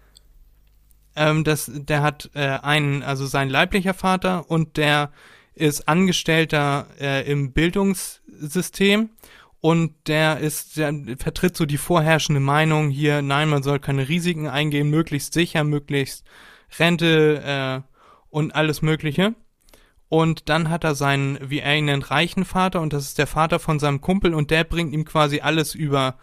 Ähm, 1.15 1.43
das, 1.43 1.71
der 1.73 2.01
hat 2.01 2.32
äh, 2.34 2.39
einen, 2.41 3.03
also 3.03 3.26
sein 3.26 3.49
leiblicher 3.49 3.93
Vater 3.93 4.49
und 4.49 4.76
der 4.76 5.11
ist 5.53 5.88
Angestellter 5.88 6.88
äh, 6.99 7.30
im 7.32 7.53
Bildungssystem 7.53 9.09
und 9.61 9.93
der 10.07 10.39
ist, 10.39 10.78
der 10.78 10.93
vertritt 11.17 11.55
so 11.55 11.65
die 11.65 11.78
vorherrschende 11.78 12.41
Meinung 12.41 12.89
hier, 12.89 13.21
nein, 13.21 13.47
man 13.47 13.63
soll 13.63 13.80
keine 13.80 14.09
Risiken 14.09 14.47
eingehen, 14.47 14.89
möglichst 14.89 15.34
sicher, 15.34 15.63
möglichst 15.63 16.26
Rente 16.80 17.84
äh, 17.86 17.91
und 18.30 18.53
alles 18.53 18.82
Mögliche. 18.82 19.36
Und 20.08 20.49
dann 20.49 20.70
hat 20.70 20.84
er 20.84 20.95
seinen, 20.95 21.39
wie 21.41 21.60
er 21.60 21.76
ihn 21.76 21.86
nennt, 21.86 22.12
reichen 22.12 22.45
Vater 22.45 22.82
und 22.82 22.93
das 22.93 23.06
ist 23.06 23.18
der 23.18 23.28
Vater 23.28 23.60
von 23.60 23.80
seinem 23.80 24.01
Kumpel 24.01 24.34
und 24.34 24.51
der 24.51 24.64
bringt 24.64 24.93
ihm 24.93 25.03
quasi 25.03 25.39
alles 25.41 25.74
über, 25.74 26.18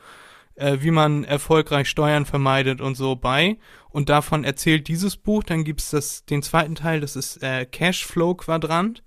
äh, 0.55 0.79
wie 0.81 0.93
man 0.93 1.25
erfolgreich 1.25 1.89
Steuern 1.89 2.25
vermeidet 2.25 2.81
und 2.81 2.95
so 2.95 3.17
bei. 3.17 3.59
Und 3.91 4.09
davon 4.09 4.45
erzählt 4.45 4.89
dieses 4.89 5.17
Buch. 5.17 5.43
Dann 5.43 5.65
gibt's 5.65 5.91
das, 5.91 6.25
den 6.25 6.43
zweiten 6.43 6.75
Teil, 6.75 7.01
das 7.01 7.17
ist 7.17 7.43
äh, 7.43 7.67
Cashflow 7.67 8.35
Quadrant. 8.35 9.03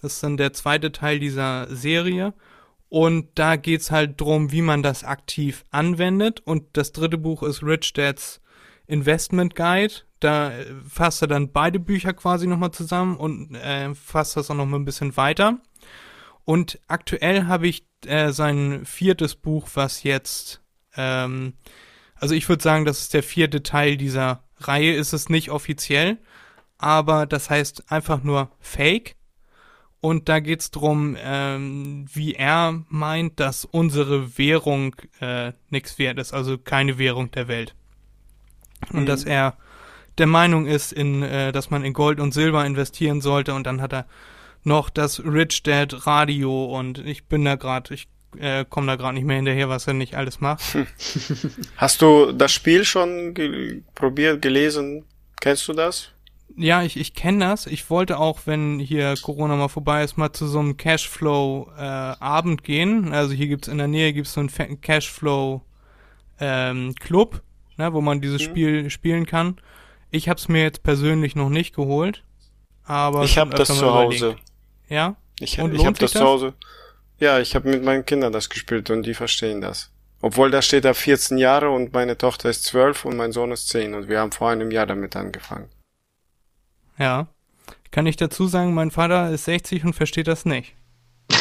Das 0.00 0.14
ist 0.14 0.22
dann 0.22 0.36
der 0.36 0.52
zweite 0.52 0.92
Teil 0.92 1.18
dieser 1.18 1.66
Serie. 1.74 2.34
Und 2.88 3.30
da 3.34 3.56
geht's 3.56 3.90
halt 3.90 4.20
drum, 4.20 4.52
wie 4.52 4.62
man 4.62 4.82
das 4.82 5.04
aktiv 5.04 5.64
anwendet. 5.70 6.40
Und 6.40 6.64
das 6.74 6.92
dritte 6.92 7.18
Buch 7.18 7.42
ist 7.42 7.62
Rich 7.62 7.92
Dad's 7.94 8.40
Investment 8.86 9.54
Guide. 9.54 9.94
Da 10.20 10.50
äh, 10.50 10.66
fasst 10.88 11.22
er 11.22 11.28
dann 11.28 11.52
beide 11.52 11.78
Bücher 11.78 12.12
quasi 12.12 12.46
nochmal 12.46 12.70
zusammen 12.70 13.16
und 13.16 13.54
äh, 13.54 13.94
fasst 13.94 14.36
das 14.36 14.50
auch 14.50 14.54
nochmal 14.54 14.80
ein 14.80 14.84
bisschen 14.84 15.16
weiter. 15.16 15.58
Und 16.44 16.80
aktuell 16.88 17.44
habe 17.44 17.68
ich 17.68 17.86
äh, 18.06 18.32
sein 18.32 18.84
viertes 18.86 19.34
Buch, 19.34 19.68
was 19.74 20.02
jetzt, 20.02 20.62
ähm, 20.96 21.54
also 22.14 22.34
ich 22.34 22.48
würde 22.48 22.62
sagen, 22.62 22.84
das 22.84 23.00
ist 23.02 23.14
der 23.14 23.22
vierte 23.22 23.62
Teil 23.62 23.96
dieser 23.96 24.44
Reihe, 24.56 24.94
ist 24.94 25.12
es 25.12 25.28
nicht 25.28 25.50
offiziell, 25.50 26.18
aber 26.78 27.26
das 27.26 27.50
heißt 27.50 27.92
einfach 27.92 28.22
nur 28.22 28.50
Fake. 28.60 29.16
Und 30.00 30.28
da 30.28 30.38
geht's 30.38 30.70
drum, 30.70 31.16
ähm, 31.18 32.06
wie 32.12 32.34
er 32.34 32.84
meint, 32.88 33.40
dass 33.40 33.64
unsere 33.64 34.38
Währung 34.38 34.94
äh, 35.20 35.52
nichts 35.70 35.98
wert 35.98 36.18
ist, 36.18 36.32
also 36.32 36.56
keine 36.56 36.98
Währung 36.98 37.32
der 37.32 37.48
Welt. 37.48 37.74
Und 38.92 39.02
mhm. 39.02 39.06
dass 39.06 39.24
er 39.24 39.58
der 40.18 40.26
Meinung 40.26 40.66
ist, 40.66 40.92
in, 40.92 41.22
äh, 41.22 41.52
dass 41.52 41.70
man 41.70 41.84
in 41.84 41.92
Gold 41.92 42.20
und 42.20 42.34
Silber 42.34 42.64
investieren 42.64 43.20
sollte. 43.20 43.54
Und 43.54 43.66
dann 43.66 43.80
hat 43.80 43.92
er 43.92 44.06
noch 44.64 44.90
das 44.90 45.24
Rich 45.24 45.62
Dad 45.62 46.06
Radio 46.06 46.64
und 46.66 46.98
ich 46.98 47.26
bin 47.26 47.44
da 47.44 47.54
gerade, 47.54 47.94
ich 47.94 48.08
äh, 48.38 48.64
komme 48.68 48.88
da 48.88 48.96
gerade 48.96 49.14
nicht 49.14 49.24
mehr 49.24 49.36
hinterher, 49.36 49.68
was 49.68 49.86
er 49.86 49.94
nicht 49.94 50.16
alles 50.16 50.40
macht. 50.40 50.62
Hast 51.76 52.02
du 52.02 52.32
das 52.32 52.52
Spiel 52.52 52.84
schon 52.84 53.34
ge 53.34 53.82
probiert, 53.94 54.42
gelesen? 54.42 55.04
Kennst 55.40 55.68
du 55.68 55.72
das? 55.72 56.12
ja, 56.58 56.82
ich, 56.82 56.96
ich 56.96 57.14
kenne 57.14 57.46
das. 57.46 57.66
Ich 57.66 57.88
wollte 57.88 58.18
auch, 58.18 58.40
wenn 58.46 58.80
hier 58.80 59.14
Corona 59.22 59.54
mal 59.56 59.68
vorbei 59.68 60.02
ist, 60.02 60.16
mal 60.16 60.32
zu 60.32 60.46
so 60.48 60.58
einem 60.58 60.76
Cashflow-Abend 60.76 62.60
äh, 62.60 62.64
gehen. 62.64 63.12
Also 63.12 63.32
hier 63.32 63.46
gibt's 63.46 63.68
in 63.68 63.78
der 63.78 63.86
Nähe 63.86 64.12
gibt's 64.12 64.32
so 64.32 64.40
einen 64.40 64.80
Cashflow-Club, 64.80 65.64
ähm, 66.40 66.94
ne, 67.76 67.92
wo 67.92 68.00
man 68.00 68.20
dieses 68.20 68.42
mhm. 68.42 68.46
Spiel 68.46 68.90
spielen 68.90 69.24
kann. 69.26 69.60
Ich 70.10 70.28
habe 70.28 70.38
es 70.38 70.48
mir 70.48 70.62
jetzt 70.62 70.82
persönlich 70.82 71.36
noch 71.36 71.50
nicht 71.50 71.74
geholt, 71.74 72.24
aber 72.84 73.24
ich 73.24 73.38
habe 73.38 73.54
das 73.54 73.68
zu 73.68 73.92
Hause. 73.92 74.36
Ja. 74.88 75.16
Ich, 75.40 75.60
und 75.60 75.74
ich 75.74 75.84
habe 75.84 75.98
das, 75.98 76.12
das 76.12 76.20
zu 76.20 76.26
Hause. 76.26 76.54
Ja, 77.20 77.38
ich 77.40 77.54
habe 77.54 77.68
mit 77.68 77.84
meinen 77.84 78.06
Kindern 78.06 78.32
das 78.32 78.48
gespielt 78.48 78.90
und 78.90 79.04
die 79.04 79.14
verstehen 79.14 79.60
das. 79.60 79.90
Obwohl 80.20 80.50
da 80.50 80.62
steht 80.62 80.84
da 80.84 80.94
14 80.94 81.38
Jahre 81.38 81.70
und 81.70 81.92
meine 81.92 82.18
Tochter 82.18 82.48
ist 82.50 82.64
12 82.64 83.04
und 83.04 83.16
mein 83.16 83.32
Sohn 83.32 83.52
ist 83.52 83.68
10 83.68 83.94
und 83.94 84.08
wir 84.08 84.20
haben 84.20 84.32
vor 84.32 84.50
einem 84.50 84.70
Jahr 84.70 84.86
damit 84.86 85.14
angefangen. 85.14 85.68
Ja. 86.98 87.28
Kann 87.90 88.06
ich 88.06 88.16
dazu 88.16 88.46
sagen, 88.48 88.74
mein 88.74 88.90
Vater 88.90 89.30
ist 89.30 89.44
60 89.44 89.84
und 89.84 89.94
versteht 89.94 90.26
das 90.26 90.44
nicht. 90.44 90.74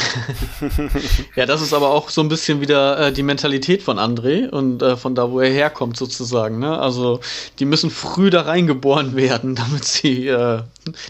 ja, 1.36 1.46
das 1.46 1.62
ist 1.62 1.74
aber 1.74 1.90
auch 1.90 2.10
so 2.10 2.22
ein 2.22 2.30
bisschen 2.30 2.62
wieder 2.62 3.00
äh, 3.00 3.12
die 3.12 3.24
Mentalität 3.24 3.84
von 3.84 3.98
André 3.98 4.50
und 4.50 4.82
äh, 4.82 4.98
von 4.98 5.16
da, 5.16 5.32
wo 5.32 5.40
er 5.40 5.52
herkommt, 5.52 5.98
sozusagen. 5.98 6.60
Ne? 6.60 6.78
Also, 6.78 7.20
die 7.60 7.66
müssen 7.66 7.90
früh 7.90 8.30
da 8.30 8.42
reingeboren 8.42 9.16
werden, 9.16 9.56
damit 9.56 9.86
sie 9.86 10.28
äh, 10.28 10.62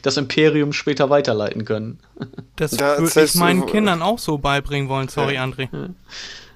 das 0.02 0.18
Imperium 0.18 0.74
später 0.74 1.10
weiterleiten 1.10 1.66
können. 1.66 2.00
Das, 2.56 2.72
das 2.72 3.00
würde 3.00 3.24
ich 3.24 3.36
meinen 3.36 3.66
Kindern 3.66 4.02
auch 4.02 4.20
so 4.20 4.38
beibringen 4.38 4.90
wollen, 4.90 5.08
sorry, 5.08 5.36
ja. 5.36 5.44
André. 5.44 5.70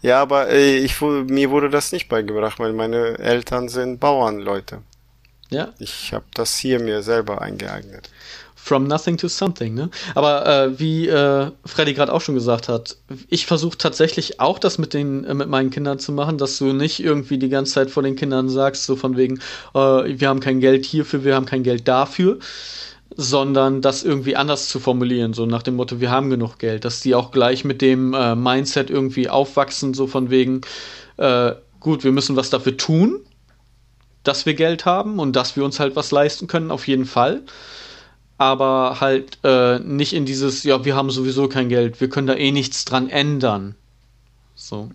Ja, 0.02 0.22
aber 0.22 0.50
äh, 0.50 0.78
ich, 0.78 1.00
mir 1.02 1.52
wurde 1.52 1.70
das 1.70 1.92
nicht 1.92 2.10
beigebracht, 2.10 2.60
weil 2.60 2.74
meine 2.74 3.20
Eltern 3.20 3.70
sind 3.70 4.00
Bauernleute. 4.00 4.82
Ja. 5.50 5.74
Ich 5.80 6.14
habe 6.14 6.26
das 6.34 6.56
hier 6.58 6.80
mir 6.80 7.04
selber 7.04 7.42
eingeeignet. 7.42 8.10
From 8.64 8.84
nothing 8.84 9.18
to 9.18 9.28
something, 9.28 9.74
ne? 9.74 9.90
Aber 10.14 10.46
äh, 10.46 10.80
wie 10.80 11.08
äh, 11.08 11.52
Freddy 11.66 11.96
gerade 11.96 12.14
auch 12.14 12.22
schon 12.22 12.36
gesagt 12.36 12.70
hat, 12.70 12.96
ich 13.28 13.48
versuche 13.48 13.76
tatsächlich 13.76 14.40
auch 14.40 14.60
das 14.60 14.78
mit 14.78 14.94
den 14.94 15.24
äh, 15.26 15.34
mit 15.34 15.50
meinen 15.50 15.72
Kindern 15.72 15.98
zu 15.98 16.12
machen, 16.12 16.38
dass 16.38 16.60
du 16.60 16.72
nicht 16.72 17.00
irgendwie 17.00 17.40
die 17.40 17.50
ganze 17.50 17.74
Zeit 17.74 17.90
vor 17.90 18.04
den 18.04 18.16
Kindern 18.16 18.50
sagst, 18.50 18.86
so 18.86 18.96
von 18.96 19.18
wegen, 19.18 19.40
äh, 19.74 19.80
wir 19.80 20.30
haben 20.30 20.42
kein 20.42 20.60
Geld 20.60 20.86
hierfür, 20.86 21.24
wir 21.24 21.34
haben 21.34 21.48
kein 21.48 21.64
Geld 21.64 21.88
dafür, 21.88 22.38
sondern 23.18 23.82
das 23.82 24.04
irgendwie 24.04 24.36
anders 24.36 24.70
zu 24.70 24.80
formulieren, 24.80 25.34
so 25.34 25.48
nach 25.48 25.64
dem 25.64 25.76
Motto, 25.76 26.00
wir 26.00 26.12
haben 26.12 26.30
genug 26.30 26.60
Geld, 26.60 26.86
dass 26.86 27.00
die 27.00 27.16
auch 27.16 27.32
gleich 27.32 27.66
mit 27.66 27.82
dem 27.82 28.14
äh, 28.14 28.36
Mindset 28.36 28.92
irgendwie 28.92 29.28
aufwachsen, 29.28 29.96
so 29.96 30.06
von 30.06 30.30
wegen, 30.30 30.62
äh, 31.18 31.54
gut, 31.80 32.04
wir 32.04 32.12
müssen 32.12 32.36
was 32.36 32.52
dafür 32.52 32.78
tun, 32.78 33.22
dass 34.24 34.46
wir 34.46 34.54
Geld 34.54 34.86
haben 34.86 35.18
und 35.18 35.36
dass 35.36 35.56
wir 35.56 35.66
uns 35.66 35.80
halt 35.80 35.96
was 35.96 36.12
leisten 36.12 36.46
können, 36.46 36.70
auf 36.70 36.88
jeden 36.88 37.06
Fall. 37.06 37.42
Aber 38.42 39.00
halt 39.00 39.38
äh, 39.44 39.78
nicht 39.80 40.14
in 40.14 40.26
dieses, 40.26 40.64
ja, 40.64 40.84
wir 40.84 40.96
haben 40.96 41.12
sowieso 41.12 41.48
kein 41.48 41.70
Geld, 41.70 42.02
wir 42.02 42.10
können 42.10 42.26
da 42.26 42.34
eh 42.34 42.52
nichts 42.52 42.86
dran 42.86 43.08
ändern. 43.08 43.76
So. 44.56 44.90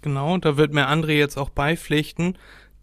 Genau, 0.00 0.38
da 0.38 0.56
wird 0.56 0.72
mir 0.72 0.88
André 0.88 1.12
jetzt 1.12 1.36
auch 1.36 1.50
beipflichten. 1.50 2.38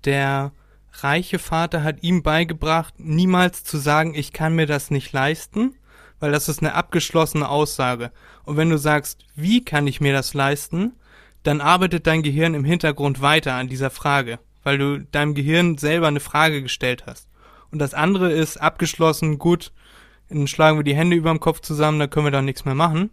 Der 0.06 0.52
reiche 0.94 1.40
Vater 1.40 1.84
hat 1.84 2.04
ihm 2.04 2.22
beigebracht, 2.22 2.94
niemals 3.00 3.64
zu 3.64 3.78
sagen, 3.78 4.14
ich 4.14 4.32
kann 4.32 4.54
mir 4.54 4.68
das 4.68 4.92
nicht 4.92 5.12
leisten, 5.12 5.74
weil 6.20 6.32
das 6.32 6.48
ist 6.48 6.62
eine 6.62 6.76
abgeschlossene 6.76 7.50
Aussage. 7.50 8.12
Und 8.44 8.58
wenn 8.58 8.70
du 8.70 8.78
sagst, 8.78 9.26
wie 9.36 9.66
kann 9.66 9.88
ich 9.88 10.02
mir 10.02 10.14
das 10.14 10.36
leisten, 10.36 10.94
dann 11.42 11.62
arbeitet 11.62 12.06
dein 12.06 12.22
Gehirn 12.22 12.54
im 12.54 12.64
Hintergrund 12.64 13.22
weiter 13.22 13.54
an 13.54 13.70
dieser 13.70 13.90
Frage 13.90 14.38
weil 14.64 14.78
du 14.78 15.00
deinem 15.00 15.34
Gehirn 15.34 15.78
selber 15.78 16.08
eine 16.08 16.20
Frage 16.20 16.62
gestellt 16.62 17.06
hast. 17.08 17.28
Und 17.72 17.80
das 17.80 17.94
andere 17.94 18.32
ist 18.32 18.58
abgeschlossen, 18.58 19.40
gut, 19.40 19.72
dann 20.30 20.48
schlagen 20.48 20.78
wir 20.78 20.84
die 20.84 20.96
Hände 20.96 21.16
über 21.16 21.30
dem 21.30 21.40
Kopf 21.40 21.62
zusammen, 21.62 22.00
da 22.00 22.08
können 22.08 22.26
wir 22.26 22.32
da 22.32 22.42
nichts 22.42 22.66
mehr 22.66 22.76
machen. 22.76 23.10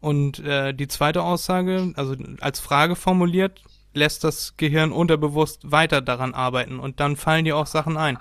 Und 0.00 0.40
äh, 0.40 0.74
die 0.74 0.88
zweite 0.88 1.22
Aussage, 1.22 1.92
also 1.96 2.14
als 2.40 2.60
Frage 2.60 2.96
formuliert, 2.96 3.62
lässt 3.94 4.24
das 4.24 4.56
Gehirn 4.56 4.92
unterbewusst 4.92 5.70
weiter 5.70 6.00
daran 6.02 6.34
arbeiten 6.34 6.78
und 6.78 7.00
dann 7.00 7.16
fallen 7.16 7.44
dir 7.44 7.56
auch 7.56 7.66
Sachen 7.66 7.96
ein. 7.96 8.18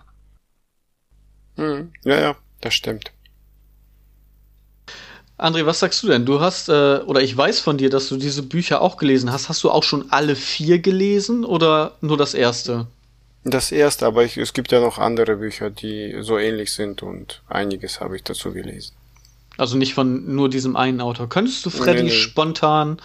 Hm, 1.58 1.92
ja, 2.04 2.20
ja, 2.20 2.36
das 2.62 2.74
stimmt. 2.74 3.12
André, 5.38 5.66
was 5.66 5.80
sagst 5.80 6.02
du 6.04 6.08
denn? 6.08 6.26
Du 6.26 6.40
hast, 6.40 6.70
äh, 6.70 7.00
oder 7.06 7.22
ich 7.22 7.36
weiß 7.36 7.60
von 7.60 7.78
dir, 7.78 7.90
dass 7.90 8.08
du 8.08 8.18
diese 8.18 8.44
Bücher 8.44 8.82
auch 8.82 8.98
gelesen 8.98 9.32
hast. 9.32 9.50
Hast 9.50 9.64
du 9.64 9.72
auch 9.72 9.84
schon 9.84 10.12
alle 10.12 10.36
vier 10.36 10.80
gelesen 10.80 11.44
oder 11.44 11.98
nur 12.02 12.18
das 12.18 12.34
erste? 12.34 12.88
Das 13.46 13.72
erste, 13.72 14.06
aber 14.06 14.24
ich, 14.24 14.38
es 14.38 14.54
gibt 14.54 14.72
ja 14.72 14.80
noch 14.80 14.98
andere 14.98 15.38
Bücher, 15.38 15.70
die 15.70 16.16
so 16.22 16.38
ähnlich 16.38 16.74
sind 16.74 17.04
und 17.04 17.42
einiges 17.48 18.00
habe 18.00 18.16
ich 18.16 18.24
dazu 18.24 18.54
gelesen. 18.54 18.94
Also 19.58 19.78
nicht 19.78 19.94
von 19.94 20.34
nur 20.34 20.50
diesem 20.50 20.76
einen 20.76 21.02
Autor. 21.02 21.30
Könntest 21.30 21.66
du 21.66 21.70
Freddy 21.70 22.04
nee, 22.04 22.10
nee. 22.10 22.16
spontan 22.16 22.98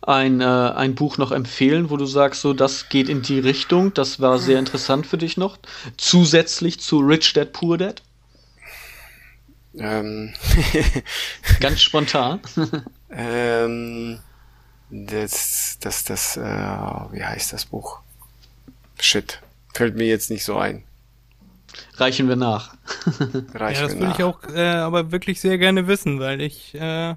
ein, 0.00 0.40
äh, 0.40 0.44
ein 0.44 0.94
Buch 0.94 1.18
noch 1.18 1.32
empfehlen, 1.32 1.90
wo 1.90 1.96
du 1.96 2.06
sagst, 2.06 2.40
so, 2.40 2.54
das 2.54 2.88
geht 2.88 3.08
in 3.08 3.22
die 3.22 3.38
Richtung, 3.38 3.94
das 3.94 4.20
war 4.20 4.38
sehr 4.38 4.58
interessant 4.58 5.06
für 5.06 5.18
dich 5.18 5.36
noch? 5.36 5.58
Zusätzlich 5.96 6.80
zu 6.80 6.98
Rich 6.98 7.32
Dad 7.34 7.52
Poor 7.52 7.78
Dad? 7.78 8.02
Ähm. 9.76 10.34
Ganz 11.60 11.80
spontan. 11.80 12.40
ähm, 13.10 14.18
das, 14.90 15.78
das, 15.80 16.04
das, 16.04 16.36
äh, 16.36 16.40
wie 16.40 17.24
heißt 17.24 17.52
das 17.52 17.64
Buch? 17.66 18.00
Shit, 19.00 19.40
fällt 19.72 19.96
mir 19.96 20.06
jetzt 20.06 20.30
nicht 20.30 20.44
so 20.44 20.56
ein. 20.56 20.84
Reichen 21.94 22.28
wir 22.28 22.36
nach. 22.36 22.76
Reichen 23.54 23.82
ja, 23.82 23.88
das 23.88 23.98
würde 23.98 24.12
ich 24.16 24.24
auch 24.24 24.42
äh, 24.54 24.66
aber 24.66 25.10
wirklich 25.10 25.40
sehr 25.40 25.58
gerne 25.58 25.86
wissen, 25.86 26.20
weil 26.20 26.40
ich, 26.40 26.74
äh, 26.74 27.14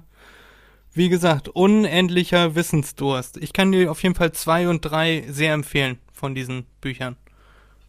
wie 0.94 1.08
gesagt, 1.08 1.48
unendlicher 1.48 2.54
Wissensdurst. 2.54 3.36
Ich 3.38 3.52
kann 3.52 3.72
dir 3.72 3.90
auf 3.90 4.02
jeden 4.02 4.14
Fall 4.14 4.32
zwei 4.32 4.68
und 4.68 4.80
drei 4.80 5.24
sehr 5.28 5.52
empfehlen 5.52 5.98
von 6.12 6.34
diesen 6.34 6.64
Büchern. 6.80 7.16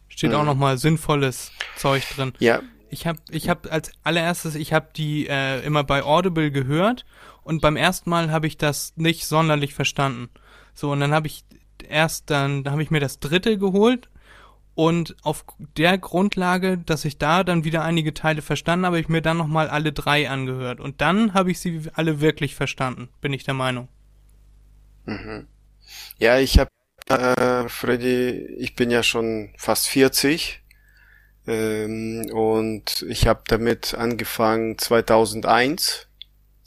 Steht 0.08 0.30
mhm. 0.30 0.36
auch 0.36 0.44
nochmal 0.44 0.76
sinnvolles 0.78 1.52
Zeug 1.76 2.02
drin. 2.14 2.32
Ja, 2.38 2.60
ich 2.90 3.06
habe 3.06 3.18
ich 3.30 3.48
hab 3.48 3.70
als 3.72 3.92
allererstes, 4.02 4.54
ich 4.54 4.72
habe 4.72 4.88
die 4.96 5.26
äh, 5.26 5.64
immer 5.64 5.84
bei 5.84 6.02
Audible 6.02 6.50
gehört 6.50 7.04
und 7.42 7.60
beim 7.60 7.76
ersten 7.76 8.10
Mal 8.10 8.30
habe 8.30 8.46
ich 8.46 8.56
das 8.56 8.92
nicht 8.96 9.26
sonderlich 9.26 9.74
verstanden. 9.74 10.28
So, 10.74 10.92
und 10.92 11.00
dann 11.00 11.12
habe 11.12 11.26
ich 11.26 11.44
erst 11.88 12.30
dann, 12.30 12.64
da 12.64 12.72
habe 12.72 12.82
ich 12.82 12.90
mir 12.90 13.00
das 13.00 13.20
dritte 13.20 13.58
geholt 13.58 14.08
und 14.78 15.16
auf 15.22 15.44
der 15.76 15.98
Grundlage, 15.98 16.78
dass 16.78 17.04
ich 17.04 17.18
da 17.18 17.42
dann 17.42 17.64
wieder 17.64 17.82
einige 17.82 18.14
Teile 18.14 18.42
verstanden 18.42 18.86
habe, 18.86 19.00
ich 19.00 19.08
mir 19.08 19.20
dann 19.20 19.36
nochmal 19.36 19.68
alle 19.68 19.92
drei 19.92 20.30
angehört. 20.30 20.78
Und 20.78 21.00
dann 21.00 21.34
habe 21.34 21.50
ich 21.50 21.58
sie 21.58 21.82
alle 21.94 22.20
wirklich 22.20 22.54
verstanden, 22.54 23.08
bin 23.20 23.32
ich 23.32 23.42
der 23.42 23.54
Meinung. 23.54 23.88
Mhm. 25.04 25.48
Ja, 26.18 26.38
ich 26.38 26.58
habe, 26.60 26.70
äh, 27.08 27.68
Freddy, 27.68 28.30
ich 28.58 28.76
bin 28.76 28.90
ja 28.90 29.02
schon 29.02 29.52
fast 29.56 29.88
40 29.88 30.62
Ähm, 31.48 32.30
und 32.32 33.04
ich 33.08 33.26
habe 33.28 33.42
damit 33.48 33.94
angefangen 33.94 34.78
2001 34.78 36.07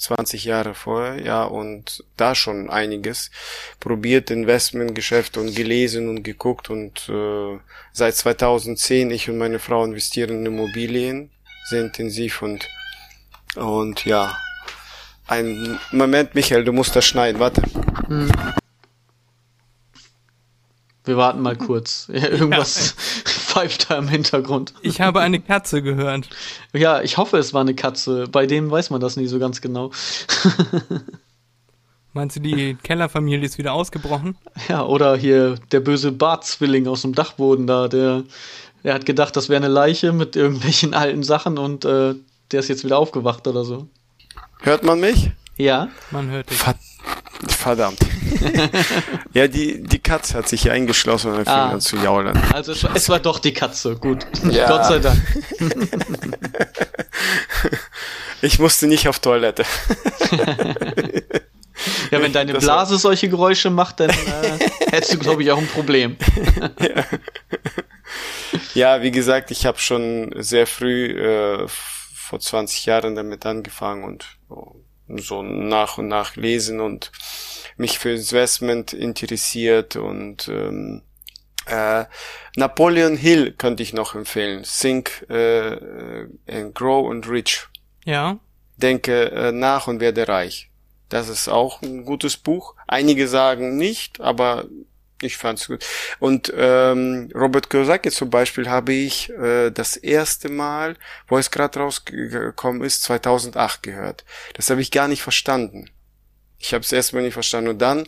20 0.02 0.46
Jahre 0.46 0.74
vorher, 0.74 1.24
ja, 1.24 1.44
und 1.44 2.04
da 2.18 2.34
schon 2.34 2.70
einiges 2.70 3.32
probiert, 3.80 4.32
Investmentgeschäft 4.32 5.38
und 5.38 5.56
gelesen 5.56 6.10
und 6.10 6.24
geguckt 6.24 6.70
und 6.70 7.08
äh, 7.08 7.60
seit 7.94 8.16
2010 8.16 9.12
ich 9.12 9.30
und 9.30 9.38
meine 9.38 9.60
Frau 9.60 9.84
investieren 9.86 10.40
in 10.40 10.46
Immobilien 10.46 11.30
sehr 11.70 11.82
intensiv 11.82 12.42
und 12.42 12.68
und 13.56 14.06
ja, 14.06 14.38
ein 15.28 15.80
Moment, 15.92 16.36
Michael, 16.36 16.64
du 16.64 16.72
musst 16.72 16.96
das 16.96 17.06
schneiden, 17.06 17.40
warte. 17.40 17.62
Hm. 18.08 18.32
Wir 21.12 21.18
warten 21.18 21.42
mal 21.42 21.58
kurz. 21.58 22.08
Ja, 22.14 22.30
irgendwas 22.30 22.96
ja. 22.96 23.32
pfeift 23.32 23.90
da 23.90 23.98
im 23.98 24.08
Hintergrund. 24.08 24.74
Ich 24.82 25.02
habe 25.02 25.20
eine 25.20 25.42
Katze 25.42 25.82
gehört. 25.82 26.30
Ja, 26.72 27.02
ich 27.02 27.18
hoffe, 27.18 27.38
es 27.38 27.54
war 27.54 27.60
eine 27.60 27.76
Katze. 27.76 28.28
Bei 28.32 28.46
dem 28.46 28.72
weiß 28.72 28.92
man 28.92 29.02
das 29.02 29.18
nie 29.18 29.28
so 29.28 29.38
ganz 29.38 29.60
genau. 29.60 29.92
Meinst 32.14 32.38
du, 32.38 32.40
die 32.40 32.76
Kellerfamilie 32.76 33.46
ist 33.46 33.58
wieder 33.58 33.74
ausgebrochen? 33.74 34.38
Ja, 34.70 34.86
oder 34.86 35.18
hier 35.18 35.56
der 35.74 35.82
böse 35.82 36.14
Bartzwilling 36.14 36.88
aus 36.88 37.02
dem 37.02 37.14
Dachboden 37.14 37.68
da, 37.68 37.90
der, 37.90 38.24
der 38.86 38.94
hat 38.94 39.06
gedacht, 39.06 39.36
das 39.36 39.50
wäre 39.50 39.62
eine 39.62 39.74
Leiche 39.74 40.14
mit 40.14 40.38
irgendwelchen 40.38 40.94
alten 40.94 41.24
Sachen 41.24 41.58
und 41.58 41.84
äh, 41.84 42.16
der 42.54 42.60
ist 42.62 42.70
jetzt 42.70 42.86
wieder 42.86 42.98
aufgewacht 42.98 43.48
oder 43.48 43.66
so. 43.66 43.88
Hört 44.62 44.84
man 44.84 45.02
mich? 45.02 45.32
Ja. 45.58 45.90
Man 46.12 46.30
hört 46.30 46.50
dich. 46.50 46.58
Verdammt. 46.58 46.91
ja, 49.34 49.48
die, 49.48 49.84
die 49.84 50.00
Katze 50.00 50.38
hat 50.38 50.48
sich 50.48 50.64
hier 50.64 50.74
eingeschlossen 50.74 51.32
und 51.32 51.46
fing 51.46 51.54
ah. 51.54 51.72
an 51.72 51.82
zu 51.82 51.98
jaulen. 51.98 52.38
Also 52.54 52.72
es 52.72 52.84
war, 52.84 52.96
es 52.96 53.10
war 53.10 53.20
doch 53.20 53.40
die 53.40 53.54
Katze, 53.54 53.96
gut. 53.96 54.26
Ja. 54.50 54.68
Gott 54.68 54.86
sei 54.86 55.00
Dank. 55.00 55.22
ich 58.42 58.60
musste 58.60 58.88
nicht 58.88 59.08
auf 59.08 59.20
Toilette. 59.20 59.64
ja, 62.12 62.22
wenn 62.22 62.34
deine 62.34 62.54
das 62.54 62.64
Blase 62.64 62.98
solche 62.98 63.30
Geräusche 63.30 63.70
macht, 63.70 64.00
dann 64.00 64.10
äh, 64.10 64.14
hättest 64.92 65.14
du, 65.14 65.20
glaube 65.20 65.44
ich, 65.44 65.52
auch 65.52 65.58
ein 65.58 65.68
Problem. 65.68 66.18
ja. 66.80 67.06
ja, 68.74 69.02
wie 69.02 69.12
gesagt, 69.12 69.52
ich 69.52 69.66
habe 69.66 69.80
schon 69.80 70.34
sehr 70.38 70.68
früh, 70.68 71.12
äh, 71.12 71.68
vor 71.68 72.40
20 72.40 72.86
Jahren 72.86 73.16
damit 73.16 73.46
angefangen 73.46 74.04
und 74.04 74.26
so 75.18 75.44
nach 75.44 75.98
und 75.98 76.08
nach 76.08 76.36
lesen 76.36 76.80
und 76.80 77.12
mich 77.78 78.00
für 78.00 78.12
Investment 78.12 78.94
interessiert 78.94 79.96
und 79.96 80.48
ähm, 80.48 81.04
äh, 81.66 82.06
Napoleon 82.56 83.16
Hill 83.16 83.54
könnte 83.54 83.84
ich 83.84 83.94
noch 83.94 84.16
empfehlen. 84.16 84.64
Think 84.64 85.26
äh, 85.30 86.28
and 86.48 86.76
Grow 86.76 87.10
and 87.10 87.28
Rich. 87.28 87.68
Ja. 88.06 88.40
Denke 88.78 89.32
äh, 89.32 89.52
nach 89.52 89.88
und 89.88 90.00
werde 90.00 90.28
reich. 90.28 90.70
Das 91.10 91.28
ist 91.30 91.50
auch 91.50 91.82
ein 91.82 92.06
gutes 92.06 92.38
Buch. 92.38 92.76
Einige 92.88 93.28
sagen 93.28 93.78
nicht, 93.78 94.22
aber 94.22 94.66
ich 95.22 95.38
fand's 95.38 95.68
gut. 95.68 95.86
Und 96.20 96.52
ähm, 96.56 97.30
Robert 97.34 97.70
Kiyosaki 97.70 98.12
zum 98.12 98.30
Beispiel 98.30 98.70
habe 98.70 98.94
ich 98.94 99.30
äh, 99.30 99.72
das 99.72 99.98
erste 99.98 100.50
Mal, 100.50 100.98
wo 101.28 101.38
es 101.38 101.52
gerade 101.52 101.80
rausgekommen 101.80 102.82
ist, 102.84 103.04
2008 103.04 103.84
gehört. 103.84 104.26
Das 104.56 104.70
habe 104.70 104.82
ich 104.82 104.92
gar 104.92 105.08
nicht 105.08 105.22
verstanden. 105.22 105.90
Ich 106.58 106.74
habe 106.74 106.84
es 106.84 106.92
erstmal 106.92 107.24
nicht 107.24 107.34
verstanden. 107.34 107.72
Und 107.72 107.82
dann 107.82 108.06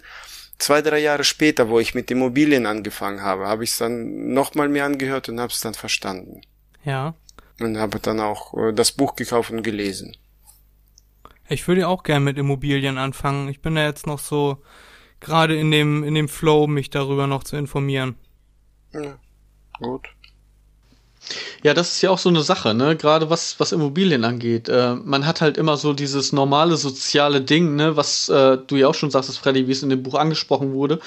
zwei, 0.57 0.82
drei 0.82 0.99
Jahre 0.99 1.24
später, 1.24 1.70
wo 1.70 1.80
ich 1.80 1.95
mit 1.95 2.09
Immobilien 2.11 2.66
angefangen 2.66 3.22
habe, 3.22 3.47
habe 3.47 3.64
ich 3.64 3.72
es 3.72 3.78
dann 3.78 4.34
nochmal 4.34 4.70
mir 4.70 4.86
angehört 4.86 5.30
und 5.30 5.39
habe 5.39 5.51
es 5.51 5.61
dann 5.61 5.74
verstanden. 5.74 6.41
Ja. 6.84 7.16
Und 7.59 7.78
habe 7.78 7.99
dann 7.99 8.20
auch 8.20 8.53
äh, 8.55 8.74
das 8.74 8.91
Buch 8.91 9.16
gekauft 9.16 9.51
und 9.51 9.64
gelesen. 9.64 10.16
Ich 11.49 11.68
würde 11.68 11.88
auch 11.88 12.03
gerne 12.03 12.26
mit 12.26 12.38
Immobilien 12.38 12.97
anfangen. 12.97 13.49
Ich 13.49 13.61
bin 13.61 13.76
da 13.76 13.84
jetzt 13.84 14.07
noch 14.07 14.20
so 14.20 14.64
gerade 15.24 15.55
in 15.55 15.71
dem, 15.71 16.03
in 16.03 16.13
dem 16.13 16.28
Flow, 16.28 16.67
mich 16.67 16.89
darüber 16.89 17.26
noch 17.26 17.43
zu 17.43 17.55
informieren. 17.55 18.15
Ja, 18.91 19.17
gut. 19.80 20.12
Ja, 21.63 21.74
das 21.74 21.93
ist 21.93 22.01
ja 22.01 22.09
auch 22.09 22.17
so 22.17 22.30
eine 22.30 22.41
Sache, 22.41 22.74
ne? 22.74 22.95
Gerade 22.95 23.30
was, 23.30 23.59
was 23.59 23.71
Immobilien 23.71 24.26
angeht. 24.26 24.67
Äh, 24.69 24.95
man 24.95 25.26
hat 25.26 25.41
halt 25.41 25.57
immer 25.57 25.78
so 25.78 25.93
dieses 25.93 26.34
normale 26.34 26.76
soziale 26.76 27.41
Ding, 27.41 27.76
ne? 27.76 27.95
Was 27.95 28.30
äh, 28.30 28.57
du 28.67 28.76
ja 28.76 28.88
auch 28.88 28.95
schon 28.95 29.11
sagst, 29.11 29.38
Freddy, 29.38 29.67
wie 29.67 29.71
es 29.71 29.84
in 29.84 29.89
dem 29.89 30.03
Buch 30.03 30.15
angesprochen 30.15 30.74
wurde. 30.74 30.99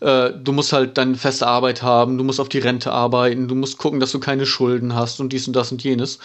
Äh, 0.00 0.30
du 0.32 0.52
musst 0.52 0.72
halt 0.72 0.96
deine 0.98 1.16
feste 1.16 1.46
Arbeit 1.46 1.82
haben, 1.82 2.18
du 2.18 2.24
musst 2.24 2.40
auf 2.40 2.48
die 2.48 2.58
Rente 2.58 2.92
arbeiten, 2.92 3.48
du 3.48 3.54
musst 3.54 3.78
gucken, 3.78 4.00
dass 4.00 4.12
du 4.12 4.20
keine 4.20 4.46
Schulden 4.46 4.94
hast 4.94 5.20
und 5.20 5.32
dies 5.32 5.46
und 5.46 5.54
das 5.54 5.72
und 5.72 5.82
jenes. 5.82 6.18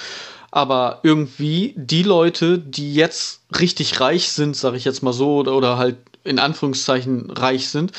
Aber 0.51 0.99
irgendwie 1.03 1.73
die 1.75 2.03
Leute, 2.03 2.59
die 2.59 2.93
jetzt 2.93 3.41
richtig 3.59 3.99
reich 3.99 4.29
sind, 4.31 4.55
sag 4.55 4.73
ich 4.75 4.85
jetzt 4.85 5.03
mal 5.03 5.13
so, 5.13 5.37
oder, 5.37 5.55
oder 5.55 5.77
halt 5.77 5.97
in 6.23 6.39
Anführungszeichen 6.39 7.29
reich 7.31 7.69
sind, 7.69 7.91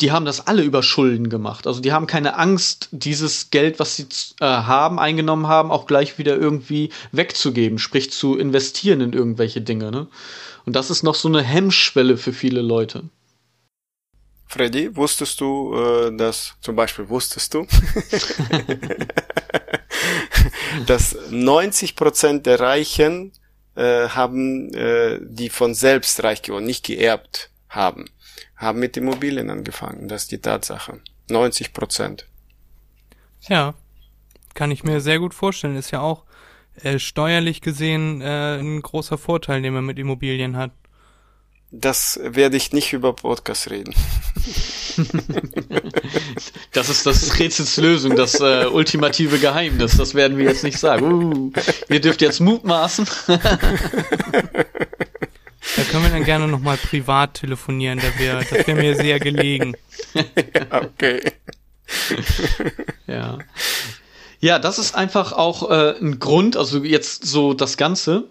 die 0.00 0.12
haben 0.12 0.24
das 0.24 0.46
alle 0.46 0.62
über 0.62 0.82
Schulden 0.82 1.28
gemacht. 1.28 1.66
Also 1.66 1.80
die 1.80 1.92
haben 1.92 2.06
keine 2.06 2.38
Angst, 2.38 2.88
dieses 2.90 3.50
Geld, 3.50 3.78
was 3.78 3.96
sie 3.96 4.06
äh, 4.40 4.44
haben, 4.44 4.98
eingenommen 4.98 5.46
haben, 5.46 5.70
auch 5.70 5.86
gleich 5.86 6.18
wieder 6.18 6.36
irgendwie 6.36 6.90
wegzugeben, 7.12 7.78
sprich 7.78 8.10
zu 8.10 8.38
investieren 8.38 9.00
in 9.00 9.12
irgendwelche 9.12 9.60
Dinge. 9.60 9.90
Ne? 9.90 10.06
Und 10.64 10.76
das 10.76 10.90
ist 10.90 11.02
noch 11.02 11.14
so 11.14 11.28
eine 11.28 11.42
Hemmschwelle 11.42 12.16
für 12.16 12.32
viele 12.32 12.62
Leute. 12.62 13.04
Freddy, 14.46 14.96
wusstest 14.96 15.40
du, 15.40 15.74
äh, 15.74 16.16
dass, 16.16 16.54
zum 16.60 16.74
Beispiel 16.74 17.08
wusstest 17.08 17.54
du, 17.54 17.66
dass 20.86 21.16
90 21.30 21.94
Prozent 21.94 22.46
der 22.46 22.58
Reichen 22.58 23.32
äh, 23.76 24.08
haben, 24.08 24.74
äh, 24.74 25.20
die 25.22 25.50
von 25.50 25.74
selbst 25.74 26.24
reich 26.24 26.42
geworden, 26.42 26.64
nicht 26.64 26.84
geerbt 26.84 27.49
haben, 27.70 28.10
haben 28.56 28.78
mit 28.78 28.96
Immobilien 28.96 29.48
angefangen. 29.48 30.08
Das 30.08 30.22
ist 30.22 30.32
die 30.32 30.40
Tatsache. 30.40 31.00
90 31.30 31.72
Prozent. 31.72 32.26
Ja, 33.48 33.74
kann 34.54 34.70
ich 34.70 34.84
mir 34.84 35.00
sehr 35.00 35.18
gut 35.18 35.32
vorstellen. 35.32 35.76
Ist 35.76 35.92
ja 35.92 36.00
auch 36.00 36.24
äh, 36.82 36.98
steuerlich 36.98 37.62
gesehen 37.62 38.20
äh, 38.20 38.58
ein 38.58 38.82
großer 38.82 39.16
Vorteil, 39.16 39.62
den 39.62 39.72
man 39.72 39.86
mit 39.86 39.98
Immobilien 39.98 40.56
hat. 40.56 40.72
Das 41.72 42.18
werde 42.22 42.56
ich 42.56 42.72
nicht 42.72 42.92
über 42.92 43.12
Podcast 43.12 43.70
reden. 43.70 43.94
das 46.72 46.88
ist 46.88 47.06
das 47.06 47.38
Rätsels 47.38 47.76
Lösung, 47.76 48.16
das 48.16 48.40
äh, 48.40 48.66
ultimative 48.66 49.38
Geheimnis. 49.38 49.96
Das 49.96 50.16
werden 50.16 50.36
wir 50.36 50.46
jetzt 50.46 50.64
nicht 50.64 50.78
sagen. 50.78 51.04
Uh, 51.06 51.52
ihr 51.88 52.00
dürft 52.00 52.22
jetzt 52.22 52.40
mutmaßen. 52.40 53.06
da 55.76 55.82
können 55.82 56.04
wir 56.04 56.10
dann 56.10 56.24
gerne 56.24 56.48
nochmal 56.48 56.76
privat 56.76 57.34
telefonieren, 57.34 57.98
da 57.98 58.18
wäre 58.18 58.44
das 58.44 58.66
wäre 58.66 58.74
mir 58.74 58.94
sehr 58.96 59.18
gelegen. 59.18 59.74
okay. 60.70 61.20
ja. 63.06 63.38
Ja, 64.40 64.58
das 64.58 64.78
ist 64.78 64.94
einfach 64.94 65.32
auch 65.32 65.70
äh, 65.70 65.98
ein 66.00 66.18
Grund, 66.18 66.56
also 66.56 66.82
jetzt 66.82 67.26
so 67.26 67.52
das 67.52 67.76
Ganze, 67.76 68.24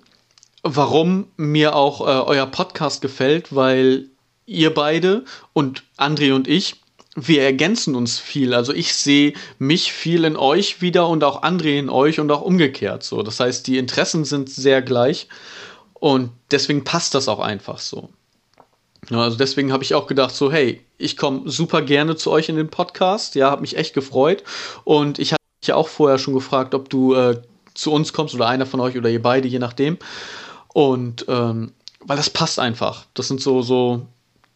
warum 0.64 1.28
mir 1.38 1.76
auch 1.76 2.02
äh, 2.02 2.04
euer 2.04 2.48
Podcast 2.48 3.02
gefällt, 3.02 3.56
weil 3.56 4.08
ihr 4.46 4.74
beide 4.74 5.24
und 5.54 5.84
André 5.98 6.34
und 6.34 6.48
ich, 6.48 6.78
wir 7.16 7.44
ergänzen 7.44 7.96
uns 7.96 8.20
viel. 8.20 8.54
Also 8.54 8.74
ich 8.74 8.96
sehe 8.96 9.34
mich 9.60 9.92
viel 9.94 10.24
in 10.24 10.36
euch 10.36 10.82
wieder 10.82 11.08
und 11.08 11.24
auch 11.24 11.44
André 11.44 11.78
in 11.78 11.90
euch 11.90 12.20
und 12.20 12.32
auch 12.32 12.42
umgekehrt 12.42 13.04
so. 13.04 13.22
Das 13.22 13.40
heißt, 13.40 13.68
die 13.68 13.78
Interessen 13.78 14.26
sind 14.26 14.50
sehr 14.50 14.82
gleich 14.82 15.28
und 16.00 16.32
deswegen 16.52 16.84
passt 16.84 17.14
das 17.14 17.28
auch 17.28 17.40
einfach 17.40 17.80
so. 17.80 18.10
also 19.10 19.38
deswegen 19.38 19.72
habe 19.72 19.84
ich 19.84 19.96
auch 19.96 20.08
gedacht 20.08 20.34
so, 20.34 20.52
hey, 20.52 20.82
ich 20.98 21.18
komme 21.18 21.50
super 21.50 21.82
gerne 21.82 22.16
zu 22.16 22.32
euch 22.32 22.50
in 22.50 22.56
den 22.56 22.70
Podcast. 22.70 23.36
Ja, 23.36 23.52
habe 23.52 23.62
mich 23.62 23.78
echt 23.78 23.94
gefreut 23.94 24.44
und 24.84 25.20
ich 25.20 25.32
hatte 25.32 25.44
dich 25.62 25.70
ja 25.70 25.76
auch 25.76 25.88
vorher 25.88 26.20
schon 26.20 26.34
gefragt, 26.34 26.74
ob 26.74 26.90
du 26.90 27.14
äh, 27.16 27.42
zu 27.74 27.92
uns 27.92 28.14
kommst 28.14 28.36
oder 28.36 28.48
einer 28.48 28.66
von 28.66 28.80
euch 28.80 28.98
oder 28.98 29.10
ihr 29.10 29.22
beide, 29.22 29.48
je 29.48 29.60
nachdem. 29.60 29.98
Und 30.74 31.26
ähm, 31.28 31.74
weil 32.02 32.18
das 32.18 32.30
passt 32.30 32.60
einfach. 32.60 33.06
Das 33.14 33.28
sind 33.28 33.42
so 33.42 33.62
so 33.62 34.06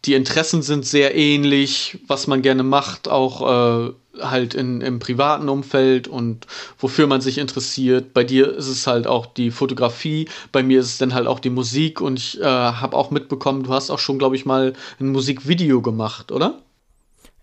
die 0.04 0.14
Interessen 0.14 0.62
sind 0.62 0.84
sehr 0.84 1.14
ähnlich, 1.16 1.98
was 2.06 2.26
man 2.26 2.42
gerne 2.42 2.62
macht, 2.62 3.08
auch 3.08 3.88
äh, 3.88 3.92
halt 4.20 4.54
in, 4.54 4.80
im 4.80 4.98
privaten 4.98 5.48
Umfeld 5.48 6.08
und 6.08 6.46
wofür 6.78 7.06
man 7.06 7.20
sich 7.20 7.38
interessiert. 7.38 8.12
Bei 8.12 8.22
dir 8.22 8.54
ist 8.54 8.68
es 8.68 8.86
halt 8.86 9.06
auch 9.06 9.26
die 9.26 9.50
Fotografie, 9.50 10.28
bei 10.52 10.62
mir 10.62 10.80
ist 10.80 10.86
es 10.86 10.98
dann 10.98 11.14
halt 11.14 11.26
auch 11.26 11.40
die 11.40 11.50
Musik 11.50 12.00
und 12.00 12.18
ich 12.18 12.40
äh, 12.40 12.44
habe 12.44 12.96
auch 12.96 13.10
mitbekommen, 13.10 13.64
du 13.64 13.72
hast 13.72 13.90
auch 13.90 13.98
schon, 13.98 14.18
glaube 14.18 14.36
ich, 14.36 14.44
mal 14.44 14.74
ein 15.00 15.08
Musikvideo 15.08 15.80
gemacht, 15.80 16.32
oder? 16.32 16.60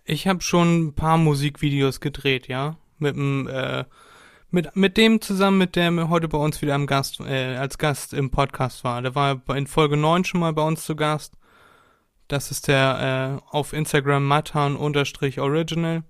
Ich 0.06 0.28
habe 0.28 0.42
schon 0.42 0.88
ein 0.88 0.94
paar 0.94 1.18
Musikvideos 1.18 2.00
gedreht, 2.00 2.48
ja. 2.48 2.78
Mit 3.00 3.16
dem, 3.16 3.48
äh, 3.48 3.86
mit, 4.52 4.76
mit 4.76 4.98
dem 4.98 5.22
zusammen, 5.22 5.58
mit 5.58 5.76
dem 5.76 6.10
heute 6.10 6.28
bei 6.28 6.38
uns 6.38 6.62
wieder 6.62 6.78
Gast, 6.86 7.20
äh, 7.22 7.56
als 7.56 7.78
Gast 7.78 8.14
im 8.14 8.30
Podcast 8.30 8.84
war. 8.84 9.02
Der 9.02 9.16
war 9.16 9.42
in 9.56 9.66
Folge 9.66 9.98
9 9.98 10.26
schon 10.26 10.42
mal 10.42 10.54
bei 10.54 10.64
uns 10.64 10.86
zu 10.86 10.96
Gast. 10.96 11.34
Das 12.32 12.50
ist 12.50 12.70
der 12.70 13.42
äh, 13.44 13.54
auf 13.54 13.74
Instagram 13.74 14.26
matan-original. 14.26 16.04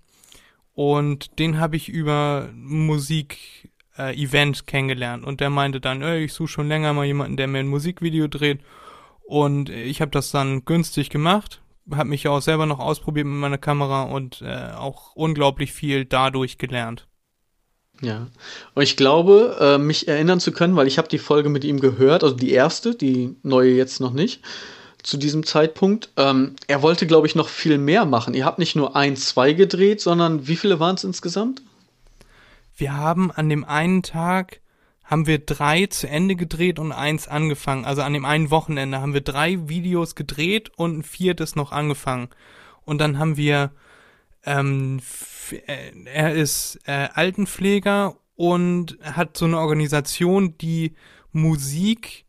und 0.75 1.39
den 1.39 1.59
habe 1.59 1.75
ich 1.75 1.89
über 1.89 2.49
Musik 2.53 3.71
äh, 3.97 4.13
kennengelernt 4.67 5.25
und 5.25 5.39
der 5.41 5.49
meinte 5.49 5.81
dann, 5.81 6.03
ey, 6.03 6.25
ich 6.25 6.33
suche 6.33 6.47
schon 6.49 6.67
länger 6.67 6.93
mal 6.93 7.05
jemanden, 7.05 7.37
der 7.37 7.47
mir 7.47 7.57
ein 7.57 7.67
Musikvideo 7.67 8.27
dreht 8.27 8.59
und 9.23 9.71
ich 9.71 9.99
habe 9.99 10.11
das 10.11 10.29
dann 10.29 10.63
günstig 10.63 11.09
gemacht, 11.09 11.63
habe 11.91 12.09
mich 12.09 12.27
auch 12.27 12.41
selber 12.41 12.67
noch 12.67 12.77
ausprobiert 12.77 13.25
mit 13.25 13.39
meiner 13.39 13.57
Kamera 13.57 14.03
und 14.03 14.43
äh, 14.43 14.73
auch 14.77 15.15
unglaublich 15.15 15.73
viel 15.73 16.05
dadurch 16.05 16.59
gelernt. 16.59 17.07
Ja, 17.99 18.27
und 18.75 18.83
ich 18.83 18.95
glaube, 18.95 19.57
äh, 19.59 19.79
mich 19.79 20.07
erinnern 20.07 20.39
zu 20.39 20.51
können, 20.51 20.75
weil 20.75 20.85
ich 20.85 20.99
habe 20.99 21.07
die 21.07 21.17
Folge 21.17 21.49
mit 21.49 21.63
ihm 21.63 21.79
gehört, 21.79 22.23
also 22.23 22.35
die 22.35 22.51
erste, 22.51 22.93
die 22.93 23.37
neue 23.41 23.73
jetzt 23.73 23.99
noch 23.99 24.13
nicht, 24.13 24.43
zu 25.03 25.17
diesem 25.17 25.45
Zeitpunkt. 25.45 26.09
Ähm, 26.17 26.55
er 26.67 26.81
wollte, 26.81 27.07
glaube 27.07 27.27
ich, 27.27 27.35
noch 27.35 27.49
viel 27.49 27.77
mehr 27.77 28.05
machen. 28.05 28.33
Ihr 28.33 28.45
habt 28.45 28.59
nicht 28.59 28.75
nur 28.75 28.95
ein, 28.95 29.15
zwei 29.15 29.53
gedreht, 29.53 30.01
sondern 30.01 30.47
wie 30.47 30.55
viele 30.55 30.79
waren 30.79 30.95
es 30.95 31.03
insgesamt? 31.03 31.61
Wir 32.75 32.95
haben 32.95 33.31
an 33.31 33.49
dem 33.49 33.63
einen 33.63 34.03
Tag 34.03 34.61
haben 35.11 35.27
wir 35.27 35.39
drei 35.39 35.87
zu 35.87 36.07
Ende 36.07 36.37
gedreht 36.37 36.79
und 36.79 36.93
eins 36.93 37.27
angefangen. 37.27 37.83
Also 37.83 38.01
an 38.01 38.13
dem 38.13 38.23
einen 38.23 38.49
Wochenende 38.49 39.01
haben 39.01 39.13
wir 39.13 39.19
drei 39.19 39.67
Videos 39.67 40.15
gedreht 40.15 40.71
und 40.77 40.99
ein 40.99 41.03
viertes 41.03 41.57
noch 41.57 41.73
angefangen. 41.73 42.29
Und 42.85 42.99
dann 42.99 43.19
haben 43.19 43.35
wir, 43.35 43.71
ähm, 44.45 45.01
äh, 45.67 45.91
er 46.05 46.33
ist 46.33 46.79
äh, 46.85 47.09
Altenpfleger 47.13 48.15
und 48.37 48.97
hat 49.03 49.35
so 49.35 49.43
eine 49.43 49.59
Organisation, 49.59 50.57
die 50.59 50.95
Musik 51.33 52.25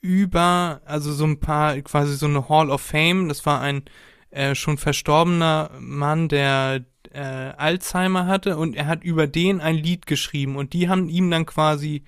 über, 0.00 0.80
also 0.84 1.12
so 1.12 1.24
ein 1.24 1.40
paar, 1.40 1.80
quasi 1.82 2.16
so 2.16 2.26
eine 2.26 2.48
Hall 2.48 2.70
of 2.70 2.80
Fame. 2.80 3.28
Das 3.28 3.44
war 3.46 3.60
ein 3.60 3.82
äh, 4.30 4.54
schon 4.54 4.78
verstorbener 4.78 5.70
Mann, 5.78 6.28
der 6.28 6.84
äh, 7.12 7.18
Alzheimer 7.18 8.26
hatte 8.26 8.56
und 8.56 8.76
er 8.76 8.86
hat 8.86 9.04
über 9.04 9.26
den 9.26 9.60
ein 9.60 9.76
Lied 9.76 10.06
geschrieben 10.06 10.56
und 10.56 10.72
die 10.72 10.88
haben 10.88 11.08
ihm 11.08 11.30
dann 11.30 11.46
quasi 11.46 12.04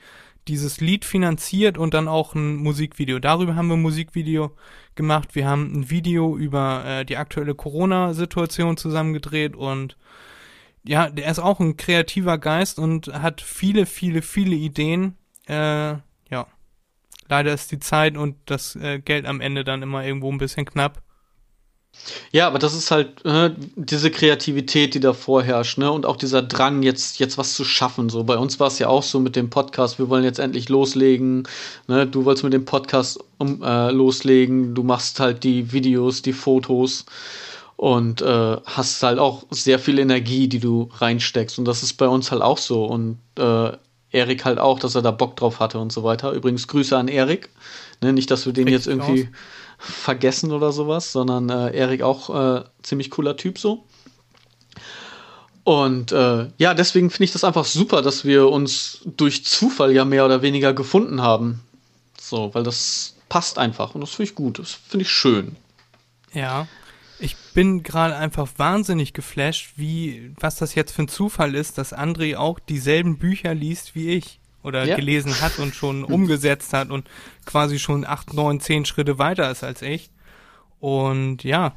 dieses 0.48 0.80
Lied 0.80 1.04
finanziert 1.04 1.78
und 1.78 1.94
dann 1.94 2.08
auch 2.08 2.34
ein 2.34 2.56
Musikvideo. 2.56 3.18
Darüber 3.18 3.54
haben 3.54 3.68
wir 3.68 3.76
ein 3.76 3.82
Musikvideo 3.82 4.56
gemacht. 4.94 5.34
Wir 5.34 5.46
haben 5.46 5.72
ein 5.72 5.90
Video 5.90 6.36
über 6.36 6.84
äh, 6.84 7.04
die 7.04 7.16
aktuelle 7.16 7.54
Corona-Situation 7.54 8.76
zusammengedreht 8.76 9.54
und 9.54 9.96
ja, 10.84 11.10
der 11.10 11.30
ist 11.30 11.38
auch 11.38 11.60
ein 11.60 11.76
kreativer 11.76 12.38
Geist 12.38 12.78
und 12.78 13.06
hat 13.06 13.40
viele, 13.40 13.86
viele, 13.86 14.20
viele 14.20 14.56
Ideen. 14.56 15.16
Äh, 15.46 15.94
leider 17.32 17.54
ist 17.54 17.72
die 17.72 17.80
Zeit 17.80 18.18
und 18.18 18.36
das 18.44 18.76
äh, 18.76 18.98
Geld 18.98 19.24
am 19.24 19.40
Ende 19.40 19.64
dann 19.64 19.80
immer 19.80 20.04
irgendwo 20.04 20.30
ein 20.30 20.36
bisschen 20.36 20.66
knapp. 20.66 21.00
Ja, 22.30 22.46
aber 22.46 22.58
das 22.58 22.74
ist 22.74 22.90
halt 22.90 23.24
äh, 23.24 23.50
diese 23.74 24.10
Kreativität, 24.10 24.94
die 24.94 25.00
da 25.00 25.14
vorherrscht, 25.14 25.78
ne? 25.78 25.90
Und 25.90 26.04
auch 26.04 26.16
dieser 26.16 26.42
Drang, 26.42 26.82
jetzt, 26.82 27.18
jetzt 27.18 27.38
was 27.38 27.54
zu 27.54 27.64
schaffen. 27.64 28.10
So, 28.10 28.24
bei 28.24 28.36
uns 28.36 28.60
war 28.60 28.66
es 28.66 28.78
ja 28.78 28.88
auch 28.88 29.02
so 29.02 29.18
mit 29.18 29.34
dem 29.34 29.48
Podcast, 29.48 29.98
wir 29.98 30.10
wollen 30.10 30.24
jetzt 30.24 30.40
endlich 30.40 30.68
loslegen. 30.68 31.44
Ne? 31.88 32.06
Du 32.06 32.24
wolltest 32.26 32.44
mit 32.44 32.52
dem 32.52 32.66
Podcast 32.66 33.18
um, 33.38 33.62
äh, 33.62 33.90
loslegen, 33.90 34.74
du 34.74 34.82
machst 34.82 35.18
halt 35.20 35.42
die 35.42 35.72
Videos, 35.72 36.20
die 36.20 36.32
Fotos 36.34 37.06
und 37.76 38.20
äh, 38.20 38.56
hast 38.64 39.02
halt 39.02 39.18
auch 39.18 39.44
sehr 39.50 39.78
viel 39.78 39.98
Energie, 39.98 40.48
die 40.48 40.60
du 40.60 40.90
reinsteckst. 40.98 41.58
Und 41.58 41.66
das 41.66 41.82
ist 41.82 41.94
bei 41.94 42.08
uns 42.08 42.30
halt 42.30 42.42
auch 42.42 42.58
so. 42.58 42.84
Und 42.84 43.18
äh, 43.38 43.72
Erik 44.12 44.44
halt 44.44 44.58
auch, 44.58 44.78
dass 44.78 44.94
er 44.94 45.02
da 45.02 45.10
Bock 45.10 45.36
drauf 45.36 45.60
hatte 45.60 45.78
und 45.78 45.92
so 45.92 46.04
weiter. 46.04 46.32
Übrigens 46.32 46.68
Grüße 46.68 46.96
an 46.96 47.08
Erik. 47.08 47.48
Ne? 48.00 48.12
Nicht, 48.12 48.30
dass 48.30 48.46
wir 48.46 48.52
den 48.52 48.68
Richtig 48.68 48.86
jetzt 48.86 48.86
irgendwie. 48.86 49.22
Aus 49.22 49.28
vergessen 49.82 50.52
oder 50.52 50.72
sowas, 50.72 51.12
sondern 51.12 51.50
äh, 51.50 51.76
Erik 51.76 52.02
auch 52.02 52.30
äh, 52.30 52.64
ziemlich 52.82 53.10
cooler 53.10 53.36
Typ 53.36 53.58
so. 53.58 53.84
Und 55.64 56.12
äh, 56.12 56.48
ja, 56.58 56.74
deswegen 56.74 57.10
finde 57.10 57.24
ich 57.24 57.32
das 57.32 57.44
einfach 57.44 57.64
super, 57.64 58.02
dass 58.02 58.24
wir 58.24 58.48
uns 58.48 59.00
durch 59.04 59.44
Zufall 59.44 59.92
ja 59.92 60.04
mehr 60.04 60.24
oder 60.24 60.42
weniger 60.42 60.72
gefunden 60.72 61.22
haben. 61.22 61.60
So, 62.20 62.52
weil 62.54 62.62
das 62.62 63.16
passt 63.28 63.58
einfach 63.58 63.94
und 63.94 64.00
das 64.00 64.10
finde 64.10 64.30
ich 64.30 64.34
gut, 64.34 64.58
das 64.58 64.72
finde 64.72 65.02
ich 65.02 65.10
schön. 65.10 65.56
Ja, 66.32 66.66
ich 67.22 67.36
bin 67.54 67.82
gerade 67.82 68.16
einfach 68.16 68.48
wahnsinnig 68.56 69.12
geflasht, 69.12 69.74
wie 69.76 70.32
was 70.40 70.56
das 70.56 70.74
jetzt 70.74 70.92
für 70.92 71.02
ein 71.02 71.08
Zufall 71.08 71.54
ist, 71.54 71.78
dass 71.78 71.96
André 71.96 72.36
auch 72.36 72.58
dieselben 72.58 73.18
Bücher 73.18 73.54
liest 73.54 73.94
wie 73.94 74.10
ich 74.10 74.40
oder 74.62 74.84
ja. 74.84 74.96
gelesen 74.96 75.40
hat 75.40 75.58
und 75.58 75.74
schon 75.74 76.04
umgesetzt 76.04 76.72
hat 76.72 76.90
und 76.90 77.08
quasi 77.46 77.78
schon 77.78 78.04
acht, 78.04 78.34
neun, 78.34 78.60
zehn 78.60 78.84
Schritte 78.84 79.18
weiter 79.18 79.50
ist 79.50 79.62
als 79.64 79.82
ich. 79.82 80.10
Und 80.80 81.44
ja. 81.44 81.74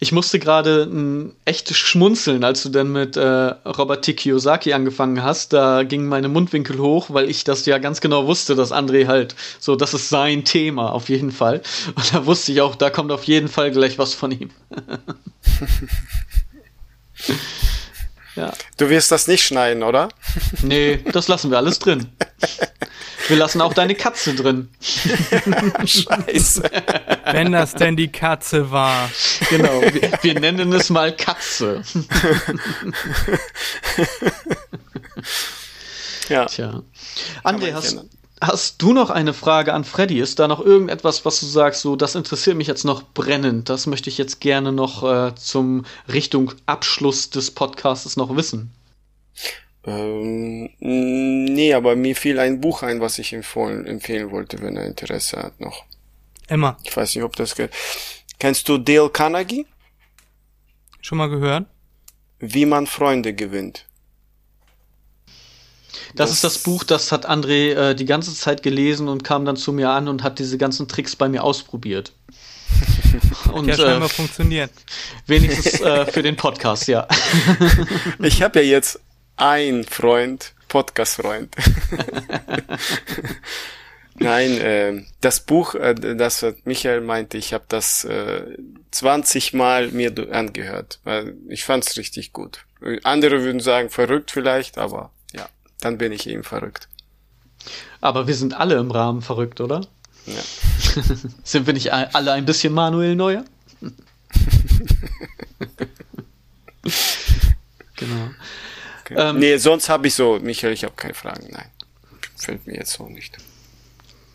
Ich 0.00 0.12
musste 0.12 0.38
gerade 0.38 0.82
ein 0.82 1.32
echtes 1.44 1.76
Schmunzeln, 1.76 2.44
als 2.44 2.64
du 2.64 2.70
dann 2.70 2.92
mit 2.92 3.16
äh, 3.16 3.22
Robert 3.22 4.04
T. 4.04 4.14
Kiyosaki 4.14 4.72
angefangen 4.72 5.22
hast. 5.22 5.52
Da 5.52 5.84
gingen 5.84 6.08
meine 6.08 6.28
Mundwinkel 6.28 6.78
hoch, 6.78 7.06
weil 7.10 7.30
ich 7.30 7.44
das 7.44 7.66
ja 7.66 7.78
ganz 7.78 8.00
genau 8.00 8.26
wusste, 8.26 8.54
dass 8.54 8.72
André 8.72 9.06
halt 9.06 9.34
so, 9.60 9.76
das 9.76 9.94
ist 9.94 10.08
sein 10.08 10.44
Thema 10.44 10.92
auf 10.92 11.08
jeden 11.08 11.30
Fall. 11.30 11.62
Und 11.94 12.12
da 12.12 12.26
wusste 12.26 12.52
ich 12.52 12.60
auch, 12.60 12.74
da 12.74 12.90
kommt 12.90 13.12
auf 13.12 13.24
jeden 13.24 13.48
Fall 13.48 13.70
gleich 13.70 13.98
was 13.98 14.14
von 14.14 14.32
ihm. 14.32 14.50
Ja. 18.34 18.52
Du 18.78 18.88
wirst 18.88 19.12
das 19.12 19.26
nicht 19.26 19.44
schneiden, 19.44 19.82
oder? 19.82 20.08
Nee, 20.62 20.98
das 21.12 21.28
lassen 21.28 21.50
wir 21.50 21.58
alles 21.58 21.78
drin. 21.78 22.08
Wir 23.28 23.36
lassen 23.36 23.60
auch 23.60 23.74
deine 23.74 23.94
Katze 23.94 24.34
drin. 24.34 24.68
Scheiße. 24.80 26.62
Wenn 27.30 27.52
das 27.52 27.74
denn 27.74 27.96
die 27.96 28.10
Katze 28.10 28.70
war. 28.70 29.10
Genau, 29.50 29.80
wir, 29.82 30.12
wir 30.22 30.40
nennen 30.40 30.72
es 30.72 30.88
mal 30.90 31.14
Katze. 31.14 31.82
ja. 36.28 36.46
Tja. 36.46 36.82
André, 37.44 37.72
hast, 37.72 38.04
Hast 38.42 38.82
du 38.82 38.92
noch 38.92 39.10
eine 39.10 39.34
Frage 39.34 39.72
an 39.72 39.84
Freddy? 39.84 40.18
Ist 40.18 40.40
da 40.40 40.48
noch 40.48 40.58
irgendetwas, 40.58 41.24
was 41.24 41.38
du 41.38 41.46
sagst, 41.46 41.80
so 41.80 41.94
das 41.94 42.16
interessiert 42.16 42.56
mich 42.56 42.66
jetzt 42.66 42.84
noch 42.84 43.04
brennend? 43.14 43.68
Das 43.68 43.86
möchte 43.86 44.10
ich 44.10 44.18
jetzt 44.18 44.40
gerne 44.40 44.72
noch 44.72 45.04
äh, 45.04 45.32
zum 45.36 45.84
Richtung 46.12 46.50
Abschluss 46.66 47.30
des 47.30 47.52
Podcasts 47.52 48.16
noch 48.16 48.34
wissen. 48.34 48.72
Ähm, 49.84 50.70
nee, 50.80 51.72
aber 51.72 51.94
mir 51.94 52.16
fiel 52.16 52.40
ein 52.40 52.60
Buch 52.60 52.82
ein, 52.82 53.00
was 53.00 53.20
ich 53.20 53.32
empfohlen, 53.32 53.86
empfehlen 53.86 54.32
wollte, 54.32 54.60
wenn 54.60 54.76
er 54.76 54.86
Interesse 54.86 55.36
hat 55.36 55.60
noch. 55.60 55.84
Emma. 56.48 56.76
Ich 56.82 56.96
weiß 56.96 57.14
nicht, 57.14 57.22
ob 57.22 57.36
das 57.36 57.54
Kennst 58.40 58.68
du 58.68 58.76
Dale 58.76 59.10
Carnegie? 59.10 59.66
Schon 61.00 61.18
mal 61.18 61.30
gehört? 61.30 61.66
Wie 62.40 62.66
man 62.66 62.88
Freunde 62.88 63.34
gewinnt. 63.34 63.86
Das, 66.14 66.28
das, 66.28 66.30
ist 66.32 66.44
das 66.44 66.58
Buch, 66.58 66.84
das 66.84 67.12
hat 67.12 67.28
André 67.28 67.74
äh, 67.74 67.94
die 67.94 68.06
ganze 68.06 68.34
Zeit 68.34 68.62
gelesen 68.62 69.08
und 69.08 69.24
kam 69.24 69.44
dann 69.44 69.56
zu 69.56 69.72
mir 69.72 69.90
an 69.90 70.08
und 70.08 70.22
hat 70.22 70.38
diese 70.38 70.58
ganzen 70.58 70.88
Tricks 70.88 71.16
bei 71.16 71.28
mir 71.28 71.44
ausprobiert. 71.44 72.12
und, 73.52 73.66
ja 73.66 73.76
scheinbar 73.76 74.08
äh, 74.08 74.12
funktioniert. 74.12 74.70
Wenigstens 75.26 75.80
äh, 75.80 76.06
für 76.12 76.22
den 76.22 76.36
Podcast, 76.36 76.88
ja. 76.88 77.06
ich 78.20 78.42
habe 78.42 78.60
ja 78.60 78.66
jetzt 78.66 79.00
ein 79.36 79.84
Freund, 79.84 80.54
Podcast-Freund. 80.68 81.54
Nein, 84.14 84.58
äh, 84.58 85.02
das 85.20 85.40
Buch, 85.40 85.74
äh, 85.74 85.94
das 85.94 86.44
Michael 86.64 87.00
meinte, 87.00 87.38
ich 87.38 87.52
habe 87.52 87.64
das 87.68 88.04
äh, 88.04 88.44
20 88.90 89.52
Mal 89.54 89.88
mir 89.88 90.12
angehört, 90.30 91.00
weil 91.04 91.34
ich 91.48 91.64
fand 91.64 91.86
es 91.86 91.96
richtig 91.96 92.32
gut. 92.32 92.64
Andere 93.04 93.42
würden 93.42 93.60
sagen 93.60 93.90
verrückt 93.90 94.30
vielleicht, 94.30 94.76
aber 94.78 95.10
dann 95.84 95.98
bin 95.98 96.12
ich 96.12 96.26
eben 96.28 96.44
verrückt. 96.44 96.88
Aber 98.00 98.26
wir 98.26 98.34
sind 98.34 98.54
alle 98.54 98.76
im 98.76 98.90
Rahmen 98.90 99.22
verrückt, 99.22 99.60
oder? 99.60 99.82
Ja. 100.26 100.40
sind 101.44 101.66
wir 101.66 101.74
nicht 101.74 101.92
alle 101.92 102.32
ein 102.32 102.44
bisschen 102.44 102.72
Manuel 102.72 103.14
Neuer? 103.14 103.44
genau. 107.96 108.30
Okay. 109.04 109.14
Ähm, 109.16 109.38
nee, 109.38 109.56
sonst 109.56 109.88
habe 109.88 110.06
ich 110.06 110.14
so, 110.14 110.38
Michael, 110.40 110.72
ich 110.72 110.84
habe 110.84 110.94
keine 110.96 111.14
Fragen. 111.14 111.48
Nein. 111.50 111.66
Fällt 112.36 112.66
mir 112.66 112.74
jetzt 112.74 112.92
so 112.92 113.08
nicht. 113.08 113.36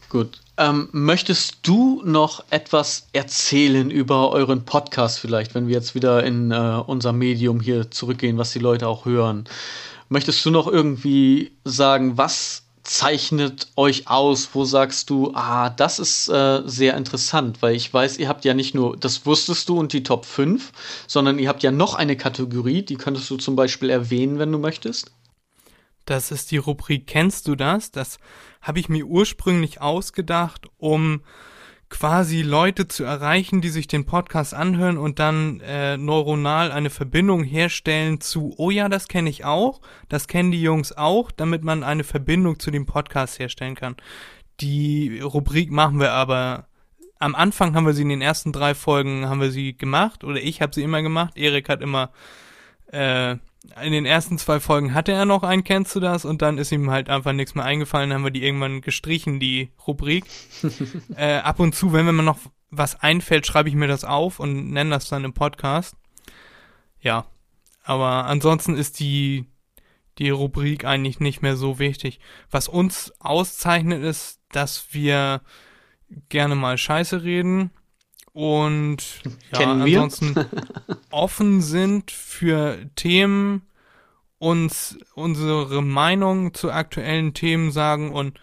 Gut. 0.09 0.41
Ähm, 0.57 0.89
möchtest 0.91 1.57
du 1.63 2.01
noch 2.05 2.43
etwas 2.49 3.07
erzählen 3.13 3.91
über 3.91 4.31
euren 4.31 4.65
Podcast 4.65 5.19
vielleicht, 5.19 5.53
wenn 5.53 5.67
wir 5.67 5.75
jetzt 5.75 5.93
wieder 5.93 6.23
in 6.23 6.51
äh, 6.51 6.81
unser 6.85 7.13
Medium 7.13 7.59
hier 7.59 7.91
zurückgehen, 7.91 8.37
was 8.37 8.53
die 8.53 8.59
Leute 8.59 8.87
auch 8.87 9.05
hören? 9.05 9.47
Möchtest 10.09 10.45
du 10.45 10.51
noch 10.51 10.67
irgendwie 10.67 11.51
sagen, 11.63 12.17
was 12.17 12.63
zeichnet 12.83 13.67
euch 13.75 14.07
aus? 14.07 14.49
Wo 14.53 14.63
sagst 14.63 15.09
du, 15.09 15.33
ah, 15.33 15.69
das 15.69 15.99
ist 15.99 16.29
äh, 16.29 16.61
sehr 16.65 16.95
interessant, 16.95 17.61
weil 17.61 17.75
ich 17.75 17.93
weiß, 17.93 18.17
ihr 18.17 18.29
habt 18.29 18.45
ja 18.45 18.53
nicht 18.53 18.73
nur, 18.73 18.95
das 18.95 19.25
wusstest 19.25 19.67
du 19.69 19.77
und 19.77 19.91
die 19.93 20.03
Top 20.03 20.25
5, 20.25 20.71
sondern 21.07 21.37
ihr 21.39 21.49
habt 21.49 21.63
ja 21.63 21.71
noch 21.71 21.95
eine 21.95 22.15
Kategorie, 22.15 22.83
die 22.83 22.95
könntest 22.95 23.29
du 23.29 23.37
zum 23.37 23.55
Beispiel 23.55 23.89
erwähnen, 23.89 24.39
wenn 24.39 24.51
du 24.51 24.57
möchtest. 24.57 25.11
Das 26.05 26.31
ist 26.31 26.51
die 26.51 26.57
Rubrik 26.57 27.05
Kennst 27.05 27.49
du 27.49 27.55
das? 27.55 27.91
Das 27.91 28.17
habe 28.61 28.79
ich 28.79 28.87
mir 28.87 29.05
ursprünglich 29.05 29.81
ausgedacht, 29.81 30.67
um 30.77 31.21
quasi 31.89 32.41
Leute 32.41 32.87
zu 32.87 33.03
erreichen, 33.03 33.61
die 33.61 33.69
sich 33.69 33.87
den 33.87 34.05
Podcast 34.05 34.53
anhören 34.53 34.97
und 34.97 35.19
dann 35.19 35.61
äh, 35.61 35.97
neuronal 35.97 36.71
eine 36.71 36.89
Verbindung 36.89 37.43
herstellen 37.43 38.19
zu, 38.19 38.53
oh 38.57 38.69
ja, 38.69 38.89
das 38.89 39.07
kenne 39.07 39.29
ich 39.29 39.45
auch, 39.45 39.81
das 40.09 40.27
kennen 40.27 40.51
die 40.51 40.61
Jungs 40.61 40.91
auch, 40.91 41.31
damit 41.31 41.63
man 41.63 41.83
eine 41.83 42.03
Verbindung 42.03 42.59
zu 42.59 42.71
dem 42.71 42.85
Podcast 42.85 43.39
herstellen 43.39 43.75
kann. 43.75 43.95
Die 44.59 45.19
Rubrik 45.19 45.71
machen 45.71 45.99
wir 45.99 46.11
aber 46.11 46.67
am 47.19 47.35
Anfang 47.35 47.75
haben 47.75 47.85
wir 47.85 47.93
sie 47.93 48.03
in 48.03 48.09
den 48.09 48.21
ersten 48.21 48.51
drei 48.51 48.75
Folgen 48.75 49.27
haben 49.27 49.41
wir 49.41 49.51
sie 49.51 49.75
gemacht 49.75 50.23
oder 50.23 50.41
ich 50.41 50.61
habe 50.61 50.73
sie 50.73 50.83
immer 50.83 51.01
gemacht. 51.01 51.35
Erik 51.35 51.69
hat 51.69 51.81
immer 51.81 52.11
äh, 52.91 53.37
in 53.83 53.91
den 53.91 54.05
ersten 54.05 54.37
zwei 54.37 54.59
Folgen 54.59 54.93
hatte 54.93 55.11
er 55.11 55.25
noch 55.25 55.43
einen, 55.43 55.63
kennst 55.63 55.95
du 55.95 55.99
das? 55.99 56.25
Und 56.25 56.41
dann 56.41 56.57
ist 56.57 56.71
ihm 56.71 56.89
halt 56.89 57.09
einfach 57.09 57.33
nichts 57.33 57.55
mehr 57.55 57.65
eingefallen, 57.65 58.09
dann 58.09 58.19
haben 58.19 58.25
wir 58.25 58.31
die 58.31 58.43
irgendwann 58.43 58.81
gestrichen, 58.81 59.39
die 59.39 59.71
Rubrik. 59.85 60.25
äh, 61.15 61.37
ab 61.37 61.59
und 61.59 61.75
zu, 61.75 61.93
wenn 61.93 62.05
mir 62.05 62.23
noch 62.23 62.39
was 62.69 63.01
einfällt, 63.01 63.47
schreibe 63.47 63.69
ich 63.69 63.75
mir 63.75 63.87
das 63.87 64.03
auf 64.03 64.39
und 64.39 64.71
nenne 64.71 64.91
das 64.91 65.09
dann 65.09 65.23
im 65.23 65.33
Podcast. 65.33 65.95
Ja. 66.99 67.25
Aber 67.83 68.25
ansonsten 68.25 68.75
ist 68.75 68.99
die, 68.99 69.45
die 70.17 70.29
Rubrik 70.29 70.83
eigentlich 70.83 71.19
nicht 71.21 71.41
mehr 71.41 71.55
so 71.55 71.79
wichtig. 71.79 72.19
Was 72.51 72.67
uns 72.67 73.13
auszeichnet, 73.19 74.03
ist, 74.03 74.41
dass 74.51 74.93
wir 74.93 75.41
gerne 76.29 76.55
mal 76.55 76.77
Scheiße 76.77 77.23
reden 77.23 77.71
und 78.37 78.97
ja, 79.51 79.57
Kennen 79.57 79.81
ansonsten 79.81 80.35
offen 81.09 81.61
sind 81.61 82.11
für 82.11 82.77
Themen, 82.95 83.63
uns 84.37 84.95
unsere 85.15 85.81
Meinung 85.81 86.53
zu 86.53 86.71
aktuellen 86.71 87.33
Themen 87.33 87.71
sagen 87.71 88.11
und 88.11 88.39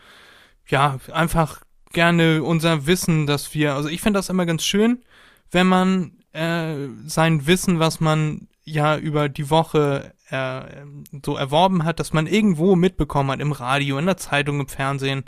ja, 0.67 0.99
einfach 1.13 1.63
gerne 1.93 2.43
unser 2.43 2.89
Wissen, 2.89 3.29
dass 3.29 3.55
wir, 3.55 3.75
also 3.75 3.89
ich 3.89 4.01
finde 4.01 4.19
das 4.19 4.31
immer 4.31 4.47
ganz 4.47 4.65
schön, 4.65 5.05
wenn 5.53 5.69
man 5.69 6.19
äh, 6.33 6.89
sein 7.07 7.47
Wissen, 7.47 7.79
was 7.79 8.01
man 8.01 8.49
ja 8.65 8.97
über 8.97 9.29
die 9.29 9.49
Woche 9.49 10.13
äh, 10.29 10.63
so 11.25 11.37
erworben 11.37 11.85
hat, 11.85 12.01
dass 12.01 12.13
man 12.13 12.27
irgendwo 12.27 12.75
mitbekommen 12.75 13.31
hat, 13.31 13.41
im 13.41 13.53
Radio, 13.53 13.99
in 13.99 14.07
der 14.07 14.17
Zeitung, 14.17 14.59
im 14.59 14.67
Fernsehen, 14.67 15.23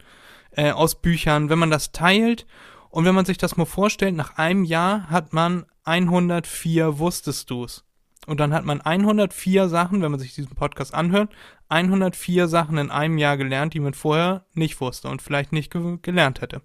äh, 0.51 0.73
aus 0.73 1.01
Büchern, 1.01 1.51
wenn 1.51 1.61
man 1.61 1.71
das 1.71 1.93
teilt 1.93 2.47
und 2.91 3.05
wenn 3.05 3.15
man 3.15 3.25
sich 3.25 3.39
das 3.39 3.57
mal 3.57 3.67
vorstellt, 3.67 4.15
nach 4.15 4.37
einem 4.37 4.65
Jahr 4.65 5.11
hat 5.11 5.33
man 5.33 5.67
104 5.85 6.99
Wusstest 6.99 7.51
du's. 7.51 7.85
Und 8.27 8.41
dann 8.41 8.53
hat 8.53 8.65
man 8.65 8.81
104 8.81 9.69
Sachen, 9.69 10.03
wenn 10.03 10.11
man 10.11 10.19
sich 10.19 10.35
diesen 10.35 10.55
Podcast 10.57 10.95
anhört, 10.95 11.31
104 11.69 12.49
Sachen 12.49 12.77
in 12.79 12.91
einem 12.91 13.19
Jahr 13.19 13.37
gelernt, 13.37 13.75
die 13.75 13.81
man 13.81 13.95
vorher 13.95 14.45
nicht 14.53 14.81
wusste 14.81 15.09
und 15.09 15.23
vielleicht 15.23 15.53
nicht 15.53 15.73
ge 15.73 15.99
gelernt 16.03 16.41
hätte. 16.41 16.63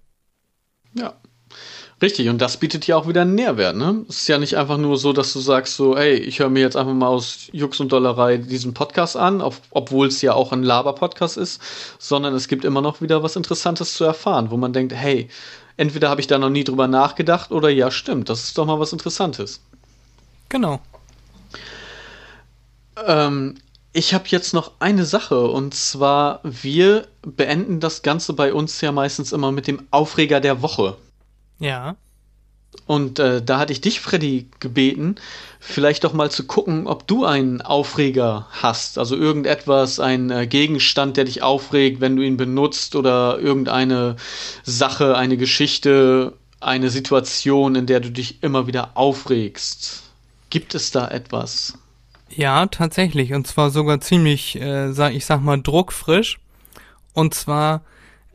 Ja. 0.94 1.14
Richtig, 2.02 2.30
und 2.30 2.42
das 2.42 2.58
bietet 2.58 2.88
ja 2.88 2.96
auch 2.96 3.08
wieder 3.08 3.22
einen 3.22 3.36
Nährwert, 3.36 3.76
ne? 3.76 4.06
Es 4.10 4.22
ist 4.22 4.28
ja 4.28 4.40
nicht 4.40 4.58
einfach 4.58 4.78
nur 4.78 4.98
so, 4.98 5.14
dass 5.14 5.34
du 5.34 5.40
sagst 5.40 5.76
so, 5.76 5.96
ey, 5.96 6.14
ich 6.16 6.40
höre 6.40 6.50
mir 6.50 6.62
jetzt 6.62 6.76
einfach 6.76 6.94
mal 6.94 7.08
aus 7.08 7.50
Jux 7.52 7.80
und 7.80 7.92
Dollerei 7.92 8.38
diesen 8.38 8.74
Podcast 8.74 9.16
an, 9.18 9.44
obwohl 9.70 10.08
es 10.08 10.22
ja 10.24 10.34
auch 10.34 10.52
ein 10.52 10.64
Laber-Podcast 10.64 11.38
ist, 11.38 11.62
sondern 12.00 12.34
es 12.34 12.48
gibt 12.48 12.66
immer 12.66 12.82
noch 12.82 13.02
wieder 13.02 13.22
was 13.22 13.36
Interessantes 13.36 13.94
zu 13.94 14.04
erfahren, 14.04 14.50
wo 14.50 14.58
man 14.58 14.74
denkt, 14.74 14.94
hey, 14.94 15.30
entweder 15.78 16.10
habe 16.10 16.22
ich 16.22 16.28
da 16.28 16.38
noch 16.38 16.50
nie 16.50 16.64
drüber 16.64 16.88
nachgedacht 16.88 17.52
oder 17.52 17.70
ja, 17.70 17.92
stimmt, 17.92 18.30
das 18.30 18.44
ist 18.44 18.58
doch 18.58 18.66
mal 18.66 18.80
was 18.80 18.94
Interessantes. 18.94 19.62
Genau. 20.50 20.80
Ähm, 23.06 23.56
ich 23.94 24.14
habe 24.14 24.26
jetzt 24.28 24.54
noch 24.54 24.74
eine 24.80 25.06
Sache 25.06 25.48
und 25.48 25.74
zwar, 25.74 26.40
wir 26.44 27.08
beenden 27.22 27.80
das 27.80 28.02
Ganze 28.02 28.34
bei 28.34 28.54
uns 28.54 28.80
ja 28.82 28.92
meistens 28.92 29.32
immer 29.32 29.52
mit 29.52 29.68
dem 29.68 29.88
Aufreger 29.92 30.40
der 30.40 30.62
Woche. 30.62 30.98
Ja. 31.60 31.96
Und 32.88 33.20
äh, 33.20 33.42
da 33.42 33.60
hatte 33.60 33.74
ich 33.74 33.82
dich, 33.82 34.02
Freddy, 34.02 34.48
gebeten, 34.60 35.16
vielleicht 35.60 36.04
doch 36.04 36.14
mal 36.14 36.32
zu 36.32 36.46
gucken, 36.46 36.88
ob 36.88 37.08
du 37.08 37.26
einen 37.26 37.62
Aufreger 37.62 38.48
hast. 38.52 38.98
Also 38.98 39.16
irgendetwas, 39.16 40.00
ein 40.00 40.30
äh, 40.30 40.48
Gegenstand, 40.48 41.18
der 41.18 41.26
dich 41.26 41.44
aufregt, 41.44 42.02
wenn 42.02 42.16
du 42.16 42.24
ihn 42.24 42.38
benutzt 42.38 42.96
oder 42.96 43.40
irgendeine 43.40 44.16
Sache, 44.64 45.16
eine 45.16 45.38
Geschichte, 45.38 46.34
eine 46.60 46.90
Situation, 46.90 47.76
in 47.76 47.86
der 47.86 48.00
du 48.00 48.12
dich 48.12 48.44
immer 48.44 48.68
wieder 48.68 48.92
aufregst. 48.96 50.04
Gibt 50.50 50.76
es 50.76 50.92
da 50.92 51.08
etwas? 51.08 51.78
Ja, 52.30 52.66
tatsächlich. 52.68 53.34
Und 53.34 53.48
zwar 53.48 53.70
sogar 53.72 54.00
ziemlich, 54.02 54.60
äh, 54.60 54.92
sag, 54.92 55.14
ich 55.14 55.26
sag 55.26 55.42
mal, 55.42 55.62
druckfrisch. 55.62 56.40
Und 57.14 57.34
zwar 57.34 57.82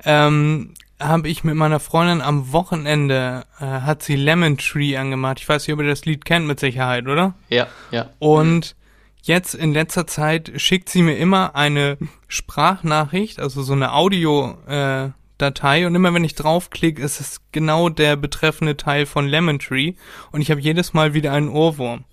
ähm, 0.05 0.75
habe 0.99 1.29
ich 1.29 1.45
mit 1.45 1.55
meiner 1.55 1.81
Freundin 1.81 2.21
am 2.21 2.53
Wochenende, 2.53 3.45
äh, 3.61 3.65
hat 3.65 4.03
sie 4.03 4.17
Lemon 4.17 4.57
Tree 4.57 4.97
angemacht. 4.97 5.41
Ich 5.41 5.49
weiß 5.49 5.67
nicht, 5.67 5.75
ob 5.75 5.81
ihr 5.81 5.89
das 5.89 6.05
Lied 6.07 6.25
kennt 6.25 6.47
mit 6.47 6.61
Sicherheit, 6.61 7.07
oder? 7.07 7.35
Ja, 7.49 7.67
ja. 7.91 8.11
Und 8.19 8.77
jetzt 9.23 9.55
in 9.55 9.75
letzter 9.75 10.07
Zeit 10.07 10.53
schickt 10.57 10.89
sie 10.89 11.03
mir 11.03 11.17
immer 11.17 11.55
eine 11.55 11.99
Sprachnachricht, 12.29 13.41
also 13.41 13.63
so 13.63 13.73
eine 13.73 13.93
Audio-Datei. 13.93 15.07
Äh, 15.07 15.13
Datei. 15.39 15.87
und 15.87 15.95
immer 15.95 16.15
wenn 16.15 16.25
ich 16.25 16.35
draufklicke, 16.35 17.03
ist 17.03 17.21
es 17.21 17.43
genau 17.53 17.91
der 17.91 18.17
betreffende 18.17 18.79
Teil 18.79 19.05
von 19.05 19.27
Lemon 19.27 19.59
Tree 19.59 19.93
und 20.33 20.41
ich 20.41 20.51
habe 20.51 20.63
jedes 20.63 20.95
Mal 20.95 21.13
wieder 21.13 21.33
einen 21.33 21.51
Ohrwurm. 21.51 22.05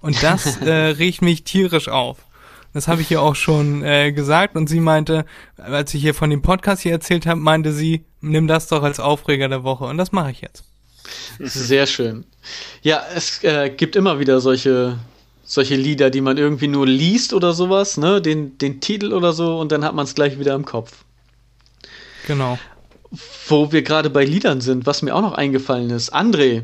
Und 0.00 0.22
das 0.22 0.56
äh, 0.62 0.70
regt 0.70 1.20
mich 1.20 1.44
tierisch 1.44 1.88
auf. 1.88 2.24
Das 2.72 2.88
habe 2.88 3.02
ich 3.02 3.10
ihr 3.10 3.20
auch 3.20 3.34
schon 3.34 3.82
äh, 3.82 4.12
gesagt 4.12 4.56
und 4.56 4.68
sie 4.68 4.80
meinte, 4.80 5.26
als 5.58 5.92
ich 5.92 6.00
hier 6.00 6.14
von 6.14 6.30
dem 6.30 6.40
Podcast 6.40 6.82
hier 6.82 6.92
erzählt 6.92 7.26
habe, 7.26 7.40
meinte 7.40 7.72
sie, 7.72 8.06
nimm 8.20 8.46
das 8.46 8.68
doch 8.68 8.82
als 8.82 9.00
Aufreger 9.00 9.48
der 9.48 9.64
Woche 9.64 9.84
und 9.84 9.98
das 9.98 10.12
mache 10.12 10.30
ich 10.30 10.40
jetzt. 10.40 10.64
Sehr 11.38 11.86
schön. 11.86 12.24
Ja, 12.82 13.02
es 13.14 13.42
äh, 13.42 13.70
gibt 13.70 13.96
immer 13.96 14.18
wieder 14.18 14.40
solche 14.40 14.98
solche 15.44 15.74
Lieder, 15.74 16.10
die 16.10 16.20
man 16.20 16.38
irgendwie 16.38 16.68
nur 16.68 16.86
liest 16.86 17.32
oder 17.34 17.52
sowas, 17.52 17.96
ne, 17.96 18.22
den 18.22 18.56
den 18.58 18.80
Titel 18.80 19.12
oder 19.12 19.32
so 19.32 19.58
und 19.58 19.72
dann 19.72 19.84
hat 19.84 19.94
man 19.94 20.04
es 20.04 20.14
gleich 20.14 20.38
wieder 20.38 20.54
im 20.54 20.64
Kopf. 20.64 21.04
Genau. 22.26 22.58
Wo 23.48 23.72
wir 23.72 23.82
gerade 23.82 24.10
bei 24.10 24.24
Liedern 24.24 24.60
sind, 24.60 24.86
was 24.86 25.02
mir 25.02 25.14
auch 25.14 25.22
noch 25.22 25.32
eingefallen 25.32 25.90
ist, 25.90 26.14
André, 26.14 26.62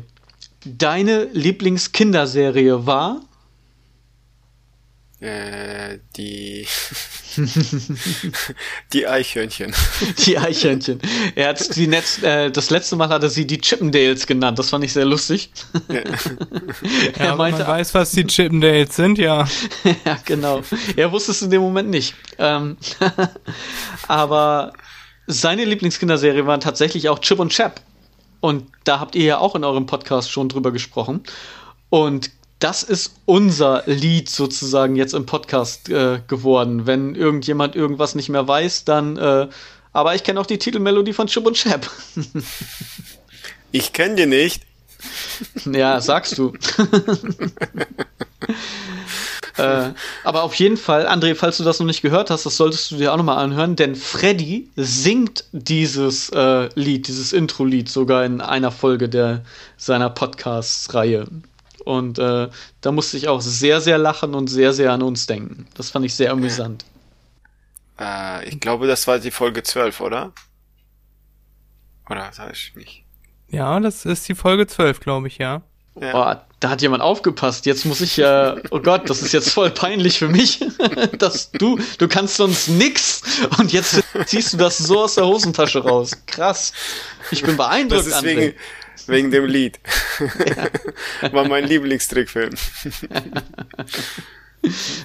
deine 0.63 1.25
Lieblingskinderserie 1.33 2.85
war 2.85 3.21
äh, 5.19 5.99
die 6.15 6.67
die 8.93 9.07
Eichhörnchen. 9.07 9.73
Die 10.25 10.37
Eichhörnchen. 10.37 10.99
Er 11.35 11.49
hat 11.49 11.75
die 11.75 11.87
Netz, 11.87 12.21
äh, 12.23 12.49
das 12.49 12.69
letzte 12.69 12.95
Mal 12.95 13.09
hat 13.09 13.23
er 13.23 13.29
sie 13.29 13.45
die 13.45 13.59
Chippendales 13.59 14.25
genannt. 14.25 14.57
Das 14.59 14.69
fand 14.69 14.83
ich 14.83 14.93
sehr 14.93 15.05
lustig. 15.05 15.51
Ja, 15.89 16.01
er 17.17 17.35
meinte, 17.35 17.59
man 17.59 17.67
weiß, 17.67 17.93
was 17.93 18.11
die 18.11 18.25
Chippendales 18.25 18.95
sind, 18.95 19.17
ja. 19.17 19.47
ja, 20.05 20.17
genau. 20.25 20.61
Er 20.95 21.11
wusste 21.11 21.31
es 21.31 21.41
in 21.41 21.51
dem 21.51 21.61
Moment 21.61 21.89
nicht. 21.89 22.15
Ähm, 22.39 22.77
aber 24.07 24.73
seine 25.27 25.65
Lieblingskinderserie 25.65 26.45
waren 26.45 26.59
tatsächlich 26.59 27.09
auch 27.09 27.19
Chip 27.19 27.39
und 27.39 27.51
Chap. 27.51 27.81
Und 28.39 28.65
da 28.83 28.99
habt 28.99 29.15
ihr 29.15 29.25
ja 29.25 29.37
auch 29.39 29.55
in 29.55 29.63
eurem 29.63 29.85
Podcast 29.85 30.31
schon 30.31 30.49
drüber 30.49 30.71
gesprochen. 30.71 31.23
Und 31.89 32.31
das 32.59 32.83
ist 32.83 33.13
unser 33.25 33.83
Lied 33.85 34.29
sozusagen 34.29 34.95
jetzt 34.95 35.13
im 35.13 35.25
Podcast 35.25 35.89
äh, 35.89 36.21
geworden. 36.27 36.87
Wenn 36.87 37.15
irgendjemand 37.15 37.75
irgendwas 37.75 38.15
nicht 38.15 38.29
mehr 38.29 38.47
weiß, 38.47 38.85
dann. 38.85 39.17
Äh, 39.17 39.47
aber 39.93 40.15
ich 40.15 40.23
kenne 40.23 40.39
auch 40.39 40.45
die 40.45 40.57
Titelmelodie 40.57 41.13
von 41.13 41.27
Chip 41.27 41.45
und 41.45 41.55
Chap. 41.55 41.89
ich 43.71 43.93
kenne 43.93 44.15
die 44.15 44.25
nicht. 44.25 44.63
Ja, 45.65 46.01
sagst 46.01 46.37
du. 46.37 46.53
äh, 49.57 49.91
aber 50.23 50.43
auf 50.43 50.55
jeden 50.55 50.77
Fall, 50.77 51.07
André, 51.07 51.35
falls 51.35 51.57
du 51.57 51.63
das 51.63 51.79
noch 51.79 51.85
nicht 51.85 52.01
gehört 52.01 52.29
hast, 52.29 52.45
das 52.45 52.57
solltest 52.57 52.91
du 52.91 52.97
dir 52.97 53.13
auch 53.13 53.17
nochmal 53.17 53.37
anhören, 53.37 53.75
denn 53.75 53.95
Freddy 53.95 54.69
singt 54.75 55.45
dieses 55.51 56.29
äh, 56.29 56.69
Lied, 56.75 57.07
dieses 57.07 57.33
Intro-Lied 57.33 57.89
sogar 57.89 58.25
in 58.25 58.41
einer 58.41 58.71
Folge 58.71 59.09
der, 59.09 59.43
seiner 59.77 60.09
Podcast-Reihe. 60.09 61.27
Und 61.87 62.19
äh, 62.19 62.49
da 62.81 62.91
musste 62.91 63.15
ich 63.15 63.29
auch 63.29 63.39
sehr, 63.39 63.79
sehr 63.79 63.97
lachen 63.97 64.35
und 64.35 64.47
sehr, 64.47 64.73
sehr 64.73 64.91
an 64.91 65.01
uns 65.01 65.25
denken. 65.25 65.67
Das 65.73 65.89
fand 65.89 66.05
ich 66.05 66.13
sehr 66.13 66.31
amüsant. 66.31 66.83
Äh, 67.97 68.49
ich 68.49 68.59
glaube, 68.59 68.87
das 68.87 69.07
war 69.07 69.19
die 69.19 69.31
Folge 69.31 69.63
12, 69.63 70.01
oder? 70.01 70.33
Oder 72.09 72.29
sag 72.33 72.51
ich 72.51 72.75
nicht? 72.75 73.05
Ja, 73.47 73.79
das 73.79 74.05
ist 74.05 74.27
die 74.27 74.35
Folge 74.35 74.67
12, 74.67 74.99
glaube 74.99 75.27
ich, 75.27 75.37
ja. 75.37 75.61
ja. 75.99 76.13
Oh, 76.13 76.35
da 76.59 76.69
hat 76.69 76.81
jemand 76.81 77.01
aufgepasst. 77.01 77.65
Jetzt 77.65 77.85
muss 77.85 78.01
ich 78.01 78.17
ja, 78.17 78.57
oh 78.71 78.81
Gott, 78.81 79.09
das 79.09 79.21
ist 79.21 79.31
jetzt 79.31 79.51
voll 79.51 79.69
peinlich 79.69 80.19
für 80.19 80.27
mich, 80.27 80.59
dass 81.17 81.51
du, 81.51 81.79
du 81.99 82.07
kannst 82.09 82.35
sonst 82.35 82.67
nix 82.67 83.21
und 83.59 83.71
jetzt 83.71 84.03
ziehst 84.25 84.51
du 84.51 84.57
das 84.57 84.77
so 84.77 85.03
aus 85.03 85.15
der 85.15 85.25
Hosentasche 85.25 85.79
raus. 85.79 86.11
Krass. 86.25 86.73
Ich 87.31 87.43
bin 87.43 87.55
beeindruckt. 87.55 88.07
Das 88.07 88.07
ist 88.07 88.23
wegen, 88.23 88.53
Wegen 89.07 89.31
dem 89.31 89.45
Lied. 89.45 89.79
Ja. 91.21 91.31
War 91.31 91.47
mein 91.47 91.65
Lieblingstrickfilm. 91.65 92.53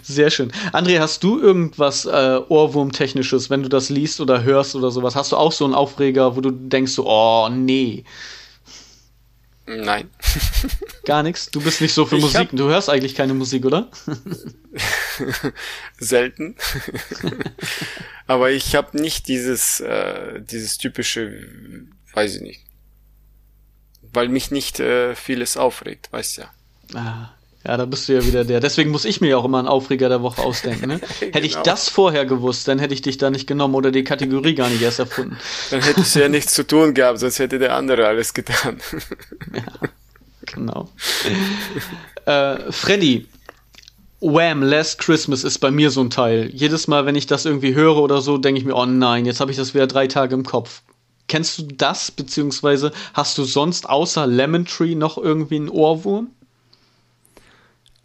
Sehr 0.02 0.30
schön. 0.30 0.50
André, 0.72 0.98
hast 0.98 1.22
du 1.22 1.38
irgendwas 1.38 2.04
äh, 2.04 2.40
Ohrwurmtechnisches, 2.48 3.50
wenn 3.50 3.62
du 3.62 3.68
das 3.68 3.90
liest 3.90 4.20
oder 4.20 4.42
hörst 4.42 4.74
oder 4.74 4.90
sowas? 4.90 5.14
Hast 5.14 5.32
du 5.32 5.36
auch 5.36 5.52
so 5.52 5.64
einen 5.64 5.74
Aufreger, 5.74 6.36
wo 6.36 6.40
du 6.40 6.50
denkst 6.50 6.92
so, 6.92 7.06
oh 7.06 7.48
nee? 7.48 8.04
Nein. 9.66 10.10
Gar 11.04 11.22
nichts? 11.22 11.50
Du 11.50 11.60
bist 11.60 11.80
nicht 11.80 11.94
so 11.94 12.04
für 12.04 12.16
ich 12.16 12.22
Musik. 12.22 12.48
Du 12.52 12.64
hörst 12.64 12.90
eigentlich 12.90 13.14
keine 13.14 13.34
Musik, 13.34 13.64
oder? 13.64 13.90
Selten. 15.98 16.56
Aber 18.26 18.50
ich 18.50 18.74
habe 18.74 19.00
nicht 19.00 19.28
dieses, 19.28 19.80
äh, 19.80 20.40
dieses 20.40 20.78
typische, 20.78 21.46
weiß 22.14 22.36
ich 22.36 22.42
nicht. 22.42 22.64
Weil 24.12 24.28
mich 24.28 24.50
nicht 24.50 24.80
äh, 24.80 25.14
vieles 25.14 25.56
aufregt, 25.56 26.08
weißt 26.12 26.38
ja. 26.38 26.50
Ah, 26.94 27.30
ja, 27.64 27.76
da 27.76 27.84
bist 27.84 28.08
du 28.08 28.14
ja 28.14 28.26
wieder 28.26 28.44
der. 28.44 28.60
Deswegen 28.60 28.90
muss 28.90 29.04
ich 29.04 29.20
mir 29.20 29.38
auch 29.38 29.44
immer 29.44 29.60
einen 29.60 29.68
Aufreger 29.68 30.08
der 30.08 30.22
Woche 30.22 30.42
ausdenken. 30.42 30.88
Ne? 30.88 30.98
genau. 30.98 31.12
Hätte 31.32 31.46
ich 31.46 31.56
das 31.56 31.88
vorher 31.88 32.26
gewusst, 32.26 32.66
dann 32.66 32.78
hätte 32.78 32.92
ich 32.92 33.02
dich 33.02 33.18
da 33.18 33.30
nicht 33.30 33.46
genommen 33.46 33.74
oder 33.74 33.92
die 33.92 34.02
Kategorie 34.02 34.54
gar 34.54 34.68
nicht 34.68 34.82
erst 34.82 34.98
erfunden. 34.98 35.36
Dann 35.70 35.80
hättest 35.80 36.14
du 36.14 36.20
ja 36.20 36.28
nichts 36.28 36.54
zu 36.54 36.66
tun 36.66 36.92
gehabt, 36.92 37.20
sonst 37.20 37.38
hätte 37.38 37.58
der 37.58 37.76
andere 37.76 38.06
alles 38.06 38.34
getan. 38.34 38.78
ja, 39.54 39.88
genau. 40.46 40.88
äh, 42.26 42.72
Freddy, 42.72 43.28
Wham! 44.20 44.62
Last 44.62 44.98
Christmas 44.98 45.42
ist 45.42 45.58
bei 45.58 45.70
mir 45.70 45.90
so 45.90 46.00
ein 46.00 46.10
Teil. 46.10 46.50
Jedes 46.52 46.86
Mal, 46.86 47.06
wenn 47.06 47.16
ich 47.16 47.26
das 47.26 47.44
irgendwie 47.44 47.74
höre 47.74 47.96
oder 47.96 48.20
so, 48.20 48.38
denke 48.38 48.60
ich 48.60 48.64
mir, 48.64 48.74
oh 48.74 48.86
nein, 48.86 49.24
jetzt 49.24 49.40
habe 49.40 49.50
ich 49.50 49.56
das 49.56 49.74
wieder 49.74 49.86
drei 49.86 50.06
Tage 50.06 50.34
im 50.34 50.44
Kopf. 50.44 50.82
Kennst 51.32 51.56
du 51.56 51.62
das, 51.62 52.10
beziehungsweise 52.10 52.92
hast 53.14 53.38
du 53.38 53.44
sonst 53.44 53.88
außer 53.88 54.26
Lemon 54.26 54.66
Tree 54.66 54.94
noch 54.94 55.16
irgendwie 55.16 55.56
einen 55.56 55.70
Ohrwurm? 55.70 56.28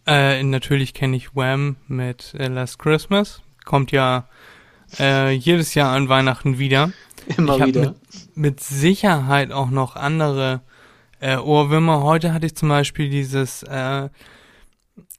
Äh, 0.06 0.42
natürlich 0.44 0.94
kenne 0.94 1.18
ich 1.18 1.36
Wham 1.36 1.76
mit 1.90 2.34
äh, 2.36 2.48
Last 2.48 2.80
Christmas. 2.80 3.42
Kommt 3.66 3.92
ja 3.92 4.30
äh, 4.98 5.34
jedes 5.34 5.74
Jahr 5.74 5.94
an 5.94 6.08
Weihnachten 6.08 6.58
wieder. 6.58 6.94
Immer 7.38 7.58
ich 7.60 7.66
wieder. 7.66 7.82
Mit, 7.82 7.98
mit 8.38 8.60
Sicherheit 8.62 9.52
auch 9.52 9.72
noch 9.72 9.98
andere 9.98 10.62
äh, 11.20 11.36
Ohrwürmer. 11.36 12.04
Heute 12.04 12.34
hatte 12.34 12.46
ich 12.46 12.56
zum 12.56 12.70
Beispiel 12.70 13.10
dieses, 13.10 13.62
äh, 13.64 14.08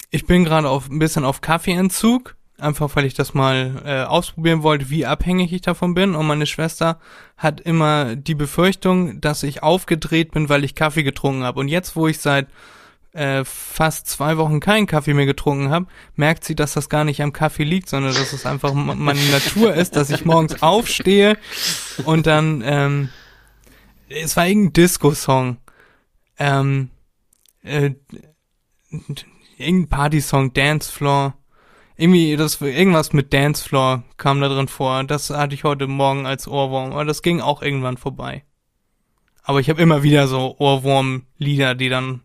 ich 0.09 0.25
bin 0.25 0.47
gerade 0.47 0.71
auf 0.71 0.89
ein 0.89 0.99
bisschen 0.99 1.27
auf 1.27 1.43
Kaffeeentzug, 1.43 2.37
einfach 2.59 2.95
weil 2.97 3.05
ich 3.05 3.15
das 3.15 3.35
mal 3.35 3.83
äh, 3.85 4.03
ausprobieren 4.05 4.63
wollte, 4.63 4.91
wie 4.91 5.07
abhängig 5.07 5.53
ich 5.53 5.63
davon 5.63 5.95
bin. 5.95 6.15
Und 6.15 6.27
meine 6.27 6.47
Schwester 6.47 6.99
hat 7.37 7.61
immer 7.61 8.17
die 8.17 8.35
Befürchtung, 8.35 9.21
dass 9.21 9.43
ich 9.43 9.63
aufgedreht 9.63 10.33
bin, 10.33 10.49
weil 10.49 10.65
ich 10.65 10.75
Kaffee 10.75 11.05
getrunken 11.05 11.45
habe. 11.45 11.61
Und 11.61 11.69
jetzt, 11.69 11.97
wo 11.97 12.09
ich 12.09 12.19
seit 12.19 12.49
äh, 13.13 13.45
fast 13.45 14.07
zwei 14.09 14.37
Wochen 14.37 14.61
keinen 14.61 14.87
Kaffee 14.87 15.15
mehr 15.15 15.27
getrunken 15.27 15.71
habe, 15.71 15.87
merkt 16.17 16.45
sie, 16.45 16.55
dass 16.55 16.75
das 16.75 16.89
gar 16.89 17.05
nicht 17.05 17.23
am 17.23 17.33
Kaffee 17.33 17.65
liegt, 17.65 17.89
sondern 17.89 18.15
dass 18.15 18.33
es 18.33 18.45
einfach 18.45 18.75
meine 18.75 19.31
Natur 19.31 19.75
ist, 19.75 19.97
dass 19.97 20.11
ich 20.11 20.25
morgens 20.25 20.63
aufstehe 20.63 21.39
und 22.05 22.27
dann, 22.27 22.63
ähm, 22.65 23.09
es 24.09 24.37
war 24.37 24.47
irgendein 24.47 24.73
Disco-Song, 24.75 25.57
ähm, 26.39 26.91
äh, 27.63 27.93
irgendein 29.57 29.89
Party-Song, 29.89 30.53
Dancefloor, 30.53 31.38
irgendwie 31.99 32.36
das 32.36 32.61
irgendwas 32.61 33.12
mit 33.12 33.34
Dancefloor 33.34 34.05
kam 34.16 34.40
da 34.40 34.49
drin 34.49 34.68
vor. 34.68 35.03
Das 35.05 35.30
hatte 35.30 35.55
ich 35.55 35.64
heute 35.64 35.88
Morgen 35.88 36.26
als 36.26 36.46
Ohrwurm, 36.46 36.92
aber 36.92 37.05
das 37.05 37.22
ging 37.22 37.40
auch 37.40 37.61
irgendwann 37.61 37.96
vorbei. 37.96 38.44
Aber 39.42 39.59
ich 39.61 39.68
habe 39.68 39.82
immer 39.82 40.03
wieder 40.05 40.28
so 40.28 40.55
Ohrwurm-Lieder, 40.59 41.74
die 41.74 41.88
dann 41.88 42.22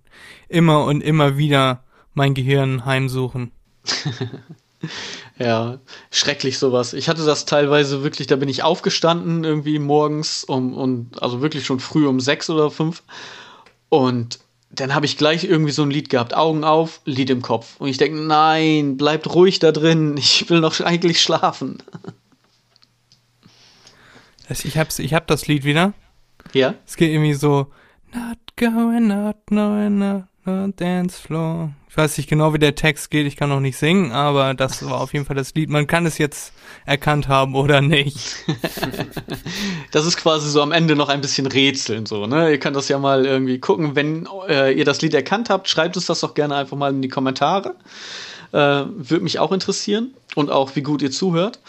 immer 0.47 0.85
und 0.85 1.01
immer 1.01 1.37
wieder 1.37 1.83
mein 2.13 2.35
Gehirn 2.35 2.85
heimsuchen. 2.85 3.51
ja, 5.39 5.79
schrecklich 6.11 6.59
sowas. 6.59 6.93
Ich 6.93 7.09
hatte 7.09 7.25
das 7.25 7.45
teilweise 7.45 8.03
wirklich, 8.03 8.27
da 8.27 8.35
bin 8.35 8.49
ich 8.49 8.61
aufgestanden 8.61 9.43
irgendwie 9.43 9.79
morgens 9.79 10.43
um 10.43 10.73
und 10.73 11.23
also 11.23 11.41
wirklich 11.41 11.65
schon 11.65 11.79
früh 11.79 12.05
um 12.05 12.19
sechs 12.19 12.47
oder 12.49 12.69
fünf 12.69 13.01
und 13.89 14.39
dann 14.75 14.95
habe 14.95 15.05
ich 15.05 15.17
gleich 15.17 15.43
irgendwie 15.43 15.71
so 15.71 15.83
ein 15.83 15.91
Lied 15.91 16.09
gehabt, 16.09 16.35
Augen 16.35 16.63
auf, 16.63 17.01
Lied 17.05 17.29
im 17.29 17.41
Kopf. 17.41 17.75
Und 17.79 17.89
ich 17.89 17.97
denke, 17.97 18.19
nein, 18.19 18.97
bleibt 18.97 19.33
ruhig 19.33 19.59
da 19.59 19.71
drin, 19.71 20.15
ich 20.17 20.49
will 20.49 20.59
noch 20.59 20.79
eigentlich 20.81 21.21
schlafen. 21.21 21.81
Ich 24.49 24.77
hab's, 24.77 24.99
ich 24.99 25.13
hab 25.13 25.25
das 25.27 25.47
Lied 25.47 25.63
wieder. 25.63 25.93
Ja? 26.53 26.75
Es 26.85 26.95
geht 26.95 27.11
irgendwie 27.11 27.33
so, 27.33 27.67
not 28.13 28.37
going 28.55 29.11
out, 29.11 29.37
no, 29.49 29.89
no, 29.89 30.25
no, 30.45 30.67
dance 30.67 31.19
floor. 31.19 31.71
Ich 31.89 31.97
weiß 31.97 32.17
nicht 32.17 32.29
genau, 32.29 32.53
wie 32.53 32.59
der 32.59 32.75
Text 32.75 33.09
geht, 33.09 33.25
ich 33.25 33.35
kann 33.35 33.49
noch 33.49 33.59
nicht 33.59 33.77
singen, 33.77 34.11
aber 34.11 34.53
das 34.53 34.85
war 34.87 34.99
auf 34.99 35.13
jeden 35.13 35.25
Fall 35.25 35.35
das 35.35 35.53
Lied. 35.53 35.69
Man 35.69 35.87
kann 35.87 36.05
es 36.05 36.17
jetzt 36.17 36.53
erkannt 36.85 37.27
haben 37.27 37.55
oder 37.55 37.81
nicht. 37.81 38.35
das 39.91 40.05
ist 40.05 40.17
quasi 40.17 40.49
so 40.49 40.61
am 40.61 40.71
Ende 40.71 40.95
noch 40.95 41.09
ein 41.09 41.21
bisschen 41.21 41.45
rätseln, 41.45 42.05
so, 42.05 42.27
ne? 42.27 42.51
Ihr 42.51 42.59
könnt 42.59 42.75
das 42.75 42.89
ja 42.89 42.99
mal 42.99 43.25
irgendwie 43.25 43.59
gucken. 43.59 43.95
Wenn 43.95 44.27
äh, 44.47 44.73
ihr 44.73 44.85
das 44.85 45.01
Lied 45.01 45.13
erkannt 45.13 45.49
habt, 45.49 45.69
schreibt 45.69 45.95
uns 45.95 46.05
das 46.05 46.19
doch 46.19 46.33
gerne 46.33 46.55
einfach 46.55 46.77
mal 46.77 46.91
in 46.91 47.01
die 47.01 47.09
Kommentare. 47.09 47.75
Äh, 48.51 48.57
Würde 48.57 49.23
mich 49.23 49.39
auch 49.39 49.51
interessieren 49.51 50.13
und 50.35 50.51
auch, 50.51 50.75
wie 50.75 50.81
gut 50.81 51.01
ihr 51.01 51.11
zuhört. 51.11 51.59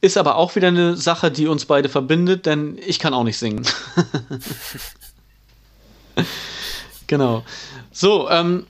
Ist 0.00 0.16
aber 0.16 0.36
auch 0.36 0.54
wieder 0.54 0.68
eine 0.68 0.96
Sache, 0.96 1.30
die 1.30 1.48
uns 1.48 1.64
beide 1.64 1.88
verbindet, 1.88 2.46
denn 2.46 2.78
ich 2.86 3.00
kann 3.00 3.14
auch 3.14 3.24
nicht 3.24 3.38
singen. 3.38 3.66
genau. 7.08 7.44
So, 7.90 8.30
ähm, 8.30 8.66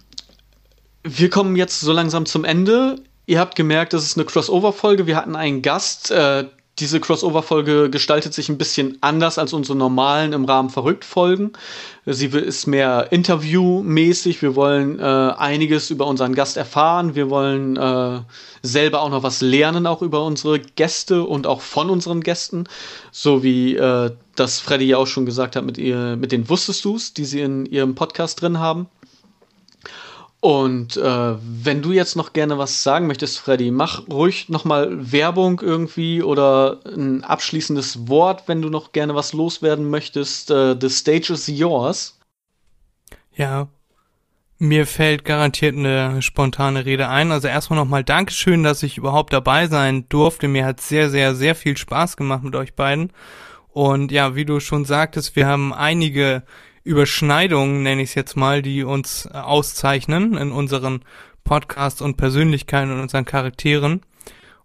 wir 1.02 1.28
kommen 1.28 1.56
jetzt 1.56 1.80
so 1.80 1.92
langsam 1.92 2.24
zum 2.24 2.44
Ende. 2.44 2.96
Ihr 3.28 3.40
habt 3.40 3.56
gemerkt, 3.56 3.92
das 3.92 4.04
ist 4.04 4.16
eine 4.16 4.24
Crossover-Folge. 4.24 5.06
Wir 5.06 5.14
hatten 5.14 5.36
einen 5.36 5.60
Gast. 5.60 6.10
Äh, 6.10 6.46
diese 6.78 6.98
Crossover-Folge 6.98 7.90
gestaltet 7.90 8.32
sich 8.32 8.48
ein 8.48 8.56
bisschen 8.56 8.96
anders 9.02 9.36
als 9.36 9.52
unsere 9.52 9.76
normalen 9.76 10.32
im 10.32 10.46
Rahmen 10.46 10.70
Verrückt-Folgen. 10.70 11.52
Sie 12.06 12.28
ist 12.28 12.66
mehr 12.66 13.08
Interview-mäßig. 13.12 14.40
Wir 14.40 14.56
wollen 14.56 14.98
äh, 14.98 15.02
einiges 15.02 15.90
über 15.90 16.06
unseren 16.06 16.34
Gast 16.34 16.56
erfahren. 16.56 17.14
Wir 17.14 17.28
wollen 17.28 17.76
äh, 17.76 18.20
selber 18.62 19.02
auch 19.02 19.10
noch 19.10 19.22
was 19.22 19.42
lernen, 19.42 19.86
auch 19.86 20.00
über 20.00 20.24
unsere 20.24 20.58
Gäste 20.58 21.24
und 21.24 21.46
auch 21.46 21.60
von 21.60 21.90
unseren 21.90 22.22
Gästen. 22.22 22.64
So 23.12 23.42
wie 23.42 23.76
äh, 23.76 24.10
das 24.36 24.58
Freddy 24.58 24.86
ja 24.86 24.96
auch 24.96 25.06
schon 25.06 25.26
gesagt 25.26 25.54
hat 25.54 25.66
mit, 25.66 25.76
ihr, 25.76 26.16
mit 26.16 26.32
den 26.32 26.48
Wusstest 26.48 26.82
du's, 26.82 27.12
die 27.12 27.26
sie 27.26 27.42
in 27.42 27.66
ihrem 27.66 27.94
Podcast 27.94 28.40
drin 28.40 28.58
haben. 28.58 28.88
Und 30.40 30.96
äh, 30.96 31.34
wenn 31.40 31.82
du 31.82 31.90
jetzt 31.90 32.14
noch 32.14 32.32
gerne 32.32 32.58
was 32.58 32.84
sagen 32.84 33.08
möchtest, 33.08 33.40
Freddy, 33.40 33.72
mach 33.72 34.08
ruhig 34.08 34.48
nochmal 34.48 35.12
Werbung 35.12 35.60
irgendwie 35.60 36.22
oder 36.22 36.78
ein 36.86 37.24
abschließendes 37.24 38.08
Wort, 38.08 38.44
wenn 38.46 38.62
du 38.62 38.70
noch 38.70 38.92
gerne 38.92 39.16
was 39.16 39.32
loswerden 39.32 39.90
möchtest. 39.90 40.50
Uh, 40.52 40.76
the 40.80 40.88
stage 40.88 41.32
is 41.32 41.48
yours. 41.48 42.20
Ja, 43.34 43.68
mir 44.58 44.86
fällt 44.86 45.24
garantiert 45.24 45.76
eine 45.76 46.22
spontane 46.22 46.84
Rede 46.84 47.08
ein. 47.08 47.32
Also 47.32 47.48
erstmal 47.48 47.78
nochmal 47.78 48.04
Dankeschön, 48.04 48.62
dass 48.62 48.82
ich 48.82 48.96
überhaupt 48.96 49.32
dabei 49.32 49.66
sein 49.66 50.08
durfte. 50.08 50.46
Mir 50.46 50.64
hat 50.64 50.80
sehr, 50.80 51.10
sehr, 51.10 51.34
sehr 51.34 51.56
viel 51.56 51.76
Spaß 51.76 52.16
gemacht 52.16 52.44
mit 52.44 52.54
euch 52.54 52.74
beiden. 52.74 53.12
Und 53.68 54.10
ja, 54.10 54.34
wie 54.34 54.44
du 54.44 54.58
schon 54.58 54.84
sagtest, 54.84 55.36
wir 55.36 55.46
haben 55.46 55.72
einige 55.72 56.42
Überschneidungen, 56.88 57.82
nenne 57.82 58.02
ich 58.02 58.10
es 58.10 58.14
jetzt 58.14 58.34
mal, 58.34 58.62
die 58.62 58.82
uns 58.82 59.26
äh, 59.26 59.36
auszeichnen 59.36 60.38
in 60.38 60.50
unseren 60.50 61.02
Podcasts 61.44 62.00
und 62.00 62.16
Persönlichkeiten 62.16 62.90
und 62.90 63.00
unseren 63.00 63.26
Charakteren. 63.26 64.00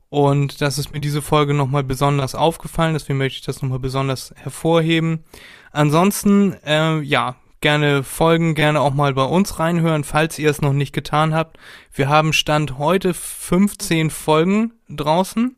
Und 0.08 0.62
das 0.62 0.78
ist 0.78 0.94
mir 0.94 1.02
diese 1.02 1.22
Folge 1.22 1.54
nochmal 1.54 1.84
besonders 1.84 2.34
aufgefallen, 2.34 2.94
deswegen 2.94 3.20
möchte 3.20 3.40
ich 3.40 3.46
das 3.46 3.62
nochmal 3.62 3.80
besonders 3.80 4.34
hervorheben. 4.38 5.26
Ansonsten, 5.72 6.54
äh, 6.66 7.02
ja, 7.02 7.36
gerne 7.60 8.04
folgen, 8.04 8.56
gerne 8.56 8.80
auch 8.80 8.94
mal 8.94 9.14
bei 9.14 9.24
uns 9.24 9.60
reinhören, 9.60 10.06
falls 10.06 10.40
ihr 10.40 10.50
es 10.50 10.62
noch 10.62 10.74
nicht 10.74 10.94
getan 10.94 11.34
habt. 11.34 11.58
Wir 11.92 12.08
haben 12.08 12.32
Stand 12.32 12.78
heute 12.78 13.14
15 13.14 14.10
Folgen 14.10 14.74
draußen 14.90 15.58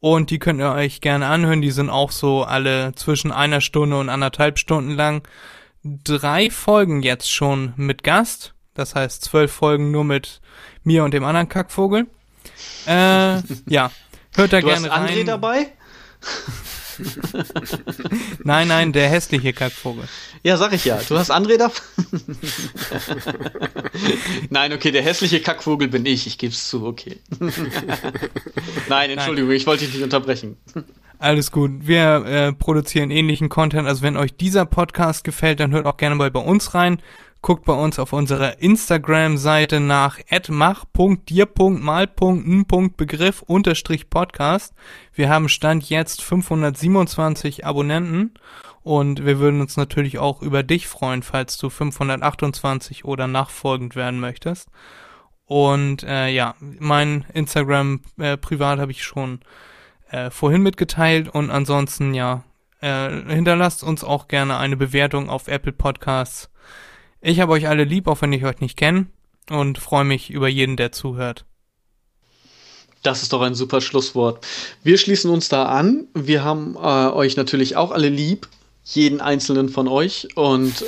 und 0.00 0.30
die 0.30 0.38
könnt 0.38 0.60
ihr 0.60 0.72
euch 0.72 1.02
gerne 1.02 1.26
anhören. 1.26 1.60
Die 1.60 1.70
sind 1.70 1.90
auch 1.90 2.10
so 2.10 2.44
alle 2.44 2.94
zwischen 2.94 3.32
einer 3.32 3.60
Stunde 3.60 3.98
und 3.98 4.08
anderthalb 4.08 4.58
Stunden 4.58 4.92
lang 4.92 5.22
drei 5.84 6.50
Folgen 6.50 7.02
jetzt 7.02 7.30
schon 7.30 7.72
mit 7.76 8.02
Gast. 8.02 8.54
Das 8.74 8.94
heißt 8.94 9.24
zwölf 9.24 9.52
Folgen 9.52 9.90
nur 9.90 10.04
mit 10.04 10.40
mir 10.84 11.04
und 11.04 11.12
dem 11.12 11.24
anderen 11.24 11.48
Kackvogel. 11.48 12.06
Äh, 12.86 13.42
ja, 13.68 13.90
hört 14.34 14.52
da 14.52 14.60
du 14.60 14.66
gerne 14.66 14.90
hast 14.90 15.00
rein. 15.00 15.08
André 15.08 15.24
dabei? 15.24 15.66
nein, 18.44 18.68
nein, 18.68 18.92
der 18.92 19.08
hässliche 19.08 19.52
Kackvogel. 19.52 20.04
Ja, 20.42 20.56
sag 20.56 20.72
ich 20.72 20.84
ja. 20.84 21.00
Du 21.08 21.18
hast 21.18 21.30
André 21.30 21.56
da? 21.56 21.70
nein, 24.50 24.72
okay, 24.72 24.90
der 24.90 25.02
hässliche 25.02 25.40
Kackvogel 25.40 25.88
bin 25.88 26.06
ich. 26.06 26.26
Ich 26.26 26.38
geb's 26.38 26.68
zu, 26.68 26.86
okay. 26.86 27.18
nein, 28.88 29.10
Entschuldigung, 29.10 29.48
nein. 29.48 29.56
ich 29.56 29.66
wollte 29.66 29.84
dich 29.84 29.94
nicht 29.94 30.04
unterbrechen. 30.04 30.56
Alles 31.20 31.52
gut. 31.52 31.86
Wir 31.86 32.24
äh, 32.24 32.52
produzieren 32.54 33.10
ähnlichen 33.10 33.50
Content. 33.50 33.86
Also 33.86 34.00
wenn 34.00 34.16
euch 34.16 34.38
dieser 34.38 34.64
Podcast 34.64 35.22
gefällt, 35.22 35.60
dann 35.60 35.70
hört 35.70 35.84
auch 35.84 35.98
gerne 35.98 36.14
mal 36.14 36.30
bei 36.30 36.40
uns 36.40 36.72
rein. 36.72 37.02
Guckt 37.42 37.66
bei 37.66 37.74
uns 37.74 37.98
auf 37.98 38.14
unserer 38.14 38.62
Instagram-Seite 38.62 39.80
nach 39.80 40.18
mach.dir.mal.n.begriff 40.48 43.42
unterstrich 43.42 44.08
Podcast. 44.08 44.72
Wir 45.12 45.28
haben 45.28 45.50
Stand 45.50 45.90
jetzt 45.90 46.22
527 46.22 47.66
Abonnenten 47.66 48.32
und 48.82 49.26
wir 49.26 49.40
würden 49.40 49.60
uns 49.60 49.76
natürlich 49.76 50.18
auch 50.18 50.40
über 50.40 50.62
dich 50.62 50.88
freuen, 50.88 51.22
falls 51.22 51.58
du 51.58 51.68
528 51.68 53.04
oder 53.04 53.26
nachfolgend 53.26 53.94
werden 53.94 54.20
möchtest. 54.20 54.70
Und 55.44 56.02
äh, 56.02 56.28
ja, 56.28 56.54
mein 56.60 57.26
Instagram 57.34 58.00
äh, 58.18 58.38
privat 58.38 58.78
habe 58.78 58.92
ich 58.92 59.04
schon 59.04 59.40
äh, 60.10 60.30
vorhin 60.30 60.62
mitgeteilt 60.62 61.28
und 61.28 61.50
ansonsten 61.50 62.14
ja, 62.14 62.44
äh, 62.80 63.10
hinterlasst 63.32 63.82
uns 63.82 64.04
auch 64.04 64.28
gerne 64.28 64.56
eine 64.58 64.76
Bewertung 64.76 65.28
auf 65.30 65.48
Apple 65.48 65.72
Podcasts. 65.72 66.50
Ich 67.20 67.40
habe 67.40 67.52
euch 67.52 67.68
alle 67.68 67.84
lieb, 67.84 68.06
auch 68.06 68.22
wenn 68.22 68.32
ich 68.32 68.44
euch 68.44 68.60
nicht 68.60 68.76
kenne 68.76 69.06
und 69.50 69.78
freue 69.78 70.04
mich 70.04 70.30
über 70.30 70.48
jeden, 70.48 70.76
der 70.76 70.92
zuhört. 70.92 71.44
Das 73.02 73.22
ist 73.22 73.32
doch 73.32 73.40
ein 73.40 73.54
super 73.54 73.80
Schlusswort. 73.80 74.46
Wir 74.82 74.98
schließen 74.98 75.30
uns 75.30 75.48
da 75.48 75.66
an. 75.66 76.08
Wir 76.14 76.44
haben 76.44 76.76
äh, 76.76 76.78
euch 76.78 77.36
natürlich 77.36 77.76
auch 77.76 77.92
alle 77.92 78.10
lieb, 78.10 78.48
jeden 78.84 79.20
einzelnen 79.20 79.68
von 79.70 79.88
euch 79.88 80.28
und 80.36 80.84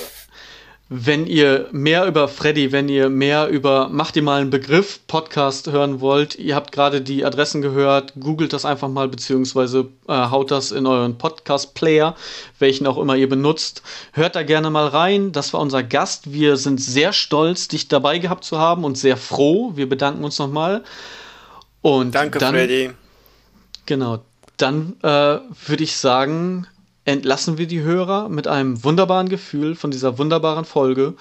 wenn 0.94 1.26
ihr 1.26 1.68
mehr 1.72 2.06
über 2.06 2.28
Freddy, 2.28 2.70
wenn 2.70 2.86
ihr 2.90 3.08
mehr 3.08 3.48
über 3.48 3.88
Macht 3.88 4.14
ihr 4.16 4.22
mal 4.22 4.42
einen 4.42 4.50
Begriff 4.50 5.00
Podcast 5.06 5.72
hören 5.72 6.02
wollt, 6.02 6.34
ihr 6.34 6.54
habt 6.54 6.70
gerade 6.70 7.00
die 7.00 7.24
Adressen 7.24 7.62
gehört, 7.62 8.12
googelt 8.20 8.52
das 8.52 8.66
einfach 8.66 8.88
mal, 8.88 9.08
beziehungsweise 9.08 9.88
äh, 10.06 10.12
haut 10.12 10.50
das 10.50 10.70
in 10.70 10.86
euren 10.86 11.16
Podcast-Player, 11.16 12.14
welchen 12.58 12.86
auch 12.86 12.98
immer 12.98 13.16
ihr 13.16 13.28
benutzt. 13.28 13.82
Hört 14.12 14.36
da 14.36 14.42
gerne 14.42 14.68
mal 14.68 14.86
rein. 14.86 15.32
Das 15.32 15.54
war 15.54 15.60
unser 15.60 15.82
Gast. 15.82 16.30
Wir 16.30 16.58
sind 16.58 16.78
sehr 16.78 17.14
stolz, 17.14 17.68
dich 17.68 17.88
dabei 17.88 18.18
gehabt 18.18 18.44
zu 18.44 18.58
haben 18.58 18.84
und 18.84 18.98
sehr 18.98 19.16
froh. 19.16 19.72
Wir 19.74 19.88
bedanken 19.88 20.22
uns 20.24 20.38
nochmal. 20.38 20.84
Und 21.80 22.14
Danke, 22.14 22.38
dann, 22.38 22.54
Freddy. 22.54 22.90
Genau. 23.86 24.18
Dann 24.58 24.96
äh, 25.02 25.08
würde 25.08 25.82
ich 25.82 25.96
sagen, 25.96 26.66
entlassen 27.04 27.58
wir 27.58 27.66
die 27.66 27.80
Hörer 27.80 28.28
mit 28.28 28.46
einem 28.46 28.84
wunderbaren 28.84 29.28
Gefühl 29.28 29.74
von 29.74 29.90
dieser 29.90 30.18
wunderbaren 30.18 30.64
Folge. 30.64 31.14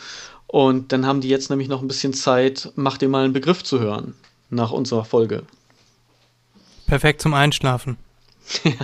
Und 0.47 0.91
dann 0.91 1.05
haben 1.05 1.21
die 1.21 1.29
jetzt 1.29 1.49
nämlich 1.49 1.69
noch 1.69 1.81
ein 1.81 1.87
bisschen 1.87 2.13
Zeit, 2.13 2.71
mach 2.75 2.97
dir 2.97 3.09
mal 3.09 3.23
einen 3.23 3.33
Begriff 3.33 3.63
zu 3.63 3.79
hören 3.79 4.15
nach 4.49 4.71
unserer 4.71 5.05
Folge. 5.05 5.43
Perfekt 6.87 7.21
zum 7.21 7.33
Einschlafen. 7.33 7.97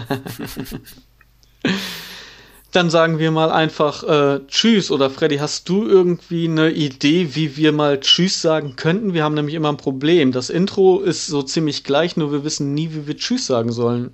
Dann 2.71 2.89
sagen 2.89 3.17
wir 3.17 3.31
mal 3.31 3.51
einfach 3.51 4.03
äh, 4.03 4.39
Tschüss. 4.47 4.91
Oder 4.91 5.09
Freddy, 5.09 5.37
hast 5.37 5.67
du 5.67 5.87
irgendwie 5.87 6.47
eine 6.47 6.69
Idee, 6.71 7.35
wie 7.35 7.57
wir 7.57 7.71
mal 7.71 7.99
Tschüss 7.99 8.41
sagen 8.41 8.75
könnten? 8.75 9.13
Wir 9.13 9.23
haben 9.23 9.35
nämlich 9.35 9.55
immer 9.55 9.69
ein 9.69 9.77
Problem. 9.77 10.31
Das 10.31 10.49
Intro 10.49 10.99
ist 10.99 11.27
so 11.27 11.41
ziemlich 11.41 11.83
gleich, 11.83 12.17
nur 12.17 12.31
wir 12.31 12.43
wissen 12.43 12.73
nie, 12.73 12.91
wie 12.93 13.07
wir 13.07 13.17
Tschüss 13.17 13.47
sagen 13.47 13.71
sollen. 13.71 14.11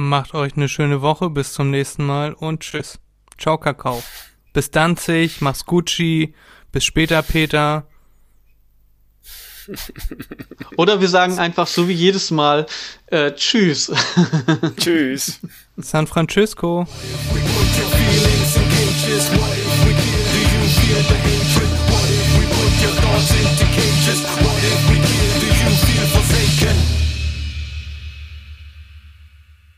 Macht 0.00 0.32
euch 0.32 0.56
eine 0.56 0.68
schöne 0.68 1.02
Woche, 1.02 1.28
bis 1.28 1.54
zum 1.54 1.72
nächsten 1.72 2.06
Mal 2.06 2.32
und 2.32 2.60
tschüss. 2.60 3.00
Ciao, 3.36 3.58
Kakao. 3.58 4.00
Bis 4.52 4.70
Danzig, 4.70 5.40
mach's 5.40 5.66
Gucci, 5.66 6.34
bis 6.70 6.84
später, 6.84 7.20
Peter. 7.22 7.84
Oder 10.76 11.00
wir 11.00 11.08
sagen 11.08 11.40
einfach 11.40 11.66
so 11.66 11.88
wie 11.88 11.94
jedes 11.94 12.30
Mal 12.30 12.66
äh, 13.06 13.32
Tschüss. 13.32 13.90
tschüss. 14.76 15.40
San 15.76 16.06
Francisco. 16.06 16.86
What 16.86 17.04
if 24.62 24.90
we 24.90 24.94
kill? 24.94 25.40
Do 25.40 25.46
you 25.46 25.70
feel 25.74 26.06
forsaken? 26.06 27.07